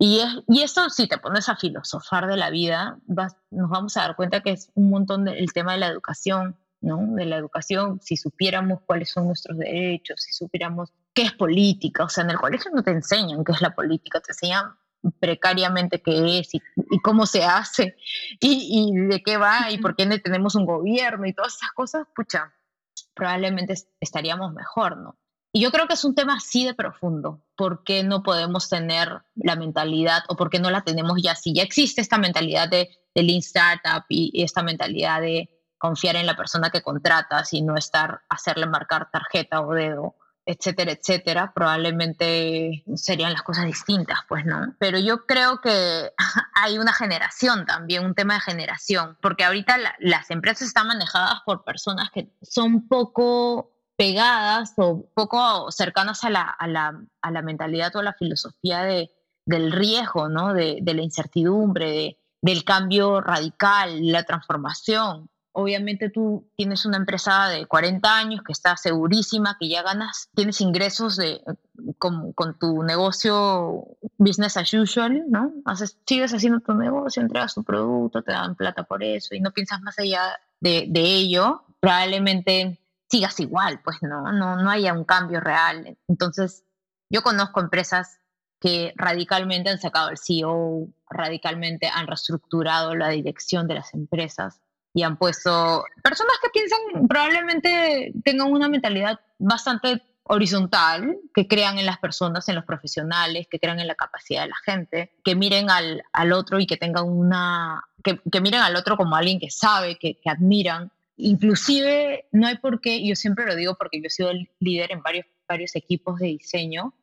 Y, 0.00 0.20
es, 0.20 0.28
y 0.46 0.62
eso, 0.62 0.88
si 0.90 1.08
te 1.08 1.18
pones 1.18 1.48
a 1.48 1.56
filosofar 1.56 2.28
de 2.28 2.36
la 2.36 2.50
vida, 2.50 2.98
nos 3.50 3.68
vamos 3.68 3.96
a 3.96 4.02
dar 4.02 4.14
cuenta 4.14 4.42
que 4.42 4.52
es 4.52 4.70
un 4.74 4.90
montón 4.90 5.24
del 5.24 5.52
tema 5.52 5.72
de 5.72 5.78
la 5.78 5.88
educación, 5.88 6.56
¿no? 6.80 7.14
De 7.16 7.24
la 7.24 7.36
educación, 7.36 8.00
si 8.00 8.16
supiéramos 8.16 8.80
cuáles 8.86 9.10
son 9.10 9.26
nuestros 9.26 9.58
derechos, 9.58 10.22
si 10.22 10.32
supiéramos 10.32 10.92
qué 11.12 11.22
es 11.22 11.32
política, 11.32 12.04
o 12.04 12.08
sea, 12.08 12.22
en 12.22 12.30
el 12.30 12.38
colegio 12.38 12.70
no 12.72 12.84
te 12.84 12.92
enseñan 12.92 13.42
qué 13.42 13.50
es 13.50 13.60
la 13.60 13.74
política, 13.74 14.20
te 14.20 14.30
enseñan 14.30 14.72
precariamente 15.20 16.02
qué 16.02 16.38
es 16.38 16.54
y, 16.54 16.60
cómo 17.02 17.26
se 17.26 17.44
hace 17.44 17.96
y, 18.40 18.94
de 18.94 19.22
qué 19.22 19.36
va 19.36 19.70
y 19.70 19.78
por 19.78 19.96
qué 19.96 20.06
tenemos 20.18 20.54
un 20.54 20.66
gobierno 20.66 21.26
y 21.26 21.32
todas 21.32 21.56
esas 21.56 21.70
cosas, 21.72 22.06
pucha, 22.14 22.52
probablemente 23.14 23.74
estaríamos 24.00 24.52
mejor, 24.52 24.96
¿no? 24.96 25.18
Y 25.50 25.62
yo 25.62 25.70
creo 25.70 25.86
que 25.86 25.94
es 25.94 26.04
un 26.04 26.14
tema 26.14 26.34
así 26.36 26.66
de 26.66 26.74
profundo, 26.74 27.42
porque 27.56 28.04
no 28.04 28.22
podemos 28.22 28.68
tener 28.68 29.22
la 29.34 29.56
mentalidad 29.56 30.22
o 30.28 30.36
porque 30.36 30.58
no 30.58 30.70
la 30.70 30.82
tenemos 30.82 31.20
ya 31.22 31.34
si 31.34 31.54
ya 31.54 31.62
existe 31.62 32.02
esta 32.02 32.18
mentalidad 32.18 32.68
de, 32.68 32.90
de 33.14 33.22
Lean 33.22 33.38
Startup 33.38 34.04
y, 34.10 34.30
y 34.34 34.42
esta 34.42 34.62
mentalidad 34.62 35.22
de 35.22 35.48
confiar 35.78 36.16
en 36.16 36.26
la 36.26 36.36
persona 36.36 36.70
que 36.70 36.82
contratas 36.82 37.54
y 37.54 37.62
no 37.62 37.76
estar, 37.76 38.20
hacerle 38.28 38.66
marcar 38.66 39.10
tarjeta 39.10 39.62
o 39.62 39.72
dedo 39.72 40.16
etcétera, 40.48 40.92
etcétera, 40.92 41.52
probablemente 41.54 42.82
serían 42.94 43.34
las 43.34 43.42
cosas 43.42 43.66
distintas, 43.66 44.20
pues, 44.26 44.46
¿no? 44.46 44.74
Pero 44.78 44.98
yo 44.98 45.26
creo 45.26 45.60
que 45.60 46.10
hay 46.54 46.78
una 46.78 46.94
generación 46.94 47.66
también, 47.66 48.06
un 48.06 48.14
tema 48.14 48.34
de 48.34 48.40
generación, 48.40 49.18
porque 49.20 49.44
ahorita 49.44 49.76
las 49.98 50.30
empresas 50.30 50.68
están 50.68 50.86
manejadas 50.86 51.40
por 51.44 51.64
personas 51.64 52.08
que 52.10 52.32
son 52.40 52.88
poco 52.88 53.72
pegadas 53.98 54.72
o 54.78 55.10
poco 55.14 55.70
cercanas 55.70 56.24
a 56.24 56.30
la, 56.30 56.44
a 56.44 56.66
la, 56.66 56.98
a 57.20 57.30
la 57.30 57.42
mentalidad 57.42 57.94
o 57.96 57.98
a 57.98 58.04
la 58.04 58.14
filosofía 58.14 58.84
de, 58.84 59.10
del 59.44 59.70
riesgo, 59.70 60.30
¿no? 60.30 60.54
De, 60.54 60.78
de 60.80 60.94
la 60.94 61.02
incertidumbre, 61.02 61.90
de, 61.90 62.18
del 62.40 62.64
cambio 62.64 63.20
radical, 63.20 64.00
la 64.00 64.22
transformación 64.22 65.28
obviamente 65.58 66.08
tú 66.08 66.48
tienes 66.56 66.86
una 66.86 66.98
empresa 66.98 67.48
de 67.48 67.66
40 67.66 68.16
años 68.16 68.42
que 68.46 68.52
está 68.52 68.76
segurísima, 68.76 69.56
que 69.58 69.68
ya 69.68 69.82
ganas, 69.82 70.28
tienes 70.32 70.60
ingresos 70.60 71.16
de, 71.16 71.42
con, 71.98 72.32
tu 72.60 72.84
negocio 72.84 73.84
business 74.18 74.56
as 74.56 74.72
usual, 74.72 75.24
¿no? 75.28 75.52
Sigues 76.06 76.32
haciendo 76.32 76.60
tu 76.60 76.74
negocio, 76.74 77.20
entregas 77.22 77.56
tu 77.56 77.64
producto, 77.64 78.22
te 78.22 78.30
dan 78.30 78.54
plata 78.54 78.84
por 78.84 79.02
eso 79.02 79.34
y 79.34 79.40
no 79.40 79.50
piensas 79.50 79.80
más 79.82 79.98
allá 79.98 80.38
de, 80.60 80.86
de 80.88 81.00
ello, 81.00 81.64
probablemente 81.80 82.78
sigas 83.10 83.40
igual, 83.40 83.80
pues 83.82 83.96
no, 84.02 84.30
no, 84.30 84.62
no 84.62 84.70
haya 84.70 84.92
un 84.92 85.04
cambio 85.04 85.40
real. 85.40 85.98
Entonces, 86.06 86.62
yo 87.10 87.22
conozco 87.22 87.58
empresas 87.58 88.20
que 88.60 88.92
radicalmente 88.94 89.70
han 89.70 89.80
sacado 89.80 90.10
el 90.10 90.18
CEO, 90.18 90.86
radicalmente 91.10 91.88
han 91.88 92.06
reestructurado 92.06 92.94
la 92.94 93.08
dirección 93.08 93.66
de 93.66 93.74
las 93.74 93.92
empresas 93.92 94.60
y 94.94 95.02
han 95.02 95.16
puesto 95.16 95.84
personas 96.02 96.34
que 96.42 96.50
piensan 96.50 97.08
probablemente 97.08 98.12
tengan 98.24 98.50
una 98.50 98.68
mentalidad 98.68 99.20
bastante 99.38 100.02
horizontal, 100.28 101.16
que 101.34 101.48
crean 101.48 101.78
en 101.78 101.86
las 101.86 101.98
personas, 101.98 102.48
en 102.48 102.54
los 102.54 102.64
profesionales, 102.64 103.46
que 103.50 103.58
crean 103.58 103.80
en 103.80 103.86
la 103.86 103.94
capacidad 103.94 104.42
de 104.42 104.48
la 104.48 104.56
gente, 104.64 105.12
que 105.24 105.34
miren 105.34 105.70
al, 105.70 106.02
al 106.12 106.32
otro 106.32 106.60
y 106.60 106.66
que 106.66 106.76
tengan 106.76 107.08
una, 107.08 107.82
que, 108.02 108.40
miren 108.40 108.60
al 108.60 108.76
otro 108.76 108.96
como 108.96 109.16
alguien 109.16 109.40
que 109.40 109.50
sabe, 109.50 109.96
que, 109.98 110.20
que, 110.20 110.30
admiran. 110.30 110.92
Inclusive 111.16 112.28
no 112.30 112.46
hay 112.46 112.58
por 112.58 112.80
qué, 112.80 113.04
yo 113.06 113.16
siempre 113.16 113.46
lo 113.46 113.56
digo 113.56 113.74
porque 113.78 114.00
yo 114.00 114.06
he 114.06 114.10
sido 114.10 114.30
líder 114.60 114.92
en 114.92 115.02
varios, 115.02 115.26
varios 115.48 115.74
equipos 115.74 116.18
de 116.18 116.26
diseño, 116.26 116.94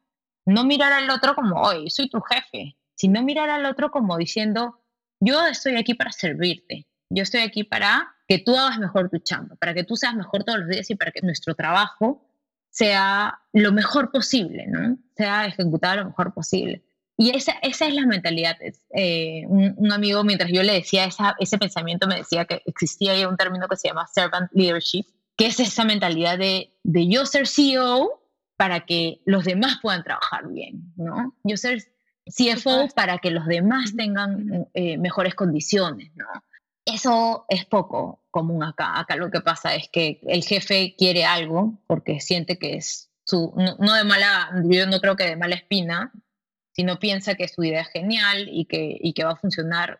no 0.46 0.64
mirar 0.64 0.94
al 0.94 1.10
otro 1.10 1.36
como, 1.36 1.62
oye, 1.62 1.90
soy 1.90 2.10
tu 2.10 2.22
jefe, 2.22 2.78
sino 2.94 3.24
mirar 3.24 3.50
al 3.50 3.66
otro 3.66 3.90
como 3.90 4.18
diciendo, 4.18 4.80
yo 5.20 5.46
estoy 5.48 5.76
aquí 5.76 5.96
para 5.96 6.12
servirte, 6.12 6.88
yo 7.10 7.24
estoy 7.24 7.42
aquí 7.42 7.64
para 7.64 8.16
que 8.28 8.40
tú 8.40 8.56
hagas 8.56 8.80
mejor 8.80 9.10
tu 9.10 9.20
chamba, 9.20 9.56
para 9.56 9.74
que 9.74 9.84
tú 9.84 9.96
seas 9.96 10.16
mejor 10.16 10.44
todos 10.44 10.60
los 10.60 10.70
días 10.70 10.90
y 10.90 10.96
para 10.96 11.12
que 11.12 11.22
nuestro 11.22 11.56
trabajo 11.56 12.28
sea 12.70 13.40
lo 13.54 13.72
mejor 13.72 14.12
posible, 14.12 14.66
¿no? 14.68 14.98
Sea 15.16 15.46
ejecutado 15.46 15.98
lo 15.98 16.06
mejor 16.06 16.34
posible. 16.34 16.84
Y 17.18 17.30
esa, 17.30 17.54
esa 17.62 17.88
es 17.88 17.94
la 17.94 18.06
mentalidad. 18.06 18.58
Eh, 18.94 19.44
un, 19.48 19.92
amigo, 19.92 20.24
mientras 20.24 20.52
yo 20.52 20.64
le 20.64 20.74
decía 20.74 21.06
esa, 21.06 21.36
ese 21.40 21.58
pensamiento, 21.58 22.08
me 22.08 22.18
decía 22.18 22.46
que 22.46 22.62
existía 22.66 23.18
ya 23.18 23.30
un 23.30 23.38
término 23.38 23.68
que 23.70 23.78
se 23.78 23.88
llama 23.88 24.08
servant 24.08 24.52
leadership, 24.52 25.06
que 25.38 25.48
es 25.48 25.60
esa 25.60 25.86
mentalidad 25.86 26.38
de, 26.38 26.74
de 26.84 27.08
yo 27.08 27.26
ser 27.26 27.48
CEO 27.48 28.22
para 28.58 28.86
que 28.86 29.22
los 29.26 29.46
demás 29.46 29.80
puedan 29.82 30.04
trabajar 30.04 30.48
bien, 30.50 30.94
¿no? 30.98 31.36
Yo 31.44 31.56
ser 31.58 31.84
CFO 32.26 32.90
para 32.96 33.20
que 33.20 33.32
los 33.32 33.46
demás 33.46 33.96
tengan 33.96 34.68
eh, 34.74 34.98
mejores 34.98 35.36
condiciones, 35.36 36.12
¿no? 36.16 36.26
Eso 36.96 37.46
es 37.50 37.66
poco 37.66 38.24
común 38.32 38.64
acá. 38.64 38.98
Acá 38.98 39.18
lo 39.18 39.30
que 39.30 39.42
pasa 39.42 39.76
es 39.76 39.90
que 39.90 40.22
el 40.28 40.44
jefe 40.44 40.96
quiere 40.98 41.26
algo 41.26 41.78
porque 41.88 42.22
siente 42.22 42.58
que 42.58 42.78
es 42.78 43.12
su, 43.26 43.54
no, 43.80 43.94
de 43.94 44.06
mala, 44.06 44.50
yo 44.64 44.88
no 44.88 45.02
creo 45.02 45.18
que 45.18 45.26
de 45.26 45.36
mala 45.36 45.56
espina, 45.56 46.14
sino 46.72 46.98
piensa 46.98 47.36
que 47.36 47.50
su 47.50 47.66
idea 47.66 47.82
es 47.82 47.90
genial 47.90 48.48
y 48.50 48.64
que, 48.64 48.98
y 48.98 49.12
que 49.12 49.26
va 49.26 49.32
a 49.32 49.36
funcionar 49.36 50.00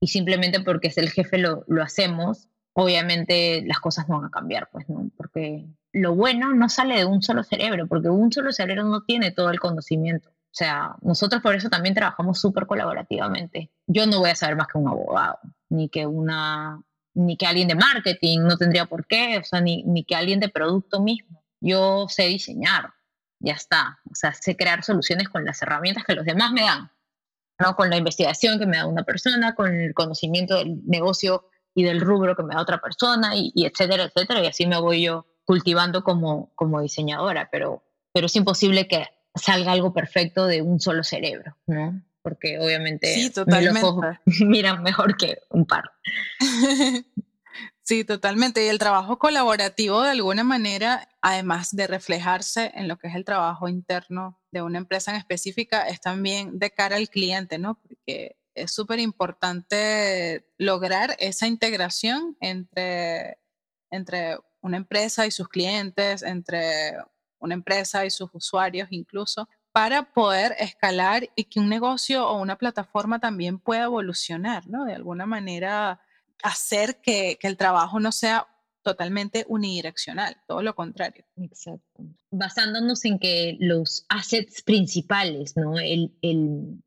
y 0.00 0.08
simplemente 0.08 0.58
porque 0.58 0.88
es 0.88 0.98
el 0.98 1.10
jefe 1.10 1.38
lo, 1.38 1.64
lo 1.68 1.80
hacemos, 1.80 2.48
obviamente 2.72 3.62
las 3.64 3.78
cosas 3.78 4.08
no 4.08 4.16
van 4.16 4.26
a 4.26 4.30
cambiar, 4.30 4.68
pues, 4.72 4.88
¿no? 4.88 5.12
Porque 5.16 5.64
lo 5.92 6.16
bueno 6.16 6.52
no 6.54 6.68
sale 6.68 6.96
de 6.96 7.04
un 7.04 7.22
solo 7.22 7.44
cerebro, 7.44 7.86
porque 7.86 8.08
un 8.08 8.32
solo 8.32 8.50
cerebro 8.50 8.82
no 8.82 9.02
tiene 9.04 9.30
todo 9.30 9.50
el 9.50 9.60
conocimiento. 9.60 10.30
O 10.30 10.54
sea, 10.54 10.96
nosotros 11.02 11.40
por 11.40 11.54
eso 11.54 11.70
también 11.70 11.94
trabajamos 11.94 12.40
súper 12.40 12.66
colaborativamente. 12.66 13.70
Yo 13.86 14.06
no 14.06 14.18
voy 14.18 14.30
a 14.30 14.36
saber 14.36 14.56
más 14.56 14.66
que 14.66 14.76
un 14.76 14.88
abogado, 14.88 15.38
ni 15.72 15.88
que 15.88 16.06
una 16.06 16.82
ni 17.14 17.36
que 17.36 17.46
alguien 17.46 17.68
de 17.68 17.74
marketing, 17.74 18.40
no 18.40 18.56
tendría 18.56 18.86
por 18.86 19.06
qué, 19.06 19.38
o 19.38 19.44
sea, 19.44 19.60
ni, 19.60 19.82
ni 19.84 20.04
que 20.04 20.14
alguien 20.14 20.40
de 20.40 20.48
producto 20.48 21.00
mismo. 21.00 21.44
Yo 21.60 22.06
sé 22.08 22.24
diseñar, 22.24 22.94
ya 23.38 23.52
está. 23.52 23.98
O 24.10 24.14
sea, 24.14 24.32
sé 24.32 24.56
crear 24.56 24.82
soluciones 24.82 25.28
con 25.28 25.44
las 25.44 25.60
herramientas 25.60 26.04
que 26.04 26.14
los 26.14 26.24
demás 26.24 26.52
me 26.52 26.62
dan, 26.62 26.90
¿no? 27.58 27.76
Con 27.76 27.90
la 27.90 27.98
investigación 27.98 28.58
que 28.58 28.66
me 28.66 28.78
da 28.78 28.86
una 28.86 29.02
persona, 29.02 29.54
con 29.54 29.74
el 29.74 29.92
conocimiento 29.92 30.56
del 30.56 30.80
negocio 30.86 31.50
y 31.74 31.84
del 31.84 32.00
rubro 32.00 32.34
que 32.34 32.44
me 32.44 32.54
da 32.54 32.62
otra 32.62 32.80
persona, 32.80 33.36
y, 33.36 33.52
y 33.54 33.66
etcétera, 33.66 34.04
etcétera. 34.04 34.42
Y 34.42 34.46
así 34.46 34.66
me 34.66 34.80
voy 34.80 35.02
yo 35.02 35.26
cultivando 35.44 36.02
como, 36.02 36.50
como 36.54 36.80
diseñadora, 36.80 37.50
pero, 37.52 37.82
pero 38.14 38.26
es 38.26 38.36
imposible 38.36 38.88
que 38.88 39.06
salga 39.34 39.72
algo 39.72 39.92
perfecto 39.92 40.46
de 40.46 40.62
un 40.62 40.80
solo 40.80 41.04
cerebro, 41.04 41.56
¿no? 41.66 42.00
Porque 42.22 42.58
obviamente 42.58 43.12
sí, 43.14 43.30
totalmente. 43.30 43.82
miran 44.46 44.82
mejor 44.82 45.16
que 45.16 45.38
un 45.50 45.66
par. 45.66 45.90
Sí, 47.84 48.04
totalmente. 48.04 48.64
Y 48.64 48.68
el 48.68 48.78
trabajo 48.78 49.18
colaborativo 49.18 50.02
de 50.02 50.10
alguna 50.10 50.44
manera, 50.44 51.08
además 51.20 51.74
de 51.74 51.88
reflejarse 51.88 52.70
en 52.74 52.86
lo 52.86 52.96
que 52.96 53.08
es 53.08 53.16
el 53.16 53.24
trabajo 53.24 53.68
interno 53.68 54.40
de 54.52 54.62
una 54.62 54.78
empresa 54.78 55.10
en 55.10 55.16
específica, 55.16 55.88
es 55.88 56.00
también 56.00 56.60
de 56.60 56.70
cara 56.70 56.96
al 56.96 57.08
cliente, 57.08 57.58
¿no? 57.58 57.74
Porque 57.74 58.36
es 58.54 58.72
súper 58.72 59.00
importante 59.00 60.46
lograr 60.58 61.16
esa 61.18 61.48
integración 61.48 62.36
entre, 62.40 63.38
entre 63.90 64.38
una 64.60 64.76
empresa 64.76 65.26
y 65.26 65.32
sus 65.32 65.48
clientes, 65.48 66.22
entre 66.22 66.94
una 67.40 67.54
empresa 67.54 68.06
y 68.06 68.10
sus 68.10 68.30
usuarios 68.32 68.88
incluso, 68.92 69.48
para 69.72 70.12
poder 70.12 70.54
escalar 70.58 71.30
y 71.34 71.44
que 71.44 71.58
un 71.58 71.68
negocio 71.68 72.28
o 72.28 72.40
una 72.40 72.56
plataforma 72.56 73.18
también 73.18 73.58
pueda 73.58 73.84
evolucionar, 73.84 74.68
¿no? 74.68 74.84
De 74.84 74.94
alguna 74.94 75.26
manera 75.26 76.00
hacer 76.42 77.00
que, 77.00 77.38
el 77.40 77.56
trabajo 77.56 77.98
no 77.98 78.12
sea 78.12 78.46
totalmente 78.82 79.46
unidireccional, 79.48 80.36
todo 80.46 80.62
lo 80.62 80.74
contrario. 80.74 81.24
Exacto. 81.36 82.04
Basándonos 82.30 83.04
en 83.04 83.18
que 83.18 83.56
los 83.60 84.04
assets 84.08 84.62
principales, 84.62 85.56
¿no? 85.56 85.78
El, 85.78 86.12
el, 86.20 86.82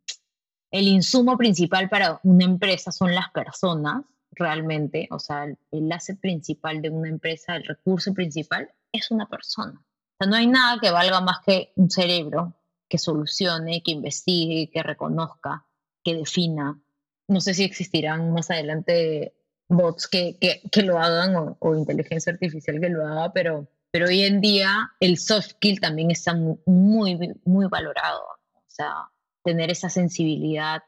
el, 0.71 0.87
insumo 0.87 1.37
principal 1.37 1.89
para 1.89 2.19
una 2.23 2.45
empresa 2.45 2.91
son 2.91 3.15
las 3.15 3.31
personas, 3.31 4.03
realmente, 4.31 5.07
o 5.09 5.19
sea, 5.19 5.45
el, 5.45 5.57
el 5.71 5.91
asset 5.91 6.19
principal 6.19 6.81
de 6.81 6.89
una 6.89 7.07
empresa, 7.07 7.55
el 7.55 7.63
recurso 7.63 8.13
principal 8.13 8.69
es 8.91 9.09
una 9.09 9.27
persona. 9.27 9.79
O 9.79 10.17
sea, 10.19 10.29
no 10.29 10.35
hay 10.35 10.47
nada 10.47 10.77
que 10.81 10.91
valga 10.91 11.21
más 11.21 11.39
que 11.45 11.71
un 11.77 11.89
cerebro 11.89 12.53
que 12.89 12.97
solucione, 12.97 13.81
que 13.83 13.91
investigue, 13.91 14.69
que 14.71 14.83
reconozca, 14.83 15.65
que 16.03 16.15
defina. 16.15 16.79
No 17.27 17.41
sé 17.41 17.53
si 17.53 17.63
existirán 17.63 18.31
más 18.33 18.51
adelante 18.51 19.33
bots 19.67 20.07
que, 20.07 20.37
que, 20.39 20.61
que 20.71 20.83
lo 20.83 20.99
hagan 20.99 21.55
o, 21.59 21.75
inteligencia 21.75 22.33
artificial 22.33 22.79
que 22.79 22.89
lo 22.89 23.05
haga, 23.05 23.33
pero, 23.33 23.67
pero 23.91 24.07
hoy 24.07 24.21
en 24.23 24.41
día 24.41 24.91
el 24.99 25.17
soft 25.17 25.51
skill 25.51 25.79
también 25.79 26.11
está 26.11 26.35
muy, 26.35 27.33
muy 27.43 27.67
valorado. 27.67 28.23
O 28.53 28.63
sea, 28.67 29.09
tener 29.43 29.71
esa 29.71 29.89
sensibilidad 29.89 30.83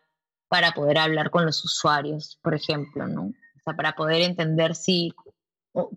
para 0.49 0.71
poder 0.73 0.97
hablar 0.97 1.29
con 1.29 1.45
los 1.45 1.63
usuarios, 1.63 2.39
por 2.41 2.53
ejemplo, 2.53 3.07
¿no? 3.07 3.23
O 3.23 3.60
sea, 3.63 3.75
para 3.75 3.93
poder 3.93 4.21
entender 4.21 4.75
si 4.75 5.13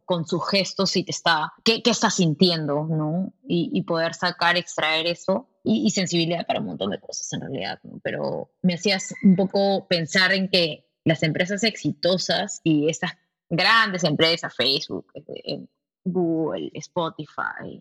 con 0.04 0.26
sus 0.26 0.48
gestos 0.48 0.90
si 0.90 1.04
te 1.04 1.10
está, 1.10 1.52
qué, 1.64 1.82
qué 1.82 1.90
está 1.90 2.10
sintiendo, 2.10 2.84
¿no? 2.84 3.32
Y, 3.46 3.82
poder 3.82 4.14
sacar, 4.14 4.56
extraer 4.56 5.06
eso 5.06 5.48
y, 5.64 5.90
sensibilidad 5.90 6.46
para 6.46 6.60
un 6.60 6.66
montón 6.66 6.90
de 6.90 7.00
cosas 7.00 7.32
en 7.32 7.40
realidad. 7.40 7.80
Pero 8.02 8.50
me 8.62 8.74
hacías 8.74 9.14
un 9.22 9.36
poco 9.36 9.86
pensar 9.88 10.32
en 10.32 10.48
que 10.48 10.86
las 11.04 11.22
empresas 11.22 11.64
exitosas 11.64 12.60
y 12.62 12.88
estas 12.88 13.12
grandes 13.48 14.04
empresas, 14.04 14.54
Facebook, 14.54 15.06
eh, 15.14 15.66
Google, 16.04 16.70
Spotify, 16.74 17.80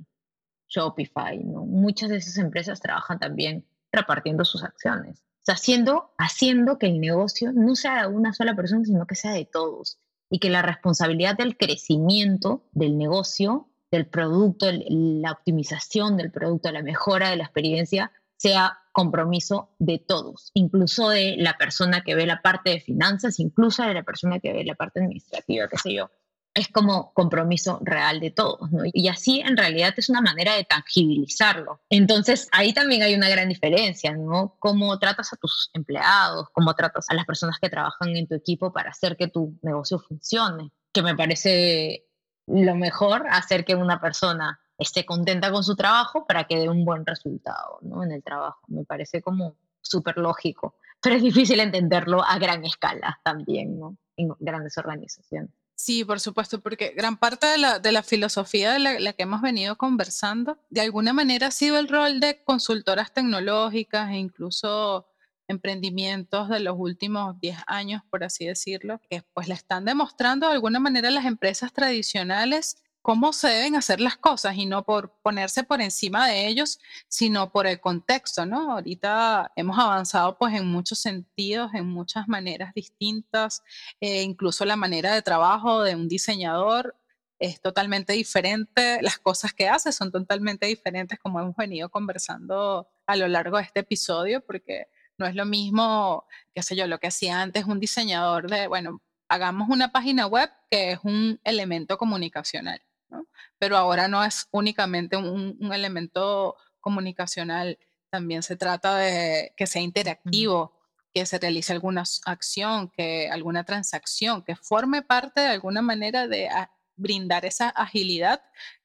Shopify. 0.67 1.37
Muchas 1.39 2.09
de 2.09 2.17
esas 2.17 2.37
empresas 2.37 2.79
trabajan 2.79 3.19
también 3.19 3.65
repartiendo 3.91 4.45
sus 4.45 4.63
acciones. 4.63 5.23
Haciendo, 5.47 6.13
haciendo 6.17 6.77
que 6.77 6.87
el 6.87 6.99
negocio 6.99 7.51
no 7.51 7.75
sea 7.75 8.03
de 8.03 8.13
una 8.13 8.33
sola 8.33 8.55
persona, 8.55 8.85
sino 8.85 9.07
que 9.07 9.15
sea 9.15 9.31
de 9.31 9.45
todos 9.45 9.99
y 10.29 10.39
que 10.39 10.49
la 10.49 10.61
responsabilidad 10.61 11.37
del 11.37 11.57
crecimiento 11.57 12.63
del 12.71 12.97
negocio, 12.97 13.69
del 13.91 14.05
producto, 14.07 14.67
la 14.71 15.31
optimización 15.31 16.17
del 16.17 16.31
producto, 16.31 16.71
la 16.71 16.83
mejora 16.83 17.29
de 17.29 17.37
la 17.37 17.45
experiencia, 17.45 18.11
sea 18.37 18.79
compromiso 18.91 19.69
de 19.79 19.99
todos, 19.99 20.51
incluso 20.53 21.09
de 21.09 21.35
la 21.37 21.57
persona 21.57 22.03
que 22.03 22.15
ve 22.15 22.25
la 22.25 22.41
parte 22.41 22.69
de 22.71 22.79
finanzas, 22.79 23.39
incluso 23.39 23.83
de 23.83 23.93
la 23.93 24.03
persona 24.03 24.39
que 24.39 24.53
ve 24.53 24.63
la 24.63 24.75
parte 24.75 24.99
administrativa, 24.99 25.67
qué 25.67 25.77
sé 25.77 25.93
yo. 25.93 26.09
Es 26.53 26.67
como 26.67 27.13
compromiso 27.13 27.79
real 27.81 28.19
de 28.19 28.31
todos. 28.31 28.69
Y 28.93 29.07
así 29.07 29.39
en 29.41 29.55
realidad 29.55 29.93
es 29.97 30.09
una 30.09 30.21
manera 30.21 30.55
de 30.55 30.63
tangibilizarlo. 30.63 31.81
Entonces 31.89 32.47
ahí 32.51 32.73
también 32.73 33.03
hay 33.03 33.15
una 33.15 33.29
gran 33.29 33.49
diferencia, 33.49 34.13
¿no? 34.13 34.55
Cómo 34.59 34.97
tratas 34.99 35.31
a 35.31 35.37
tus 35.37 35.69
empleados, 35.73 36.47
cómo 36.51 36.73
tratas 36.73 37.09
a 37.09 37.13
las 37.13 37.25
personas 37.25 37.59
que 37.61 37.69
trabajan 37.69 38.15
en 38.15 38.27
tu 38.27 38.35
equipo 38.35 38.73
para 38.73 38.89
hacer 38.89 39.15
que 39.15 39.27
tu 39.27 39.57
negocio 39.61 39.99
funcione, 39.99 40.71
que 40.91 41.01
me 41.01 41.15
parece 41.15 42.07
lo 42.47 42.75
mejor 42.75 43.27
hacer 43.29 43.63
que 43.63 43.75
una 43.75 44.01
persona 44.01 44.59
esté 44.77 45.05
contenta 45.05 45.51
con 45.51 45.63
su 45.63 45.75
trabajo 45.75 46.25
para 46.25 46.45
que 46.45 46.57
dé 46.57 46.69
un 46.69 46.85
buen 46.85 47.05
resultado 47.05 47.79
¿no? 47.81 48.03
en 48.03 48.11
el 48.11 48.23
trabajo. 48.23 48.61
Me 48.67 48.85
parece 48.85 49.21
como 49.21 49.55
súper 49.81 50.17
lógico, 50.17 50.75
pero 51.01 51.15
es 51.15 51.21
difícil 51.21 51.59
entenderlo 51.59 52.23
a 52.23 52.39
gran 52.39 52.65
escala 52.65 53.19
también, 53.23 53.79
¿no? 53.79 53.97
en 54.15 54.29
grandes 54.39 54.77
organizaciones. 54.77 55.51
Sí, 55.81 56.03
por 56.03 56.19
supuesto, 56.19 56.59
porque 56.59 56.89
gran 56.89 57.15
parte 57.15 57.47
de 57.47 57.57
la, 57.57 57.79
de 57.79 57.93
la 57.93 58.03
filosofía 58.03 58.73
de 58.73 58.79
la, 58.79 58.99
la, 58.99 59.13
que 59.13 59.23
hemos 59.23 59.41
venido 59.41 59.77
conversando, 59.77 60.59
de 60.69 60.81
alguna 60.81 61.13
manera 61.13 61.47
ha 61.47 61.51
sido 61.51 61.79
el 61.79 61.87
rol 61.87 62.19
de 62.19 62.43
consultoras 62.43 63.13
tecnológicas 63.13 64.09
e 64.09 64.17
incluso 64.17 65.07
emprendimientos 65.47 66.49
de 66.49 66.59
los 66.59 66.75
últimos 66.77 67.39
10 67.39 67.59
años, 67.65 68.01
por 68.11 68.25
así 68.25 68.45
decirlo, 68.45 68.99
que 69.09 69.23
pues 69.33 69.47
le 69.47 69.53
están 69.53 69.85
demostrando 69.85 70.47
de 70.47 70.55
alguna 70.55 70.81
manera 70.81 71.09
las 71.11 71.25
empresas 71.25 71.71
tradicionales 71.71 72.83
cómo 73.01 73.33
se 73.33 73.47
deben 73.47 73.75
hacer 73.75 74.01
las 74.01 74.17
cosas 74.17 74.55
y 74.57 74.65
no 74.65 74.83
por 74.83 75.11
ponerse 75.21 75.63
por 75.63 75.81
encima 75.81 76.27
de 76.27 76.47
ellos, 76.47 76.79
sino 77.07 77.51
por 77.51 77.67
el 77.67 77.79
contexto, 77.79 78.45
¿no? 78.45 78.71
Ahorita 78.73 79.51
hemos 79.55 79.79
avanzado 79.79 80.37
pues 80.37 80.53
en 80.53 80.67
muchos 80.67 80.99
sentidos, 80.99 81.71
en 81.73 81.87
muchas 81.87 82.27
maneras 82.27 82.73
distintas, 82.73 83.63
eh, 84.01 84.23
incluso 84.23 84.65
la 84.65 84.75
manera 84.75 85.13
de 85.13 85.21
trabajo 85.21 85.83
de 85.83 85.95
un 85.95 86.07
diseñador 86.07 86.95
es 87.39 87.61
totalmente 87.61 88.13
diferente, 88.13 88.99
las 89.01 89.17
cosas 89.17 89.53
que 89.53 89.69
hace 89.69 89.91
son 89.93 90.11
totalmente 90.11 90.65
diferentes 90.65 91.17
como 91.19 91.39
hemos 91.39 91.55
venido 91.55 91.89
conversando 91.89 92.89
a 93.07 93.15
lo 93.15 93.27
largo 93.27 93.57
de 93.57 93.63
este 93.63 93.79
episodio, 93.79 94.45
porque 94.45 94.87
no 95.17 95.25
es 95.25 95.35
lo 95.35 95.45
mismo, 95.45 96.25
qué 96.53 96.61
sé 96.63 96.75
yo, 96.75 96.85
lo 96.87 96.99
que 96.99 97.07
hacía 97.07 97.41
antes 97.41 97.65
un 97.65 97.79
diseñador 97.79 98.49
de, 98.49 98.67
bueno, 98.67 99.01
hagamos 99.29 99.69
una 99.69 99.91
página 99.91 100.27
web 100.27 100.49
que 100.69 100.91
es 100.91 100.99
un 101.03 101.39
elemento 101.43 101.97
comunicacional, 101.97 102.81
¿no? 103.09 103.25
pero 103.57 103.77
ahora 103.77 104.07
no 104.07 104.23
es 104.23 104.47
únicamente 104.51 105.17
un, 105.17 105.57
un 105.59 105.73
elemento 105.73 106.55
comunicacional, 106.79 107.77
también 108.09 108.43
se 108.43 108.55
trata 108.55 108.97
de 108.97 109.53
que 109.55 109.67
sea 109.67 109.81
interactivo, 109.81 110.79
que 111.13 111.25
se 111.25 111.39
realice 111.39 111.73
alguna 111.73 112.03
acción, 112.25 112.89
que 112.89 113.29
alguna 113.29 113.63
transacción, 113.63 114.43
que 114.43 114.55
forme 114.55 115.01
parte 115.01 115.41
de 115.41 115.47
alguna 115.47 115.81
manera 115.81 116.27
de 116.27 116.49
brindar 116.95 117.45
esa 117.45 117.69
agilidad 117.69 118.41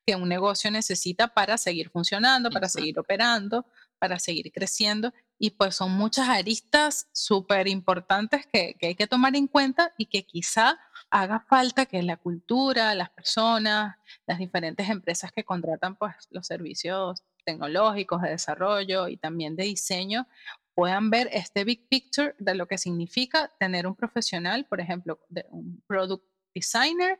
que 0.07 0.16
un 0.16 0.29
negocio 0.29 0.70
necesita 0.70 1.29
para 1.29 1.59
seguir 1.59 1.91
funcionando, 1.91 2.51
para 2.51 2.68
seguir 2.68 2.99
operando, 2.99 3.66
para 3.99 4.18
seguir 4.18 4.53
creciendo. 4.53 5.12
Y 5.39 5.51
pues 5.51 5.77
son 5.77 5.93
muchas 5.93 6.29
aristas 6.29 7.09
súper 7.12 7.68
importantes 7.68 8.47
que, 8.53 8.75
que, 8.79 8.89
hay 8.89 8.95
que 8.95 9.07
tomar 9.07 9.35
en 9.35 9.49
cuenta 9.49 9.93
y 9.99 10.07
que 10.07 10.25
quizá 10.25 10.79
haga 11.11 11.40
falta 11.40 11.86
que 11.86 12.03
la 12.03 12.16
cultura, 12.16 12.95
las 12.95 13.11
personas, 13.11 13.97
las 14.26 14.38
diferentes 14.38 14.88
empresas 14.88 15.32
que 15.32 15.45
contratan 15.45 15.97
pues 15.97 16.14
los 16.30 16.47
servicios 16.47 17.22
tecnológicos 17.45 18.22
de 18.22 18.30
desarrollo 18.30 19.09
y 19.09 19.16
también 19.16 19.57
de 19.57 19.64
diseño 19.64 20.26
puedan 20.74 21.11
ver 21.11 21.28
este 21.32 21.64
big 21.64 21.88
picture 21.88 22.34
de 22.38 22.55
lo 22.55 22.66
que 22.66 22.78
significa 22.78 23.53
tener 23.59 23.86
un 23.86 23.95
profesional, 23.95 24.66
por 24.66 24.80
ejemplo, 24.80 25.20
de 25.28 25.47
un 25.51 25.82
product 25.86 26.24
designer 26.55 27.18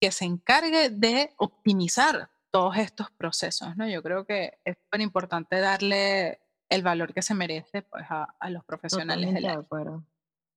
que 0.00 0.10
se 0.10 0.24
encargue 0.24 0.90
de 0.90 1.32
optimizar 1.38 2.30
todos 2.50 2.76
estos 2.78 3.10
procesos, 3.10 3.76
¿no? 3.76 3.86
Yo 3.88 4.02
creo 4.02 4.24
que 4.24 4.58
es 4.64 4.76
súper 4.78 5.00
importante 5.00 5.60
darle 5.60 6.40
el 6.68 6.82
valor 6.82 7.14
que 7.14 7.22
se 7.22 7.34
merece 7.34 7.82
pues, 7.82 8.04
a, 8.08 8.50
los 8.50 8.64
profesionales 8.64 9.34
de 9.34 9.48
acuerdo. 9.48 10.04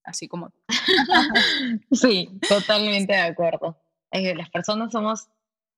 Así 0.04 0.28
como 0.28 0.52
sí, 1.92 2.30
totalmente 2.48 3.14
de 3.14 3.20
acuerdo. 3.20 3.80
las 4.12 4.50
personas 4.50 4.92
somos, 4.92 5.28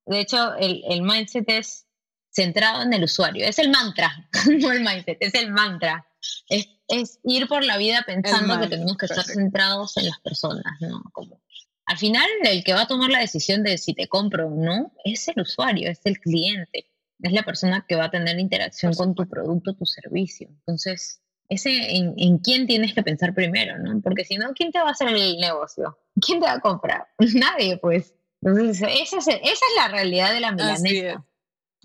de 0.05 0.19
hecho, 0.19 0.55
el, 0.55 0.84
el 0.88 1.01
mindset 1.01 1.49
es 1.49 1.88
centrado 2.34 2.82
en 2.82 2.93
el 2.93 3.03
usuario. 3.03 3.45
Es 3.45 3.59
el 3.59 3.69
mantra, 3.69 4.30
no 4.59 4.71
el 4.71 4.82
mindset, 4.82 5.17
es 5.19 5.34
el 5.36 5.51
mantra. 5.51 6.07
Es, 6.47 6.67
es 6.88 7.19
ir 7.24 7.47
por 7.47 7.63
la 7.63 7.78
vida 7.78 8.03
pensando 8.05 8.59
que 8.59 8.67
tenemos 8.67 8.97
que 8.97 9.05
estar 9.05 9.26
centrados 9.26 9.97
en 9.97 10.07
las 10.07 10.19
personas, 10.19 10.63
¿no? 10.80 11.03
Como, 11.11 11.41
al 11.86 11.97
final, 11.97 12.28
el 12.43 12.63
que 12.63 12.74
va 12.74 12.82
a 12.84 12.88
tomar 12.88 13.09
la 13.09 13.19
decisión 13.19 13.63
de 13.63 13.78
si 13.78 13.93
te 13.93 14.07
compro 14.07 14.47
o 14.47 14.55
no 14.55 14.93
es 15.03 15.28
el 15.28 15.41
usuario, 15.41 15.89
es 15.89 15.99
el 16.05 16.19
cliente, 16.19 16.88
es 17.21 17.34
la 17.34 17.43
persona 17.43 17.86
que 17.88 17.95
va 17.95 18.05
a 18.05 18.11
tener 18.11 18.39
interacción 18.39 18.93
con 18.93 19.15
tu 19.15 19.28
producto, 19.28 19.74
tu 19.74 19.86
servicio. 19.86 20.47
Entonces, 20.49 21.21
ese 21.49 21.97
en, 21.97 22.13
en, 22.17 22.37
quién 22.39 22.67
tienes 22.67 22.93
que 22.93 23.03
pensar 23.03 23.33
primero, 23.33 23.77
¿no? 23.77 23.99
Porque 24.01 24.25
si 24.25 24.37
no, 24.37 24.53
¿quién 24.53 24.71
te 24.71 24.79
va 24.79 24.89
a 24.89 24.91
hacer 24.91 25.09
el 25.09 25.37
negocio? 25.37 25.97
¿Quién 26.25 26.39
te 26.39 26.45
va 26.45 26.53
a 26.53 26.59
comprar? 26.59 27.07
Nadie, 27.17 27.77
pues. 27.77 28.15
Entonces, 28.41 28.81
esa 28.81 29.17
es, 29.17 29.27
esa 29.27 29.51
es 29.51 29.61
la 29.77 29.87
realidad 29.87 30.33
de 30.33 30.39
la 30.39 30.51
milanesa. 30.51 31.25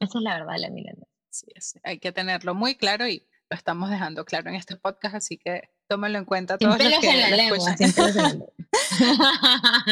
Esa 0.01 0.19
es 0.19 0.23
la 0.23 0.39
verdad 0.39 0.55
de 0.55 0.59
la 0.59 0.71
milanesa. 0.71 1.07
Sí, 1.31 1.47
hay 1.85 1.99
que 1.99 2.11
tenerlo 2.11 2.55
muy 2.55 2.75
claro 2.75 3.07
y 3.07 3.25
lo 3.51 3.57
estamos 3.57 3.91
dejando 3.91 4.25
claro 4.25 4.51
en 4.51 4.57
este 4.57 4.77
podcast, 4.77 5.15
así 5.15 5.39
que 5.39 5.71
tómenlo 5.89 6.19
en 6.19 6.25
cuenta 6.25 6.59
todos 6.59 6.79
los 6.79 7.01
que 7.01 7.11
en 7.11 7.21
la 7.21 7.31
lengua, 7.37 7.77
sin 7.77 7.93
pelos 7.93 8.17
en 8.17 8.23
la 8.23 8.29
lengua. 8.29 8.53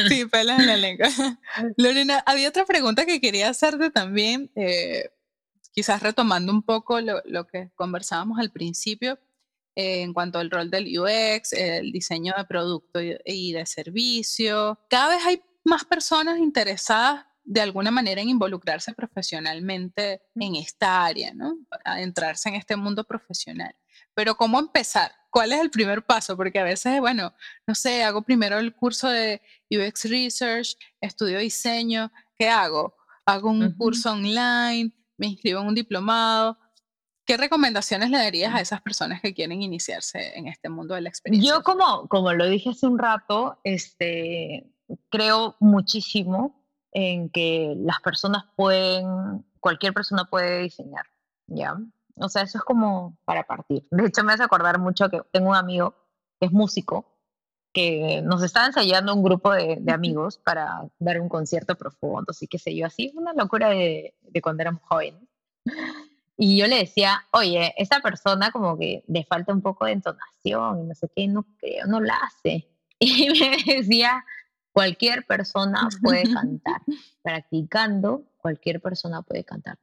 sí, 0.09 0.25
pelos 0.25 0.59
en 0.59 0.67
la 0.67 0.77
lengua. 0.77 1.07
Lorena, 1.77 2.23
había 2.25 2.49
otra 2.49 2.65
pregunta 2.65 3.05
que 3.05 3.19
quería 3.21 3.49
hacerte 3.49 3.89
también, 3.89 4.51
eh, 4.55 5.09
quizás 5.71 6.03
retomando 6.03 6.51
un 6.51 6.61
poco 6.61 7.01
lo, 7.01 7.21
lo 7.25 7.47
que 7.47 7.69
conversábamos 7.75 8.39
al 8.39 8.51
principio, 8.51 9.19
eh, 9.77 10.01
en 10.01 10.11
cuanto 10.11 10.39
al 10.39 10.49
rol 10.49 10.71
del 10.71 10.87
UX, 10.97 11.53
el 11.53 11.91
diseño 11.91 12.33
de 12.35 12.45
producto 12.45 12.99
y, 12.99 13.15
y 13.25 13.53
de 13.53 13.63
servicio. 13.67 14.79
Cada 14.89 15.09
vez 15.09 15.23
hay 15.23 15.39
más 15.63 15.85
personas 15.85 16.39
interesadas 16.39 17.27
de 17.43 17.61
alguna 17.61 17.91
manera 17.91 18.19
en 18.19 18.29
involucrarse 18.29 18.91
profesionalmente 18.93 20.23
en 20.33 20.55
esta 20.55 21.05
área, 21.05 21.31
¿no? 21.35 21.59
Adentrarse 21.85 22.49
en 22.49 22.55
este 22.55 22.75
mundo 22.75 23.03
profesional. 23.03 23.75
Pero 24.15 24.35
¿cómo 24.35 24.57
empezar? 24.57 25.11
¿Cuál 25.29 25.53
es 25.53 25.61
el 25.61 25.69
primer 25.69 26.03
paso? 26.03 26.35
Porque 26.35 26.57
a 26.57 26.63
veces, 26.63 26.99
bueno, 26.99 27.31
no 27.67 27.75
sé, 27.75 28.03
hago 28.03 28.23
primero 28.23 28.57
el 28.57 28.73
curso 28.73 29.07
de 29.09 29.43
UX 29.69 30.05
Research, 30.05 30.75
estudio 30.99 31.37
diseño, 31.37 32.11
¿qué 32.35 32.49
hago? 32.49 32.95
Hago 33.27 33.51
un 33.51 33.71
curso 33.73 34.11
online, 34.11 34.91
me 35.17 35.27
inscribo 35.27 35.61
en 35.61 35.67
un 35.67 35.75
diplomado. 35.75 36.57
¿Qué 37.27 37.35
recomendaciones 37.35 38.09
le 38.09 38.19
darías 38.19 38.55
a 38.55 38.61
esas 38.61 38.81
personas 38.81 39.19
que 39.19 39.33
quieren 39.33 39.61
iniciarse 39.61 40.37
en 40.37 40.47
este 40.47 40.69
mundo 40.69 40.95
de 40.95 41.01
la 41.01 41.09
experiencia? 41.09 41.55
Yo, 41.55 41.61
como, 41.61 42.07
como 42.07 42.31
lo 42.31 42.47
dije 42.47 42.69
hace 42.69 42.87
un 42.87 42.97
rato, 42.97 43.59
este, 43.65 44.65
creo 45.09 45.57
muchísimo 45.59 46.63
en 46.93 47.29
que 47.29 47.75
las 47.79 47.99
personas 47.99 48.45
pueden, 48.55 49.45
cualquier 49.59 49.93
persona 49.93 50.23
puede 50.23 50.61
diseñar, 50.61 51.05
¿ya? 51.47 51.77
O 52.15 52.29
sea, 52.29 52.43
eso 52.43 52.59
es 52.59 52.63
como 52.63 53.17
para 53.25 53.43
partir. 53.43 53.85
De 53.91 54.07
hecho, 54.07 54.23
me 54.23 54.31
hace 54.31 54.43
acordar 54.43 54.79
mucho 54.79 55.09
que 55.09 55.19
tengo 55.33 55.49
un 55.49 55.57
amigo 55.57 55.95
que 56.39 56.45
es 56.45 56.53
músico, 56.53 57.13
que 57.73 58.21
nos 58.21 58.41
está 58.41 58.65
ensayando 58.65 59.13
un 59.13 59.21
grupo 59.21 59.51
de, 59.51 59.83
amigos 59.91 60.37
para 60.37 60.89
dar 60.97 61.19
un 61.19 61.27
concierto 61.27 61.75
profundo, 61.75 62.27
así 62.29 62.47
que 62.47 62.57
sé 62.57 62.73
yo, 62.73 62.85
así, 62.85 63.11
una 63.15 63.33
locura 63.33 63.67
de, 63.67 64.15
de 64.21 64.41
cuando 64.41 64.61
éramos 64.61 64.81
jóvenes. 64.83 65.27
Y 66.37 66.57
yo 66.57 66.67
le 66.67 66.77
decía, 66.77 67.25
oye, 67.31 67.73
esta 67.77 67.99
persona 67.99 68.51
como 68.51 68.77
que 68.77 69.03
le 69.07 69.23
falta 69.25 69.53
un 69.53 69.61
poco 69.61 69.85
de 69.85 69.93
entonación 69.93 70.81
y 70.81 70.83
no 70.85 70.95
sé 70.95 71.09
qué, 71.15 71.27
no 71.27 71.45
creo, 71.59 71.87
no 71.87 71.99
la 71.99 72.15
hace. 72.15 72.69
Y 72.99 73.29
me 73.29 73.75
decía, 73.75 74.23
Cualquier 74.77 75.25
persona 75.25 75.89
puede 76.03 76.21
cantar. 76.31 76.83
Practicando, 77.23 78.25
cualquier 78.37 78.79
persona 78.79 79.23
puede 79.23 79.43
cantar. 79.43 79.79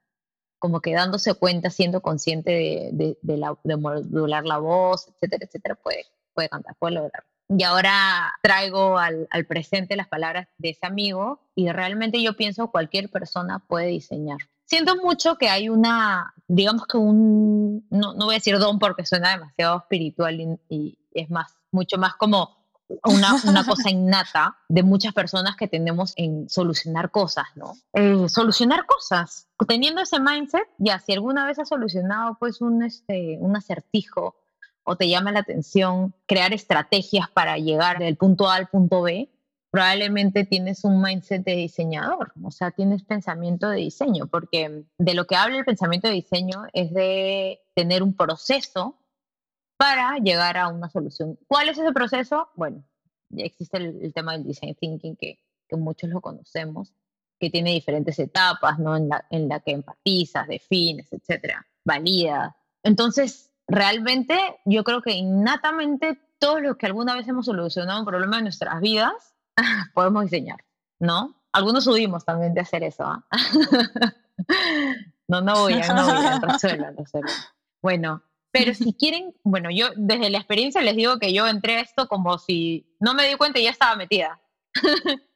Como 0.60 0.80
que 0.80 0.94
dándose 0.94 1.34
cuenta, 1.34 1.68
siendo 1.70 2.00
consciente 2.00 2.52
de, 2.92 3.18
de, 3.20 3.76
modular 3.76 4.44
la 4.44 4.58
voz, 4.58 5.08
etcétera, 5.08 5.46
etcétera, 5.46 5.74
puede, 5.74 6.06
puede 6.32 6.48
cantar, 6.48 6.76
puede 6.78 6.94
lograrlo. 6.94 7.28
Y 7.48 7.64
ahora 7.64 8.34
traigo 8.40 8.96
al, 8.96 9.26
al, 9.32 9.46
presente 9.46 9.96
las 9.96 10.06
palabras 10.06 10.46
de 10.58 10.70
ese 10.70 10.86
amigo 10.86 11.40
y 11.56 11.68
realmente 11.72 12.22
yo 12.22 12.36
pienso 12.36 12.70
cualquier 12.70 13.10
persona 13.10 13.58
puede 13.66 13.88
diseñar. 13.88 14.38
Siento 14.74 14.96
mucho 14.96 15.36
que 15.36 15.48
hay 15.48 15.68
una, 15.68 16.34
digamos 16.48 16.88
que 16.88 16.96
un, 16.96 17.86
no, 17.90 18.14
no 18.14 18.24
voy 18.24 18.34
a 18.34 18.38
decir 18.38 18.58
don 18.58 18.80
porque 18.80 19.06
suena 19.06 19.30
demasiado 19.30 19.78
espiritual 19.78 20.40
y, 20.40 20.48
y 20.68 20.98
es 21.12 21.30
más, 21.30 21.56
mucho 21.70 21.96
más 21.96 22.16
como 22.16 22.56
una, 23.04 23.36
una, 23.46 23.64
cosa 23.64 23.88
innata 23.88 24.58
de 24.68 24.82
muchas 24.82 25.14
personas 25.14 25.54
que 25.54 25.68
tenemos 25.68 26.12
en 26.16 26.48
solucionar 26.48 27.12
cosas, 27.12 27.44
¿no? 27.54 27.74
Eh, 27.92 28.28
solucionar 28.28 28.84
cosas. 28.84 29.46
Teniendo 29.68 30.02
ese 30.02 30.18
mindset, 30.18 30.66
ya, 30.78 30.98
si 30.98 31.12
alguna 31.12 31.46
vez 31.46 31.60
has 31.60 31.68
solucionado 31.68 32.36
pues 32.40 32.60
un, 32.60 32.82
este, 32.82 33.38
un 33.38 33.56
acertijo 33.56 34.34
o 34.82 34.96
te 34.96 35.08
llama 35.08 35.30
la 35.30 35.38
atención 35.38 36.16
crear 36.26 36.52
estrategias 36.52 37.30
para 37.30 37.58
llegar 37.58 38.00
del 38.00 38.16
punto 38.16 38.48
A 38.48 38.56
al 38.56 38.66
punto 38.66 39.02
B, 39.02 39.30
probablemente 39.74 40.44
tienes 40.44 40.84
un 40.84 41.02
mindset 41.02 41.42
de 41.42 41.56
diseñador, 41.56 42.32
o 42.44 42.52
sea, 42.52 42.70
tienes 42.70 43.02
pensamiento 43.02 43.68
de 43.68 43.78
diseño, 43.78 44.28
porque 44.28 44.84
de 44.98 45.14
lo 45.14 45.26
que 45.26 45.34
habla 45.34 45.58
el 45.58 45.64
pensamiento 45.64 46.06
de 46.06 46.14
diseño 46.14 46.62
es 46.72 46.94
de 46.94 47.60
tener 47.74 48.04
un 48.04 48.14
proceso 48.14 48.96
para 49.76 50.18
llegar 50.18 50.58
a 50.58 50.68
una 50.68 50.88
solución. 50.90 51.40
¿Cuál 51.48 51.70
es 51.70 51.78
ese 51.78 51.90
proceso? 51.92 52.50
Bueno, 52.54 52.84
ya 53.30 53.44
existe 53.44 53.78
el, 53.78 54.12
tema 54.14 54.34
del 54.34 54.44
design 54.44 54.76
thinking 54.76 55.16
que, 55.16 55.40
que, 55.68 55.76
muchos 55.76 56.08
lo 56.08 56.20
conocemos, 56.20 56.94
que 57.40 57.50
tiene 57.50 57.72
diferentes 57.72 58.16
etapas, 58.20 58.78
¿no? 58.78 58.96
En 58.96 59.08
la, 59.08 59.26
en 59.28 59.48
la 59.48 59.58
que 59.58 59.72
empatizas, 59.72 60.46
defines, 60.46 61.12
etcétera, 61.12 61.66
valida. 61.84 62.56
Entonces, 62.84 63.50
realmente 63.66 64.38
yo 64.66 64.84
creo 64.84 65.02
que 65.02 65.14
innatamente 65.14 66.16
todos 66.38 66.62
los 66.62 66.76
que 66.76 66.86
alguna 66.86 67.16
vez 67.16 67.26
hemos 67.26 67.46
solucionado 67.46 67.98
un 67.98 68.06
problema 68.06 68.38
en 68.38 68.44
nuestras 68.44 68.80
vidas, 68.80 69.33
podemos 69.94 70.24
diseñar, 70.24 70.64
¿no? 70.98 71.34
Algunos 71.52 71.84
subimos 71.84 72.24
también 72.24 72.54
de 72.54 72.60
hacer 72.60 72.82
eso, 72.82 73.04
¿ah? 73.04 73.24
no, 75.28 75.40
no 75.40 75.54
voy 75.60 75.74
a, 75.74 75.94
no 75.94 76.04
voy 76.04 76.26
a, 76.26 76.40
resuelva, 76.40 76.90
resuelva. 76.96 77.30
Bueno, 77.80 78.22
pero 78.50 78.74
si 78.74 78.92
quieren, 78.98 79.34
bueno, 79.42 79.70
yo 79.70 79.88
desde 79.96 80.30
la 80.30 80.38
experiencia 80.38 80.80
les 80.80 80.96
digo 80.96 81.18
que 81.18 81.32
yo 81.32 81.46
entré 81.46 81.76
a 81.76 81.80
esto 81.80 82.08
como 82.08 82.38
si 82.38 82.86
no 83.00 83.14
me 83.14 83.28
di 83.28 83.34
cuenta 83.34 83.58
y 83.58 83.64
ya 83.64 83.70
estaba 83.70 83.96
metida. 83.96 84.40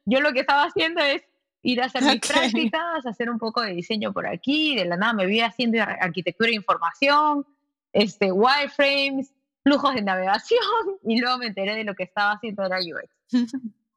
yo 0.04 0.20
lo 0.20 0.32
que 0.32 0.40
estaba 0.40 0.64
haciendo 0.64 1.00
es 1.00 1.22
ir 1.62 1.82
a 1.82 1.86
hacer 1.86 2.02
mis 2.02 2.20
prácticas, 2.20 3.06
hacer 3.06 3.30
un 3.30 3.38
poco 3.38 3.60
de 3.60 3.72
diseño 3.72 4.12
por 4.12 4.26
aquí, 4.26 4.76
de 4.76 4.84
la 4.84 4.96
nada 4.96 5.12
me 5.12 5.26
vi 5.26 5.40
haciendo 5.40 5.82
arquitectura 5.82 6.48
de 6.48 6.56
información, 6.56 7.46
este, 7.92 8.32
wireframes, 8.32 9.32
flujos 9.62 9.94
de 9.94 10.02
navegación, 10.02 10.60
y 11.04 11.20
luego 11.20 11.38
me 11.38 11.46
enteré 11.46 11.74
de 11.74 11.84
lo 11.84 11.94
que 11.94 12.04
estaba 12.04 12.32
haciendo 12.32 12.64
era 12.64 12.78
UX. 12.78 13.44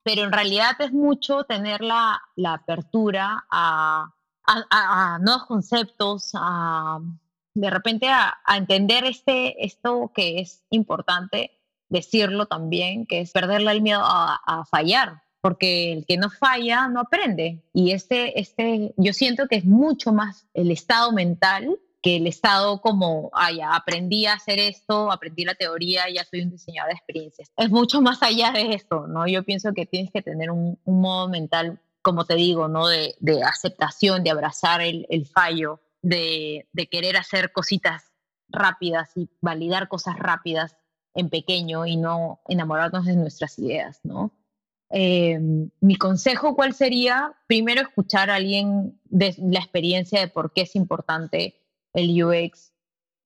Pero 0.04 0.24
en 0.24 0.32
realidad 0.32 0.76
es 0.80 0.92
mucho 0.92 1.44
tener 1.44 1.82
la, 1.82 2.22
la 2.36 2.54
apertura 2.54 3.46
a, 3.52 4.14
a, 4.46 5.20
nuevos 5.22 5.46
conceptos, 5.46 6.32
a 6.34 7.00
de 7.54 7.70
repente 7.70 8.08
a, 8.08 8.38
entender 8.56 9.06
este, 9.06 9.66
esto 9.66 10.12
que 10.14 10.40
es 10.40 10.64
importante 10.70 11.52
decirlo 11.90 12.46
también, 12.46 13.06
que 13.06 13.22
es 13.22 13.32
perderle 13.32 13.72
el 13.72 13.82
miedo 13.82 14.02
a, 14.04 14.40
a, 14.46 14.66
fallar, 14.66 15.24
porque 15.42 15.92
el 15.92 16.06
que 16.06 16.18
no 16.18 16.30
falla 16.30 16.88
no 16.88 17.02
aprende. 17.02 17.62
Y 17.74 17.92
este, 17.92 18.40
este, 18.40 18.94
yo 18.96 19.14
siento 19.14 19.48
que 19.48 19.58
es 19.58 19.66
mucho 19.66 20.14
más 20.14 20.48
el 20.54 20.72
estado 20.72 21.12
mental 21.12 21.78
que 22.02 22.16
el 22.16 22.28
estado 22.28 22.82
como, 22.82 23.30
ah, 23.34 23.52
ya, 23.52 23.76
aprendí 23.76 24.26
a 24.26 24.34
hacer 24.34 24.60
esto, 24.60 25.12
aprendí 25.12 25.46
la 25.46 25.56
teoría, 25.56 26.04
ya 26.14 26.26
soy 26.26 26.42
un 26.42 26.50
diseñador 26.50 26.90
de 26.92 26.98
experiencias. 26.98 27.52
Es 27.56 27.70
mucho 27.70 28.02
más 28.02 28.24
allá 28.24 28.52
de 28.52 28.74
esto, 28.74 29.08
¿no? 29.08 29.28
Yo 29.28 29.44
pienso 29.44 29.74
que 29.74 29.86
tienes 29.86 30.12
que 30.12 30.22
tener 30.22 30.50
un, 30.50 30.80
modo 30.86 31.30
mental, 31.30 31.80
como 32.02 32.26
te 32.26 32.36
digo, 32.36 32.68
¿no? 32.68 32.88
De, 32.88 33.16
aceptación, 33.46 34.24
de 34.24 34.32
abrazar 34.32 34.82
el, 34.82 35.28
fallo, 35.28 35.80
de, 36.02 36.68
de, 36.74 36.88
querer 36.88 37.18
hacer 37.18 37.52
cositas 37.52 38.12
rápidas 38.50 39.12
y 39.16 39.30
validar 39.40 39.88
cosas 39.88 40.18
rápidas 40.18 40.76
en 41.14 41.30
pequeño 41.30 41.86
y 41.86 41.98
no 41.98 42.42
enamorarnos 42.48 43.06
de 43.06 43.16
nuestras 43.16 43.60
ideas, 43.60 44.00
¿no? 44.04 44.32
Eh, 44.90 45.40
mi 45.80 45.96
consejo, 45.96 46.56
¿cuál 46.56 46.74
sería? 46.74 47.34
Primero, 47.48 47.82
escuchar 47.82 48.30
a 48.30 48.36
alguien 48.36 49.00
de 49.06 49.36
la 49.38 49.60
experiencia 49.60 50.20
de 50.20 50.28
por 50.28 50.52
qué 50.52 50.62
es 50.62 50.76
importante 50.76 51.61
el 51.94 52.24
UX, 52.24 52.74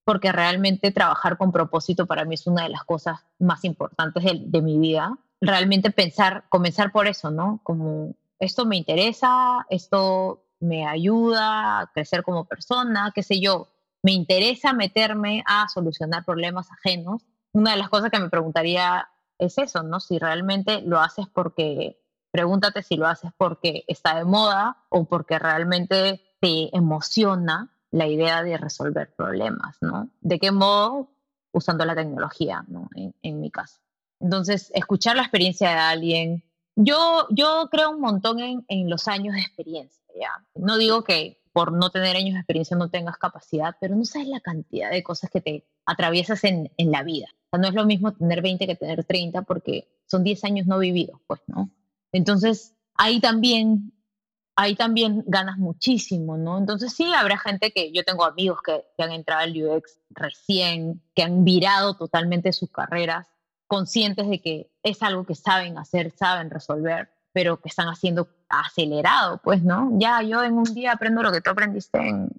porque 0.04 0.32
realmente 0.32 0.92
trabajar 0.92 1.38
con 1.38 1.52
propósito 1.52 2.06
para 2.06 2.26
mí 2.26 2.36
es 2.36 2.48
una 2.48 2.64
de 2.64 2.70
las 2.70 2.84
cosas 2.84 3.20
más 3.40 3.66
importantes 3.66 4.24
de, 4.24 4.62
mi 4.62 4.78
vida. 4.78 5.18
Realmente 5.42 5.92
pensar, 5.92 6.46
comenzar 6.50 6.92
por 6.92 7.08
eso, 7.08 7.32
¿no? 7.32 7.60
Como 7.64 8.16
esto 8.40 8.66
me 8.66 8.78
interesa, 8.78 9.66
esto 9.70 10.44
me 10.60 10.86
ayuda 10.86 11.80
a 11.80 11.88
crecer 11.88 12.24
como 12.24 12.46
persona, 12.46 13.12
qué 13.14 13.24
sé 13.24 13.40
yo, 13.40 13.70
me 14.04 14.12
interesa 14.12 14.74
meterme 14.74 15.44
a 15.48 15.68
solucionar 15.68 16.24
problemas 16.24 16.72
ajenos. 16.72 17.26
Una 17.52 17.72
de 17.72 17.78
las 17.78 17.90
cosas 17.90 18.12
que 18.12 18.20
me 18.20 18.30
preguntaría 18.30 19.10
es 19.40 19.58
eso, 19.58 19.82
¿no? 19.82 20.00
Si 20.00 20.20
realmente 20.20 20.82
lo 20.82 21.00
haces 21.00 21.26
porque, 21.34 22.00
pregúntate 22.32 22.84
si 22.84 22.96
lo 22.96 23.08
haces 23.08 23.32
porque 23.38 23.84
está 23.88 24.16
de 24.16 24.26
moda 24.26 24.78
o 24.90 25.06
porque 25.06 25.40
realmente 25.40 26.22
te 26.40 26.76
emociona 26.76 27.75
la 27.96 28.08
idea 28.08 28.44
de 28.44 28.58
resolver 28.58 29.14
problemas, 29.16 29.78
¿no? 29.80 30.10
¿De 30.20 30.38
qué 30.38 30.52
modo? 30.52 31.08
Usando 31.54 31.86
la 31.86 31.96
tecnología, 31.96 32.66
¿no? 32.68 32.90
En, 32.94 33.40
mi 33.40 33.50
caso. 33.50 33.80
Entonces, 34.20 34.70
escuchar 34.76 35.16
la 35.16 35.22
experiencia 35.22 35.70
de 35.70 35.76
alguien. 35.76 36.44
Yo, 36.76 37.26
yo 37.30 37.70
creo 37.72 37.92
un 37.92 38.02
montón 38.02 38.40
en, 38.40 38.66
en 38.68 38.90
los 38.90 39.08
años 39.08 39.36
de 39.36 39.40
experiencia, 39.40 40.04
¿ya? 40.14 40.46
No 40.56 40.78
digo 40.78 41.06
que 41.06 41.42
por 41.54 41.72
no 41.72 41.90
tener 41.90 42.18
años 42.18 42.34
de 42.34 42.42
experiencia 42.42 42.76
no 42.76 42.90
tengas 42.90 43.18
capacidad, 43.18 43.78
pero 43.80 43.96
no 43.96 44.04
sabes 44.04 44.28
la 44.28 44.42
cantidad 44.42 44.92
de 44.92 45.02
cosas 45.02 45.30
que 45.30 45.40
te 45.40 45.66
atraviesas 45.86 46.44
en, 46.44 46.70
en 46.76 46.92
la 46.92 47.02
vida. 47.02 47.28
O 47.32 47.48
sea, 47.52 47.60
no 47.62 47.70
es 47.70 47.74
lo 47.76 47.86
mismo 47.86 48.12
tener 48.12 48.42
20 48.42 48.68
que 48.68 48.76
tener 48.76 49.06
30 49.06 49.44
porque 49.44 49.88
son 50.06 50.26
10 50.26 50.44
años 50.44 50.68
no 50.68 50.80
vividos, 50.80 51.22
pues, 51.28 51.40
¿no? 51.48 51.70
Entonces, 52.12 52.76
ahí 52.96 53.22
también 53.22 53.94
ahí 54.56 54.76
también 54.76 55.24
ganas 55.28 55.58
muchísimo, 55.58 56.38
¿no? 56.38 56.58
Entonces 56.58 56.94
sí, 56.94 57.14
habrá 57.14 57.38
gente 57.38 57.72
que 57.72 57.92
yo 57.92 58.04
tengo 58.04 58.26
amigos 58.26 58.60
que, 58.64 58.86
han 58.98 59.12
entrado 59.12 59.42
al 59.42 59.56
UX 59.56 60.00
recién, 60.10 61.02
que 61.14 61.24
han 61.24 61.44
virado 61.44 61.96
totalmente 61.96 62.54
sus 62.54 62.72
carreras, 62.72 63.28
conscientes 63.68 64.30
de 64.30 64.42
que 64.42 64.72
es 64.84 65.02
algo 65.02 65.26
que 65.26 65.36
saben 65.36 65.78
hacer, 65.78 66.12
saben 66.12 66.50
resolver, 66.50 67.10
pero 67.34 67.60
que 67.60 67.68
están 67.68 67.90
haciendo 67.90 68.30
acelerado, 68.48 69.42
pues, 69.44 69.62
¿no? 69.62 69.92
Ya 70.00 70.22
yo 70.22 70.44
en 70.44 70.54
un 70.54 70.74
día 70.74 70.94
aprendo 70.94 71.22
lo 71.22 71.32
que 71.32 71.42
tú 71.42 71.50
aprendiste 71.50 71.98
en, 71.98 72.30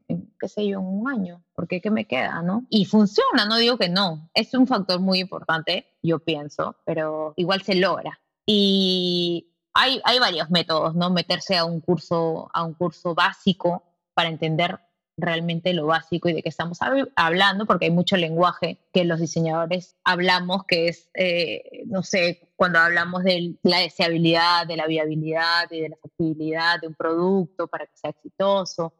qué 0.40 0.48
sé 0.48 0.66
yo, 0.66 0.78
en 0.78 0.86
un 0.86 1.10
año, 1.10 1.42
porque 1.54 1.82
¿qué 1.82 1.90
me 1.90 2.06
queda, 2.06 2.40
no? 2.42 2.64
Y 2.70 2.86
funciona, 2.86 3.44
no 3.46 3.56
digo 3.56 3.76
que 3.76 3.90
no, 3.90 4.30
es 4.32 4.54
un 4.54 4.66
factor 4.66 5.00
muy 5.00 5.18
importante, 5.18 5.86
yo 6.02 6.20
pienso, 6.20 6.76
pero 6.86 7.34
igual 7.36 7.62
se 7.62 7.74
logra. 7.74 8.20
Y 8.46 9.55
hay, 9.76 10.00
hay 10.04 10.18
varios 10.18 10.50
métodos, 10.50 10.94
¿no? 10.94 11.10
Meterse 11.10 11.56
a 11.56 11.64
un 11.64 11.80
curso, 11.80 12.50
a 12.52 12.64
un 12.64 12.74
curso 12.74 13.14
básico 13.14 13.82
para 14.14 14.30
entender 14.30 14.80
realmente 15.18 15.72
lo 15.72 15.86
básico 15.86 16.28
y 16.28 16.34
de 16.34 16.42
qué 16.42 16.48
estamos 16.48 16.78
hablando, 17.14 17.66
porque 17.66 17.86
hay 17.86 17.90
mucho 17.90 18.16
lenguaje 18.16 18.78
que 18.92 19.04
los 19.04 19.20
diseñadores 19.20 19.96
hablamos, 20.04 20.64
que 20.64 20.88
es, 20.88 21.08
eh, 21.14 21.84
no 21.86 22.02
sé, 22.02 22.50
cuando 22.56 22.78
hablamos 22.78 23.22
de 23.24 23.54
la 23.62 23.78
deseabilidad, 23.78 24.66
de 24.66 24.76
la 24.76 24.86
viabilidad 24.86 25.70
y 25.70 25.80
de 25.82 25.88
la 25.90 25.96
factibilidad 25.96 26.80
de 26.80 26.88
un 26.88 26.94
producto 26.94 27.66
para 27.66 27.86
que 27.86 27.96
sea 27.96 28.10
exitoso, 28.10 28.92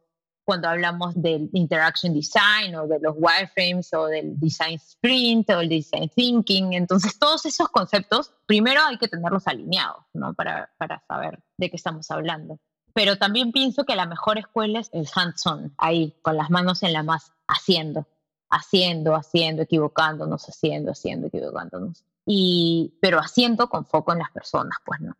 cuando 0.46 0.68
hablamos 0.68 1.20
del 1.20 1.50
interaction 1.52 2.14
design 2.14 2.76
o 2.76 2.86
de 2.86 3.00
los 3.00 3.16
wireframes 3.18 3.92
o 3.92 4.06
del 4.06 4.38
design 4.38 4.76
sprint 4.76 5.50
o 5.50 5.60
el 5.60 5.68
design 5.68 6.08
thinking. 6.08 6.72
Entonces, 6.72 7.18
todos 7.18 7.44
esos 7.46 7.68
conceptos, 7.68 8.32
primero 8.46 8.80
hay 8.80 8.96
que 8.96 9.08
tenerlos 9.08 9.48
alineados, 9.48 10.04
¿no? 10.14 10.34
Para, 10.34 10.70
para 10.78 11.02
saber 11.08 11.40
de 11.58 11.68
qué 11.68 11.74
estamos 11.74 12.08
hablando. 12.12 12.60
Pero 12.94 13.16
también 13.16 13.50
pienso 13.50 13.84
que 13.84 13.96
la 13.96 14.06
mejor 14.06 14.38
escuela 14.38 14.78
es 14.78 14.88
el 14.92 15.08
hands-on, 15.12 15.74
ahí, 15.78 16.14
con 16.22 16.36
las 16.36 16.48
manos 16.48 16.84
en 16.84 16.92
la 16.92 17.02
masa, 17.02 17.34
haciendo, 17.48 18.06
haciendo, 18.48 19.16
haciendo, 19.16 19.62
equivocándonos, 19.62 20.48
haciendo, 20.48 20.92
haciendo, 20.92 21.26
equivocándonos. 21.26 22.04
Y, 22.24 22.94
pero 23.00 23.18
haciendo 23.18 23.68
con 23.68 23.84
foco 23.84 24.12
en 24.12 24.20
las 24.20 24.30
personas, 24.30 24.78
pues, 24.84 25.00
¿no? 25.00 25.16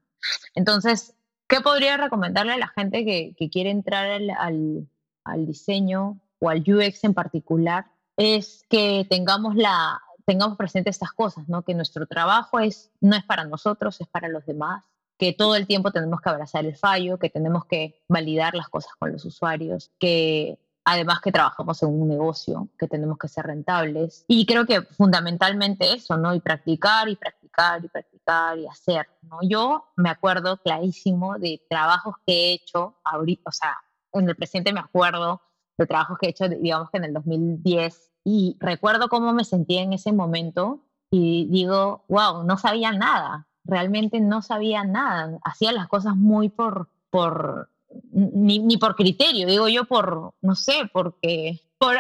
Entonces, 0.55 1.17
¿qué 1.49 1.61
podría 1.61 1.97
recomendarle 1.97 2.53
a 2.53 2.59
la 2.59 2.69
gente 2.69 3.05
que, 3.05 3.35
que 3.37 3.51
quiere 3.51 3.71
entrar 3.71 4.09
al 4.09 4.31
al 4.31 4.89
diseño 5.35 6.21
o 6.39 6.49
al 6.49 6.61
UX 6.61 7.05
en 7.05 7.15
particular, 7.15 7.87
es 8.17 8.65
que 8.69 9.07
tengamos, 9.09 9.57
la, 9.57 10.01
tengamos 10.25 10.57
presente 10.57 10.91
estas 10.91 11.13
cosas, 11.13 11.49
¿no? 11.49 11.63
que 11.63 11.75
nuestro 11.75 12.07
trabajo 12.07 12.61
es, 12.61 12.91
no 13.01 13.17
es 13.17 13.25
para 13.25 13.45
nosotros, 13.45 14.01
es 14.01 14.09
para 14.09 14.29
los 14.29 14.45
demás, 14.47 14.85
que 15.19 15.33
todo 15.33 15.57
el 15.57 15.67
tiempo 15.67 15.91
tenemos 15.91 16.21
que 16.21 16.29
abrazar 16.29 16.67
el 16.67 16.77
fallo, 16.77 17.19
que 17.19 17.31
tenemos 17.31 17.65
que 17.65 18.03
validar 18.09 18.55
las 18.55 18.69
cosas 18.69 18.93
con 18.99 19.13
los 19.13 19.25
usuarios, 19.25 19.91
que 19.99 20.59
además 20.85 21.21
que 21.21 21.33
trabajamos 21.33 21.83
en 21.83 21.89
un 21.89 22.09
negocio, 22.09 22.69
que 22.79 22.87
tenemos 22.87 23.19
que 23.19 23.29
ser 23.29 23.47
rentables. 23.47 24.25
Y 24.29 24.47
creo 24.47 24.67
que 24.67 24.83
fundamentalmente 24.83 25.93
eso, 25.93 26.17
¿no? 26.17 26.35
Y 26.35 26.41
practicar 26.41 27.09
y 27.09 27.17
practicar 27.17 27.85
y 27.85 27.89
practicar 27.89 28.59
y 28.59 28.67
hacer, 28.67 29.09
¿no? 29.23 29.39
Yo 29.43 29.87
me 29.97 30.11
acuerdo 30.11 30.59
clarísimo 30.59 31.39
de 31.39 31.61
trabajos 31.69 32.15
que 32.25 32.33
he 32.33 32.53
hecho, 32.53 32.95
ahorita, 33.03 33.43
o 33.47 33.53
sea, 33.53 33.77
en 34.21 34.29
el 34.29 34.37
presente 34.37 34.73
me 34.73 34.81
acuerdo 34.81 35.41
de 35.79 35.87
trabajos 35.87 36.19
que 36.19 36.27
he 36.27 36.31
hecho, 36.31 36.49
digamos 36.49 36.91
que 36.91 36.99
en 36.99 37.05
el 37.05 37.13
2010, 37.13 38.13
y 38.25 38.57
recuerdo 38.59 39.09
cómo 39.09 39.33
me 39.33 39.45
sentía 39.45 39.83
en 39.83 39.93
ese 39.93 40.13
momento 40.13 40.83
y 41.11 41.47
digo, 41.51 42.05
wow, 42.09 42.43
no 42.43 42.59
sabía 42.59 42.93
nada, 42.93 43.47
realmente 43.65 44.21
no 44.21 44.43
sabía 44.43 44.85
nada, 44.85 45.39
hacía 45.45 45.73
las 45.73 45.87
cosas 45.87 46.17
muy 46.17 46.49
por, 46.49 46.91
por 47.11 47.71
ni, 48.13 48.59
ni 48.59 48.77
por 48.79 48.97
criterio, 48.97 49.47
digo 49.47 49.69
yo 49.69 49.85
por, 49.85 50.35
no 50.41 50.55
sé, 50.55 50.91
porque, 50.93 51.61
por, 51.79 51.97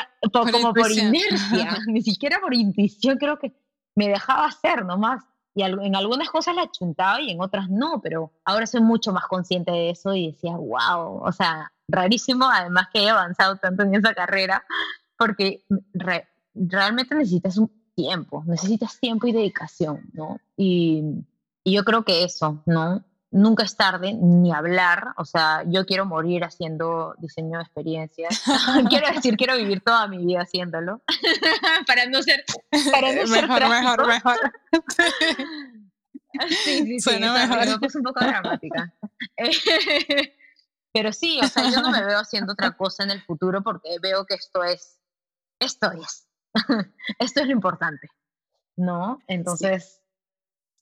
como 0.50 0.74
por 0.74 0.90
inercia, 0.90 1.78
ni 1.86 2.02
siquiera 2.02 2.40
por 2.40 2.54
intuición, 2.54 3.18
creo 3.18 3.38
que 3.38 3.54
me 3.94 4.08
dejaba 4.08 4.46
hacer 4.46 4.84
nomás. 4.84 5.24
Y 5.54 5.62
en 5.62 5.96
algunas 5.96 6.28
cosas 6.28 6.54
la 6.54 6.70
chuntaba 6.70 7.22
y 7.22 7.30
en 7.30 7.40
otras 7.40 7.70
no, 7.70 8.02
pero 8.02 8.30
ahora 8.44 8.66
soy 8.66 8.82
mucho 8.82 9.10
más 9.12 9.26
consciente 9.26 9.70
de 9.72 9.88
eso 9.88 10.12
y 10.14 10.32
decía, 10.32 10.54
wow, 10.54 11.22
o 11.24 11.32
sea, 11.32 11.72
rarísimo, 11.88 12.48
además 12.50 12.88
que 12.92 13.04
he 13.04 13.10
avanzado 13.10 13.56
tanto 13.56 13.82
en 13.82 13.94
esa 13.94 14.14
carrera, 14.14 14.64
porque 15.16 15.64
realmente 16.54 17.14
necesitas 17.14 17.56
un 17.58 17.70
tiempo, 17.94 18.44
necesitas 18.46 18.98
tiempo 19.00 19.26
y 19.26 19.32
dedicación, 19.32 20.02
¿no? 20.12 20.38
Y, 20.56 21.02
y, 21.64 21.74
yo 21.74 21.84
creo 21.84 22.04
que 22.04 22.24
eso, 22.24 22.62
¿no? 22.66 23.04
Nunca 23.30 23.64
es 23.64 23.76
tarde 23.76 24.14
ni 24.14 24.52
hablar, 24.52 25.08
o 25.16 25.24
sea, 25.24 25.64
yo 25.66 25.84
quiero 25.84 26.06
morir 26.06 26.44
haciendo 26.44 27.14
diseño 27.18 27.58
de 27.58 27.64
experiencias. 27.64 28.42
quiero 28.88 29.12
decir, 29.12 29.36
quiero 29.36 29.56
vivir 29.56 29.82
toda 29.82 30.06
mi 30.08 30.18
vida 30.18 30.42
haciéndolo, 30.42 31.02
para 31.86 32.06
no 32.06 32.22
ser, 32.22 32.44
para 32.92 33.12
no 33.14 33.26
ser 33.26 33.48
mejor, 33.48 33.68
mejor, 33.68 34.06
mejor. 34.06 34.36
Sí, 36.48 36.84
sí, 36.84 37.00
sí, 37.00 37.18
mejor. 37.18 37.60
es 37.80 37.94
un 37.94 38.02
poco 38.02 38.20
dramática. 38.20 38.92
Pero 40.96 41.12
sí, 41.12 41.38
o 41.42 41.46
sea, 41.46 41.70
yo 41.70 41.82
no 41.82 41.90
me 41.90 42.02
veo 42.06 42.18
haciendo 42.18 42.54
otra 42.54 42.74
cosa 42.74 43.04
en 43.04 43.10
el 43.10 43.22
futuro 43.22 43.62
porque 43.62 43.98
veo 44.00 44.24
que 44.24 44.34
esto 44.34 44.64
es, 44.64 44.98
esto 45.60 45.92
es, 45.92 46.26
esto 47.18 47.40
es 47.40 47.46
lo 47.46 47.52
importante, 47.52 48.08
¿no? 48.76 49.18
Entonces... 49.26 50.00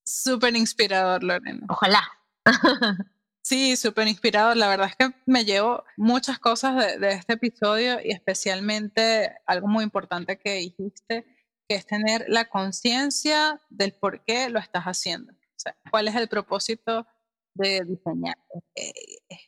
Súper 0.06 0.54
inspirador, 0.54 1.22
Lorena. 1.22 1.66
Ojalá. 1.68 2.02
Sí, 3.46 3.76
súper 3.76 4.08
inspirador. 4.08 4.56
La 4.56 4.68
verdad 4.68 4.88
es 4.88 4.96
que 4.96 5.14
me 5.26 5.44
llevo 5.44 5.84
muchas 5.98 6.38
cosas 6.38 6.76
de, 6.76 6.98
de, 6.98 7.12
este 7.12 7.34
episodio 7.34 7.98
y 8.02 8.10
especialmente 8.10 9.36
algo 9.44 9.68
muy 9.68 9.84
importante 9.84 10.38
que 10.38 10.54
dijiste, 10.54 11.26
que 11.68 11.74
es 11.74 11.84
tener 11.84 12.24
la 12.28 12.46
conciencia 12.46 13.60
del 13.68 13.92
por 13.92 14.24
qué 14.24 14.48
lo 14.48 14.58
estás 14.58 14.84
haciendo. 14.84 15.34
O 15.34 15.58
sea, 15.58 15.76
cuál 15.90 16.08
es 16.08 16.14
el 16.14 16.26
propósito 16.28 17.06
de 17.54 17.84
diseñar? 17.84 18.36
Eh, 18.74 18.92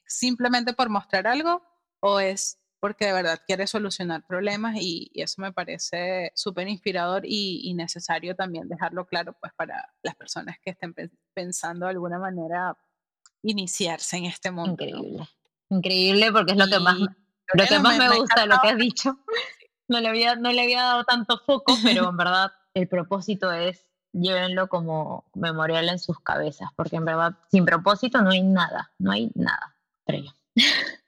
¿Simplemente 0.06 0.72
por 0.72 0.88
mostrar 0.88 1.26
algo 1.26 1.62
o 2.00 2.20
es 2.20 2.58
porque 2.80 3.06
de 3.06 3.12
verdad 3.12 3.40
quiere 3.46 3.66
solucionar 3.66 4.24
problemas 4.26 4.76
y, 4.78 5.10
eso 5.14 5.40
me 5.40 5.52
parece 5.52 6.30
súper 6.34 6.68
inspirador 6.68 7.22
y, 7.24 7.72
necesario 7.74 8.36
también 8.36 8.68
dejarlo 8.68 9.06
claro 9.06 9.36
pues 9.40 9.52
para 9.54 9.92
las 10.02 10.14
personas 10.14 10.56
que 10.62 10.70
estén 10.70 10.94
pensando 11.34 11.86
de 11.86 11.90
alguna 11.90 12.18
manera 12.18 12.76
iniciarse 13.42 14.16
en 14.18 14.26
este 14.26 14.50
mundo. 14.50 14.84
Increíble, 14.84 15.28
increíble 15.68 16.32
porque 16.32 16.52
es 16.52 16.58
lo 16.58 16.66
que 16.66 16.78
más, 16.78 16.98
lo 16.98 17.64
que 17.66 17.78
más 17.78 17.98
me, 17.98 18.16
gusta, 18.16 18.46
lo 18.46 18.56
que 18.62 18.68
has 18.68 18.78
dicho. 18.78 19.18
No 19.88 20.00
le, 20.00 20.08
había, 20.08 20.34
no 20.34 20.50
le 20.50 20.62
había 20.62 20.82
dado 20.82 21.04
tanto 21.04 21.38
foco, 21.46 21.76
pero 21.84 22.08
en 22.10 22.16
verdad 22.16 22.50
el 22.74 22.88
propósito 22.88 23.52
es 23.52 23.86
llévenlo 24.20 24.68
como 24.68 25.24
memorial 25.34 25.88
en 25.88 25.98
sus 25.98 26.20
cabezas, 26.20 26.68
porque 26.76 26.96
en 26.96 27.04
verdad 27.04 27.34
sin 27.50 27.64
propósito 27.64 28.22
no 28.22 28.30
hay 28.30 28.42
nada, 28.42 28.92
no 28.98 29.12
hay 29.12 29.30
nada. 29.34 29.76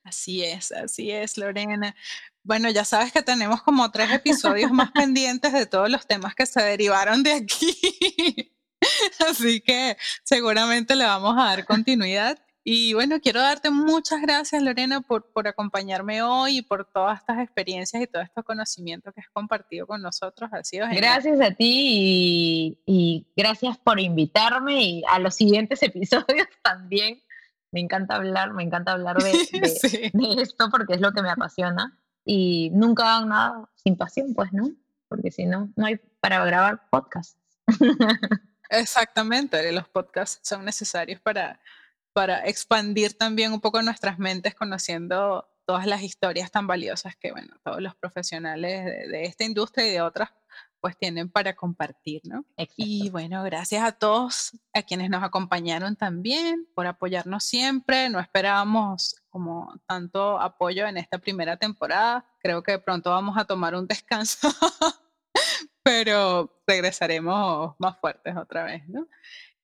Así 0.04 0.42
es, 0.44 0.72
así 0.72 1.10
es, 1.10 1.36
Lorena. 1.36 1.94
Bueno, 2.42 2.70
ya 2.70 2.84
sabes 2.84 3.12
que 3.12 3.22
tenemos 3.22 3.62
como 3.62 3.90
tres 3.90 4.10
episodios 4.10 4.70
más 4.72 4.90
pendientes 4.92 5.52
de 5.52 5.66
todos 5.66 5.90
los 5.90 6.06
temas 6.06 6.34
que 6.34 6.46
se 6.46 6.62
derivaron 6.62 7.22
de 7.22 7.32
aquí. 7.34 8.54
Así 9.28 9.60
que 9.60 9.96
seguramente 10.22 10.94
le 10.94 11.04
vamos 11.04 11.36
a 11.36 11.44
dar 11.44 11.64
continuidad. 11.66 12.38
Y 12.64 12.92
bueno, 12.92 13.20
quiero 13.20 13.40
darte 13.40 13.70
muchas 13.70 14.20
gracias, 14.20 14.62
Lorena, 14.62 15.00
por, 15.00 15.32
por 15.32 15.48
acompañarme 15.48 16.22
hoy 16.22 16.58
y 16.58 16.62
por 16.62 16.84
todas 16.84 17.20
estas 17.20 17.38
experiencias 17.38 18.02
y 18.02 18.06
todo 18.06 18.20
este 18.22 18.42
conocimiento 18.42 19.12
que 19.12 19.20
has 19.20 19.28
compartido 19.30 19.86
con 19.86 20.02
nosotros. 20.02 20.50
Ha 20.52 20.62
sido 20.64 20.86
Gracias 20.90 21.40
a 21.40 21.50
ti 21.52 21.64
y, 21.66 22.78
y 22.84 23.26
gracias 23.36 23.78
por 23.78 23.98
invitarme 23.98 24.82
y 24.82 25.02
a 25.08 25.18
los 25.18 25.34
siguientes 25.34 25.82
episodios 25.82 26.48
también 26.62 27.22
me 27.70 27.80
encanta 27.80 28.16
hablar, 28.16 28.54
me 28.54 28.62
encanta 28.62 28.92
hablar 28.92 29.16
de, 29.22 29.30
esto 30.42 30.70
porque 30.70 30.94
es 30.94 31.00
lo 31.00 31.12
que 31.12 31.22
me 31.22 31.30
apasiona. 31.30 31.98
Y 32.24 32.70
nunca 32.74 33.16
hagan 33.16 33.28
nada 33.30 33.68
sin 33.74 33.96
pasión, 33.96 34.34
pues, 34.34 34.52
¿no? 34.52 34.70
Porque 35.08 35.30
si 35.30 35.46
no, 35.46 35.70
no 35.76 35.86
hay 35.86 35.98
para 36.20 36.44
grabar 36.44 36.88
podcasts. 36.90 37.38
Exactamente, 38.70 39.72
los 39.72 39.88
podcasts 39.88 40.46
son 40.46 40.64
necesarios 40.64 41.20
para, 41.20 41.58
para 42.18 42.44
expandir 42.46 43.16
también 43.16 43.52
un 43.52 43.60
poco 43.60 43.80
nuestras 43.80 44.18
mentes 44.18 44.52
conociendo 44.52 45.48
todas 45.64 45.86
las 45.86 46.02
historias 46.02 46.50
tan 46.50 46.66
valiosas 46.66 47.14
que, 47.14 47.30
bueno, 47.30 47.54
todos 47.62 47.80
los 47.80 47.94
profesionales 47.94 48.84
de, 48.84 49.06
de 49.06 49.24
esta 49.26 49.44
industria 49.44 49.86
y 49.86 49.92
de 49.92 50.02
otras 50.02 50.30
pues 50.80 50.98
tienen 50.98 51.30
para 51.30 51.54
compartir, 51.54 52.22
¿no? 52.24 52.44
Y 52.76 53.08
bueno, 53.10 53.44
gracias 53.44 53.84
a 53.84 53.92
todos, 53.92 54.58
a 54.74 54.82
quienes 54.82 55.10
nos 55.10 55.22
acompañaron 55.22 55.94
también, 55.94 56.66
por 56.74 56.88
apoyarnos 56.88 57.44
siempre. 57.44 58.10
No 58.10 58.18
esperábamos 58.18 59.22
como 59.30 59.80
tanto 59.86 60.40
apoyo 60.40 60.88
en 60.88 60.96
esta 60.96 61.18
primera 61.18 61.56
temporada. 61.56 62.26
Creo 62.40 62.64
que 62.64 62.80
pronto 62.80 63.10
vamos 63.10 63.38
a 63.38 63.44
tomar 63.44 63.76
un 63.76 63.86
descanso, 63.86 64.48
pero 65.84 66.60
regresaremos 66.66 67.76
más 67.78 67.96
fuertes 68.00 68.36
otra 68.36 68.64
vez, 68.64 68.88
¿no? 68.88 69.06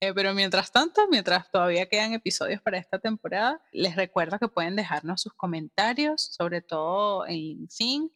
Eh, 0.05 0.13
pero 0.15 0.35
mientras 0.35 0.71
tanto, 0.71 1.09
mientras 1.11 1.51
todavía 1.51 1.87
quedan 1.87 2.13
episodios 2.13 2.61
para 2.61 2.77
esta 2.77 2.99
temporada, 2.99 3.63
les 3.73 3.97
recuerdo 3.97 4.39
que 4.39 4.49
pueden 4.49 4.77
dejarnos 4.77 5.23
sus 5.23 5.33
comentarios, 5.33 6.21
sobre 6.21 6.61
todo 6.61 7.27
en 7.27 7.37
LinkedIn 7.37 8.11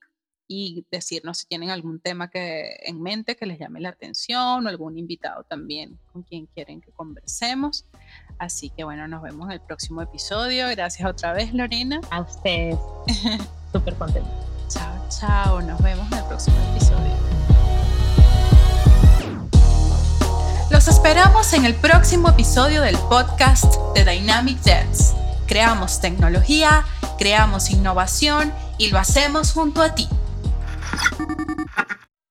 y 0.47 0.85
decirnos 0.91 1.39
si 1.39 1.47
tienen 1.47 1.71
algún 1.71 1.99
tema 1.99 2.29
que, 2.29 2.77
en 2.83 3.01
mente 3.01 3.37
que 3.37 3.47
les 3.47 3.59
llame 3.59 3.81
la 3.81 3.89
atención 3.89 4.67
o 4.67 4.69
algún 4.69 4.99
invitado 4.99 5.45
también 5.45 5.99
con 6.13 6.25
quien 6.25 6.45
quieren 6.45 6.83
que 6.83 6.93
conversemos. 6.93 7.87
Así 8.39 8.69
que 8.69 8.85
bueno, 8.85 9.09
nos 9.09 9.23
vemos 9.23 9.47
en 9.47 9.53
el 9.53 9.61
próximo 9.63 10.03
episodio. 10.03 10.69
Gracias 10.69 11.09
otra 11.09 11.33
vez, 11.33 11.55
Lorena. 11.55 12.03
A 12.11 12.21
ustedes. 12.21 12.77
Súper 13.73 13.95
contento. 13.95 14.31
Chao, 14.69 15.09
chao. 15.09 15.63
Nos 15.63 15.81
vemos 15.81 16.07
en 16.13 16.19
el 16.19 16.25
próximo 16.25 16.57
episodio. 16.71 17.58
Los 20.71 20.87
esperamos 20.87 21.55
en 21.55 21.65
el 21.65 21.75
próximo 21.75 22.29
episodio 22.29 22.83
del 22.83 22.97
podcast 22.99 23.75
de 23.95 24.05
Dynamic 24.05 24.59
Devs. 24.61 25.15
Creamos 25.47 26.01
tecnología, 26.01 26.85
creamos 27.19 27.71
innovación 27.71 28.53
y 28.77 28.91
lo 28.91 28.99
hacemos 28.99 29.53
junto 29.53 29.81
a 29.81 29.95
ti. 29.95 30.09